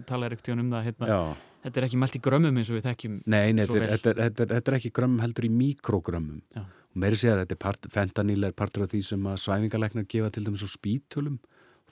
talaður 0.08 0.36
ekkert 0.36 0.52
um 0.54 0.72
það 0.74 0.88
hérna, 0.88 1.20
þetta 1.64 1.80
er 1.80 1.86
ekki 1.88 2.00
mælt 2.00 2.16
í 2.18 2.22
grömmum 2.24 2.58
eins 2.60 2.70
og 2.72 2.78
við 2.78 2.88
þekkjum 2.88 3.20
Nei, 3.26 3.52
nei 3.52 3.64
þetta, 3.66 3.90
þetta, 3.92 4.14
þetta, 4.22 4.48
þetta 4.54 4.72
er 4.72 4.78
ekki 4.78 4.94
grömmum 4.98 5.22
heldur 5.24 5.48
í 5.48 5.52
mikrogrömmum 5.52 6.40
Já. 6.54 6.64
og 6.64 7.02
meiri 7.02 7.20
segja 7.20 7.36
að 7.36 7.44
þetta 7.44 7.56
er 7.56 7.62
part, 7.64 7.88
fentanil 7.94 8.48
er 8.48 8.56
partur 8.56 8.86
af 8.86 8.92
því 8.92 9.02
sem 9.10 9.28
að 9.30 9.40
svæfingalegnar 9.44 10.08
gefa 10.10 10.32
til 10.34 10.44
dæmis 10.46 10.64
á 10.64 10.68
spítölum 10.70 11.38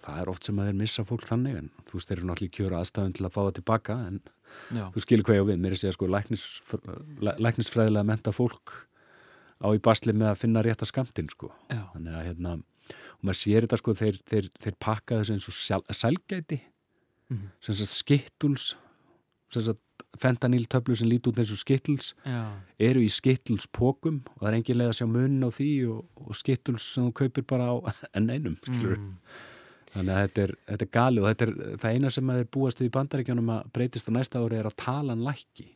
það 0.02 0.22
er 0.22 0.30
oft 0.30 0.46
sem 0.46 0.58
að 0.60 0.70
þeir 0.70 0.80
missa 0.82 1.04
fólk 1.08 1.26
þannig 1.26 1.60
en 1.60 1.70
þú 1.88 1.98
veist, 1.98 2.10
þeir 2.10 2.18
eru 2.18 2.30
náttúrulega 2.30 2.56
kjöra 2.58 2.80
aðstæðun 2.82 3.16
til 3.16 3.26
að 3.26 3.34
fá 3.34 3.40
það 3.42 3.54
tilbaka 3.58 3.98
en 4.06 4.20
Já. 4.76 4.84
þú 4.94 5.02
skilur 5.02 5.26
hvað 5.26 5.38
ég 5.38 5.46
á 5.46 5.48
við, 5.50 5.60
meiri 5.64 5.80
segja 5.80 5.96
sko 5.96 6.08
læknis, 6.12 6.44
læknisfræðilega 7.42 8.06
menta 8.06 8.34
fólk 8.34 8.74
á 9.56 9.68
í 9.72 9.80
basli 9.82 10.12
með 10.12 10.34
að 10.34 10.40
finna 10.42 10.62
rétt 10.62 10.84
að 10.84 10.92
skamtinn 10.92 11.30
sko. 11.32 11.50
þannig 11.72 12.12
að 12.14 12.26
hérna 12.28 12.56
og 12.86 13.22
maður 13.26 13.40
sér 13.40 13.66
þetta 13.66 13.80
sko 13.80 13.94
þeir, 13.98 14.18
þeir, 14.30 14.50
þeir 14.62 14.76
pakka 14.82 15.20
þessu 15.20 15.36
eins 15.36 15.48
og 15.50 15.96
sælgæti 15.96 16.60
mm 17.32 17.38
-hmm. 17.38 17.86
skittuls 17.90 18.76
fentaniltöflu 20.20 20.96
sem 20.96 21.08
líti 21.10 21.30
út 21.30 21.40
eins 21.40 21.52
og 21.54 21.60
skittls 21.60 22.12
eru 22.78 23.02
í 23.04 23.10
skittlspókum 23.12 24.22
og 24.34 24.40
það 24.40 24.48
er 24.50 24.58
engin 24.58 24.80
leið 24.80 24.92
að 24.92 24.98
sjá 25.00 25.08
munn 25.10 25.44
á 25.44 25.50
því 25.52 25.72
og, 25.92 26.06
og 26.22 26.38
skittls 26.38 26.88
sem 26.94 27.08
þú 27.08 27.16
kaupir 27.20 27.46
bara 27.48 27.70
á 27.72 27.74
enn 28.16 28.30
einum 28.32 28.56
mm. 28.56 29.08
þannig 29.94 30.14
að 30.14 30.22
þetta 30.22 30.46
er, 30.46 30.54
þetta 30.70 30.88
er 30.88 30.92
gali 30.98 31.22
og 31.22 31.28
þetta 31.30 31.48
er 31.48 31.80
það 31.82 31.98
eina 31.98 32.14
sem 32.16 32.30
að 32.32 32.40
þeir 32.40 32.52
búast 32.58 32.82
í 32.82 32.92
bandaríkjónum 32.96 33.52
að 33.56 33.72
breytist 33.76 34.10
á 34.10 34.16
næsta 34.16 34.42
ári 34.42 34.60
er 34.60 34.70
að 34.70 34.80
tala 34.82 35.14
hann 35.14 35.26
lækki 35.26 35.68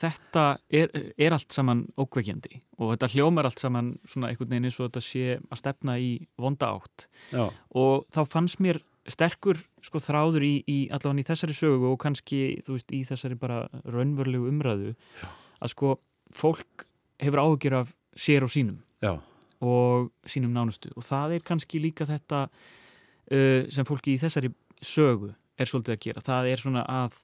þetta 0.00 0.44
er, 0.74 0.90
er 1.18 1.34
allt 1.36 1.54
saman 1.54 1.84
ókveikjandi 2.00 2.60
og 2.80 2.94
þetta 2.94 3.10
hljómar 3.14 3.48
allt 3.48 3.62
saman 3.62 3.92
svona 4.08 4.30
einhvern 4.30 4.50
veginn 4.50 4.68
eins 4.68 4.78
og 4.80 4.88
þetta 4.88 5.04
sé 5.06 5.36
að 5.38 5.60
stefna 5.60 5.98
í 6.02 6.10
vonda 6.40 6.72
átt. 6.74 7.06
Já. 7.30 7.44
og 7.78 8.08
þá 8.14 8.22
fannst 8.32 8.62
mér 8.62 8.82
sterkur 9.10 9.58
sko 9.82 9.98
þráður 10.02 10.44
í, 10.46 10.54
í 10.68 10.78
allavega 10.94 11.24
í 11.24 11.28
þessari 11.32 11.56
sögu 11.56 11.90
og 11.90 11.98
kannski 12.02 12.42
þú 12.66 12.76
veist 12.76 12.94
í 12.94 13.02
þessari 13.08 13.38
bara 13.38 13.64
raunverulegu 13.82 14.50
umræðu 14.52 14.92
Já. 14.94 15.26
að 15.58 15.72
sko 15.74 15.94
fólk 16.32 16.86
hefur 17.22 17.42
áhugjur 17.42 17.78
af 17.80 17.92
sér 18.14 18.46
og 18.46 18.52
sínum 18.52 18.78
Já. 19.02 19.16
og 19.62 20.12
sínum 20.28 20.54
nánustu 20.54 20.92
og 20.94 21.06
það 21.06 21.38
er 21.38 21.46
kannski 21.46 21.82
líka 21.82 22.06
þetta 22.06 22.44
uh, 22.46 23.62
sem 23.72 23.88
fólki 23.88 24.14
í 24.14 24.22
þessari 24.22 24.52
sögu 24.82 25.32
er 25.58 25.70
svolítið 25.70 25.96
að 25.96 26.02
gera, 26.06 26.24
það 26.26 26.50
er 26.52 26.62
svona 26.62 26.84
að 26.88 27.18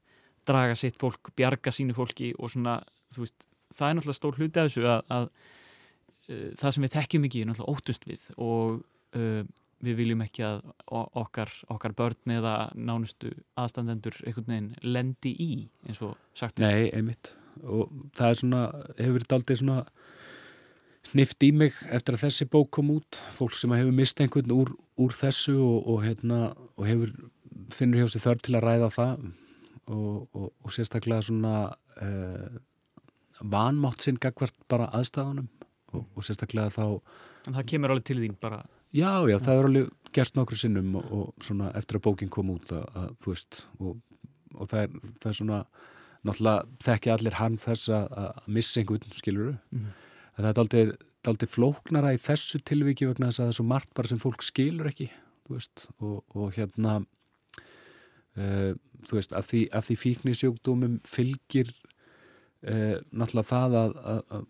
draga 0.49 0.75
sitt 0.79 0.99
fólk, 1.01 1.31
bjarga 1.37 1.73
sínu 1.75 1.95
fólki 1.97 2.33
og 2.39 2.53
svona, 2.53 2.79
þú 3.15 3.25
veist, 3.25 3.47
það 3.75 3.89
er 3.89 3.97
náttúrulega 3.99 4.19
stór 4.19 4.39
hluti 4.39 4.61
af 4.61 4.69
þessu 4.69 4.85
að, 4.89 5.01
að 5.15 5.31
uh, 5.31 6.51
það 6.59 6.75
sem 6.75 6.87
við 6.87 6.95
þekkjum 6.99 7.27
ekki 7.29 7.43
er 7.43 7.51
náttúrulega 7.51 7.75
óttust 7.79 8.09
við 8.09 8.29
og 8.37 8.79
uh, 9.19 9.43
við 9.85 9.99
viljum 10.01 10.23
ekki 10.25 10.45
að 10.47 10.63
okkar, 10.91 11.53
okkar 11.71 11.95
börn 11.99 12.35
eða 12.39 12.55
nánustu 12.75 13.31
aðstandendur 13.59 14.17
einhvern 14.25 14.51
veginn 14.51 14.71
lendi 14.83 15.35
í 15.39 15.53
eins 15.87 16.01
og 16.03 16.17
sagt 16.39 16.59
Nei, 16.63 16.89
einmitt. 16.91 17.35
Og 17.63 17.91
það 18.19 18.31
er 18.31 18.41
svona, 18.41 18.63
hefur 18.99 19.25
þetta 19.25 19.39
aldrei 19.39 19.59
svona 19.61 19.79
hnift 21.13 21.47
í 21.47 21.51
mig 21.55 21.77
eftir 21.95 22.17
að 22.17 22.25
þessi 22.27 22.49
bók 22.51 22.71
kom 22.75 22.93
út. 22.97 23.21
Fólk 23.37 23.57
sem 23.57 23.75
hefur 23.77 23.95
mist 23.95 24.21
einhvern 24.23 24.55
úr, 24.55 24.73
úr 25.01 25.15
þessu 25.17 25.57
og, 25.57 25.77
og, 25.87 26.01
hérna, 26.07 26.41
og 26.77 26.89
hefur 26.89 27.15
finnur 27.75 28.03
hjá 28.03 28.13
sig 28.15 28.25
þörf 28.25 28.43
til 28.47 28.59
að 28.59 28.67
ræða 28.67 28.91
það. 28.97 29.29
Og, 29.89 30.17
og, 30.37 30.49
og 30.67 30.75
sérstaklega 30.75 31.25
svona 31.25 31.55
uh, 32.03 32.59
vanmátt 33.41 34.05
sinn 34.05 34.19
gagvart 34.21 34.57
bara 34.69 34.91
aðstæðunum. 34.99 35.49
Og, 35.95 36.03
og 36.05 36.27
sérstaklega 36.27 36.75
þá 36.75 36.85
En 37.49 37.55
það 37.57 37.69
kemur 37.71 37.95
alveg 37.95 38.05
til 38.11 38.19
þín 38.21 38.35
bara 38.43 38.59
Já, 38.97 39.13
já, 39.29 39.37
það 39.37 39.55
er 39.55 39.69
alveg 39.69 40.13
gerst 40.17 40.37
nokkur 40.39 40.57
sinnum 40.57 40.95
og 40.99 41.33
svona 41.45 41.71
eftir 41.77 41.99
að 41.99 42.07
bókin 42.09 42.33
kom 42.33 42.55
út 42.55 42.71
að, 42.73 42.85
að 42.97 43.09
þú 43.23 43.33
veist 43.35 43.63
og 43.85 44.69
það 44.71 44.81
er, 44.83 44.95
það 45.21 45.31
er 45.31 45.39
svona 45.39 45.63
náttúrulega 46.27 46.85
þekki 46.87 47.13
allir 47.13 47.37
hann 47.39 47.59
þess 47.61 47.91
að, 47.95 48.07
að 48.23 48.53
missa 48.57 48.81
einhvern, 48.81 49.19
skiluru 49.19 49.57
mm 49.71 49.91
það 50.39 50.51
er 50.51 50.61
aldrei, 50.63 50.83
aldrei 51.29 51.51
flóknara 51.51 52.15
í 52.15 52.21
þessu 52.23 52.61
tilviki 52.67 53.09
vegna 53.09 53.31
þess 53.31 53.41
að 53.41 53.45
það 53.45 53.53
er 53.53 53.59
svo 53.59 53.69
margt 53.73 53.95
bara 53.99 54.11
sem 54.11 54.21
fólk 54.23 54.45
skilur 54.47 54.91
ekki, 54.91 55.09
þú 55.47 55.57
veist 55.57 55.87
og 55.99 56.53
hérna 56.57 56.99
uh, 58.39 58.73
þú 59.09 59.19
veist, 59.19 59.35
af 59.37 59.49
því, 59.51 59.65
því 59.75 59.99
fíknisjókdómum 60.05 60.99
fylgir 61.09 61.73
uh, 61.75 62.99
náttúrulega 63.11 63.49
það 63.51 63.79
að 63.83 63.99
að, 64.15 64.47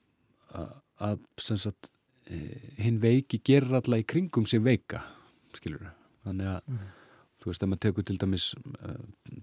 að, 0.60 0.74
að 1.08 1.48
sagt, 1.48 1.92
hinn 2.28 3.00
veiki 3.02 3.40
gerir 3.44 3.78
alltaf 3.78 4.02
í 4.02 4.06
kringum 4.08 4.46
sem 4.48 4.62
veika 4.64 5.02
skilur 5.56 5.88
þannig 6.26 6.50
að 6.52 6.58
mm. 6.68 6.82
þú 7.40 7.50
veist, 7.50 7.62
að 7.62 7.70
maður 7.72 7.84
tekur 7.86 8.06
til 8.08 8.18
dæmis 8.20 8.48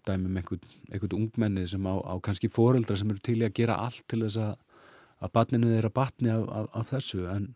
dæmum 0.05 0.38
einhvern, 0.41 0.67
einhvern 0.91 1.17
ungmenni 1.17 1.65
sem 1.69 1.88
á, 1.89 1.95
á 1.97 2.13
kannski 2.21 2.51
foreldra 2.53 2.97
sem 2.99 3.09
eru 3.09 3.23
til 3.25 3.39
í 3.41 3.47
að 3.47 3.57
gera 3.57 3.79
allt 3.88 4.05
til 4.11 4.21
þess 4.25 4.41
að 4.43 4.53
að 5.23 5.31
batninu 5.31 5.71
þeirra 5.71 5.93
batni 5.95 6.31
af, 6.33 6.43
af, 6.51 6.67
af 6.75 6.91
þessu 6.91 7.25
en 7.31 7.47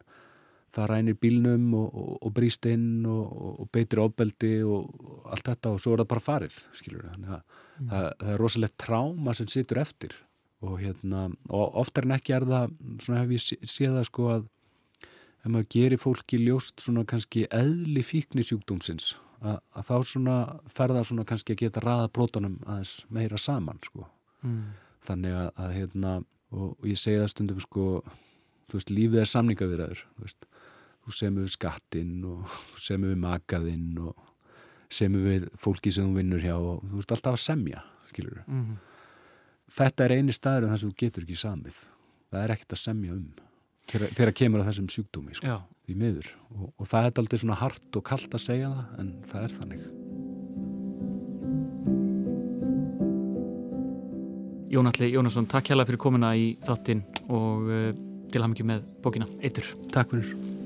það 0.74 0.90
rænir 0.92 1.18
bílnum 1.18 1.66
og, 1.78 1.88
og, 1.98 2.12
og 2.26 2.34
brýst 2.38 2.68
inn 2.70 3.06
og, 3.10 3.34
og 3.64 3.70
beitir 3.74 4.02
ofbeldi 4.04 4.54
og 4.64 5.30
allt 5.34 5.50
þetta 5.50 5.74
og 5.74 5.82
svo 5.82 5.96
er 5.96 6.04
það 6.04 6.12
bara 6.14 6.26
farið 6.26 6.60
skilur 6.78 7.08
þannig 7.10 7.34
að 7.36 7.42
mm. 7.42 7.90
það, 7.90 8.08
það 8.22 8.34
er 8.34 8.42
rosalegt 8.44 8.78
tráma 8.86 9.36
sem 9.38 9.50
situr 9.52 9.82
eftir 9.84 10.16
og 10.66 10.80
hérna 10.82 11.26
og 11.48 11.78
oftar 11.84 12.08
en 12.08 12.16
ekki 12.18 12.36
er 12.36 12.46
það 12.48 12.74
svona 13.04 13.24
hef 13.24 13.36
ég 13.36 13.70
séð 13.72 13.98
það 13.98 14.08
sko 14.10 14.32
að 14.36 14.48
ef 15.40 15.48
maður 15.48 15.68
gerir 15.76 16.02
fólki 16.02 16.40
ljóst 16.42 16.84
svona 16.84 17.06
kannski 17.08 17.46
eðli 17.54 18.04
fíknisjúkdómsins 18.06 19.14
að, 19.40 19.60
að 19.74 19.88
þá 19.90 19.96
svona 20.12 20.38
ferða 20.74 21.04
svona 21.08 21.26
kannski 21.28 21.56
að 21.56 21.64
geta 21.64 21.84
raða 21.84 22.10
brotunum 22.16 22.58
aðeins 22.66 23.00
meira 23.10 23.40
saman 23.40 23.80
sko. 23.86 24.08
Mm. 24.40 24.72
þannig 25.04 25.34
að, 25.36 25.48
að 25.60 25.72
hérna 25.76 26.12
og 26.56 26.88
ég 26.88 27.00
segi 27.00 27.20
það 27.20 27.32
stundum 27.34 27.58
sko 27.60 27.86
þú 28.70 28.78
veist 28.78 28.92
lífið 28.94 29.24
er 29.24 29.32
samningavirðaður 29.34 30.04
þú 30.16 30.26
veist. 30.28 30.50
Þú 31.00 31.16
semur 31.16 31.46
við 31.46 31.54
skattinn 31.56 32.18
og 32.28 32.44
þú 32.74 32.84
semur 32.86 33.14
við 33.14 33.24
makaðinn 33.24 34.04
og 34.04 34.28
semur 34.90 35.26
við 35.28 35.50
fólki 35.60 35.92
sem 35.94 36.08
þú 36.08 36.22
vinnur 36.22 36.44
hjá 36.44 36.56
og 36.56 36.86
þú 36.86 37.02
veist 37.02 37.16
alltaf 37.16 37.36
að 37.36 37.44
semja, 37.46 37.84
skilur 38.12 38.46
mm 38.48 38.78
þetta 39.74 40.06
er 40.06 40.16
eini 40.18 40.36
staður 40.36 40.68
en 40.68 40.74
þess 40.74 40.86
að 40.86 40.92
þú 40.92 41.00
getur 41.04 41.26
ekki 41.26 41.40
samið. 41.40 41.78
Það 42.30 42.44
er 42.44 42.54
ekkert 42.56 42.76
að 42.76 42.82
semja 42.84 43.16
um 43.16 43.28
þegar, 43.90 44.14
þegar 44.18 44.36
kemur 44.42 44.64
að 44.64 44.70
þessum 44.72 44.90
sjúkdómi 44.94 45.38
sko, 45.38 45.62
því 45.88 45.96
miður. 46.00 46.30
Og, 46.56 46.68
og 46.76 46.92
það 46.92 47.08
er 47.10 47.24
aldrei 47.24 47.42
svona 47.42 47.58
hart 47.60 48.00
og 48.00 48.06
kallt 48.10 48.38
að 48.38 48.46
segja 48.46 48.70
það 48.76 49.02
en 49.04 49.16
það 49.30 49.48
er 49.48 49.58
þannig. 49.58 49.88
Jónalli 54.70 55.10
Jónasson, 55.10 55.50
takk 55.50 55.72
hjá 55.72 55.80
það 55.80 55.88
fyrir 55.90 56.04
komina 56.04 56.36
í 56.38 56.52
þáttinn 56.62 57.02
og 57.26 57.74
uh, 57.74 57.90
til 58.30 58.46
hafmyggjum 58.46 58.72
með 58.76 58.88
bókina 59.02 59.30
Eitur. 59.42 59.74
Takk 59.90 60.14
fyrir 60.14 60.59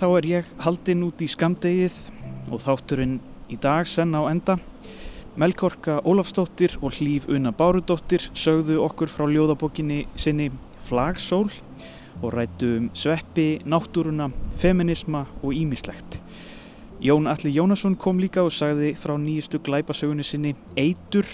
þá 0.00 0.06
er 0.16 0.26
ég 0.30 0.46
haldinn 0.64 1.02
út 1.04 1.20
í 1.20 1.26
skamdegið 1.28 1.94
og 2.48 2.62
þátturinn 2.64 3.18
í 3.52 3.58
dag 3.60 3.84
senn 3.84 4.14
á 4.16 4.24
enda. 4.30 4.54
Melkorka 5.36 5.98
Ólafsdóttir 6.08 6.78
og 6.80 6.94
Hlýf 6.96 7.26
Una 7.28 7.52
Bárudóttir 7.52 8.24
sögðu 8.32 8.78
okkur 8.86 9.12
frá 9.12 9.26
ljóðabókinni 9.28 10.06
sinni 10.16 10.48
Flagsól 10.88 11.50
og 12.22 12.32
rættu 12.32 12.70
um 12.78 12.88
sveppi, 12.96 13.60
náttúruna, 13.68 14.30
feminisma 14.56 15.26
og 15.42 15.52
ímislegt. 15.52 16.16
Jón 17.04 17.28
Alli 17.28 17.52
Jónasson 17.52 17.98
kom 18.00 18.24
líka 18.24 18.44
og 18.44 18.56
sagði 18.56 18.94
frá 18.96 19.18
nýjustu 19.20 19.60
glæpasögunni 19.60 20.24
sinni 20.24 20.56
Eitur 20.80 21.28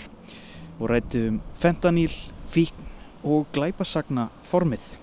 og 0.80 0.90
rættu 0.90 1.28
um 1.30 1.40
fentaníl, 1.54 2.10
fíkn 2.50 2.82
og 3.22 3.46
glæpasagna 3.54 4.28
formið. 4.50 4.96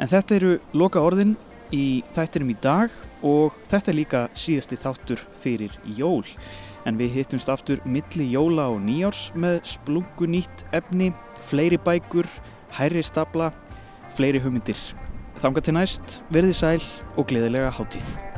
En 0.00 0.08
þetta 0.08 0.40
eru 0.40 0.58
loka 0.72 1.04
orðin 1.04 1.36
í 1.72 2.02
þættinum 2.14 2.52
í 2.52 2.56
dag 2.62 2.92
og 3.26 3.56
þetta 3.70 3.92
er 3.92 3.98
líka 3.98 4.22
síðasti 4.38 4.78
þáttur 4.80 5.22
fyrir 5.42 5.74
jól. 5.98 6.24
En 6.86 6.98
við 6.98 7.20
hittumst 7.20 7.50
aftur 7.52 7.82
milli 7.86 8.26
jóla 8.32 8.68
og 8.72 8.82
nýjárs 8.82 9.30
með 9.38 9.60
splungu 9.74 10.28
nýtt 10.28 10.66
efni, 10.74 11.12
fleiri 11.46 11.78
bækur, 11.78 12.28
hærri 12.74 13.04
stabla, 13.06 13.52
fleiri 14.16 14.42
hugmyndir. 14.42 14.78
Þanga 15.42 15.62
til 15.64 15.78
næst, 15.78 16.20
verði 16.34 16.58
sæl 16.58 16.84
og 17.16 17.26
gleðilega 17.30 17.72
hátíð. 17.78 18.31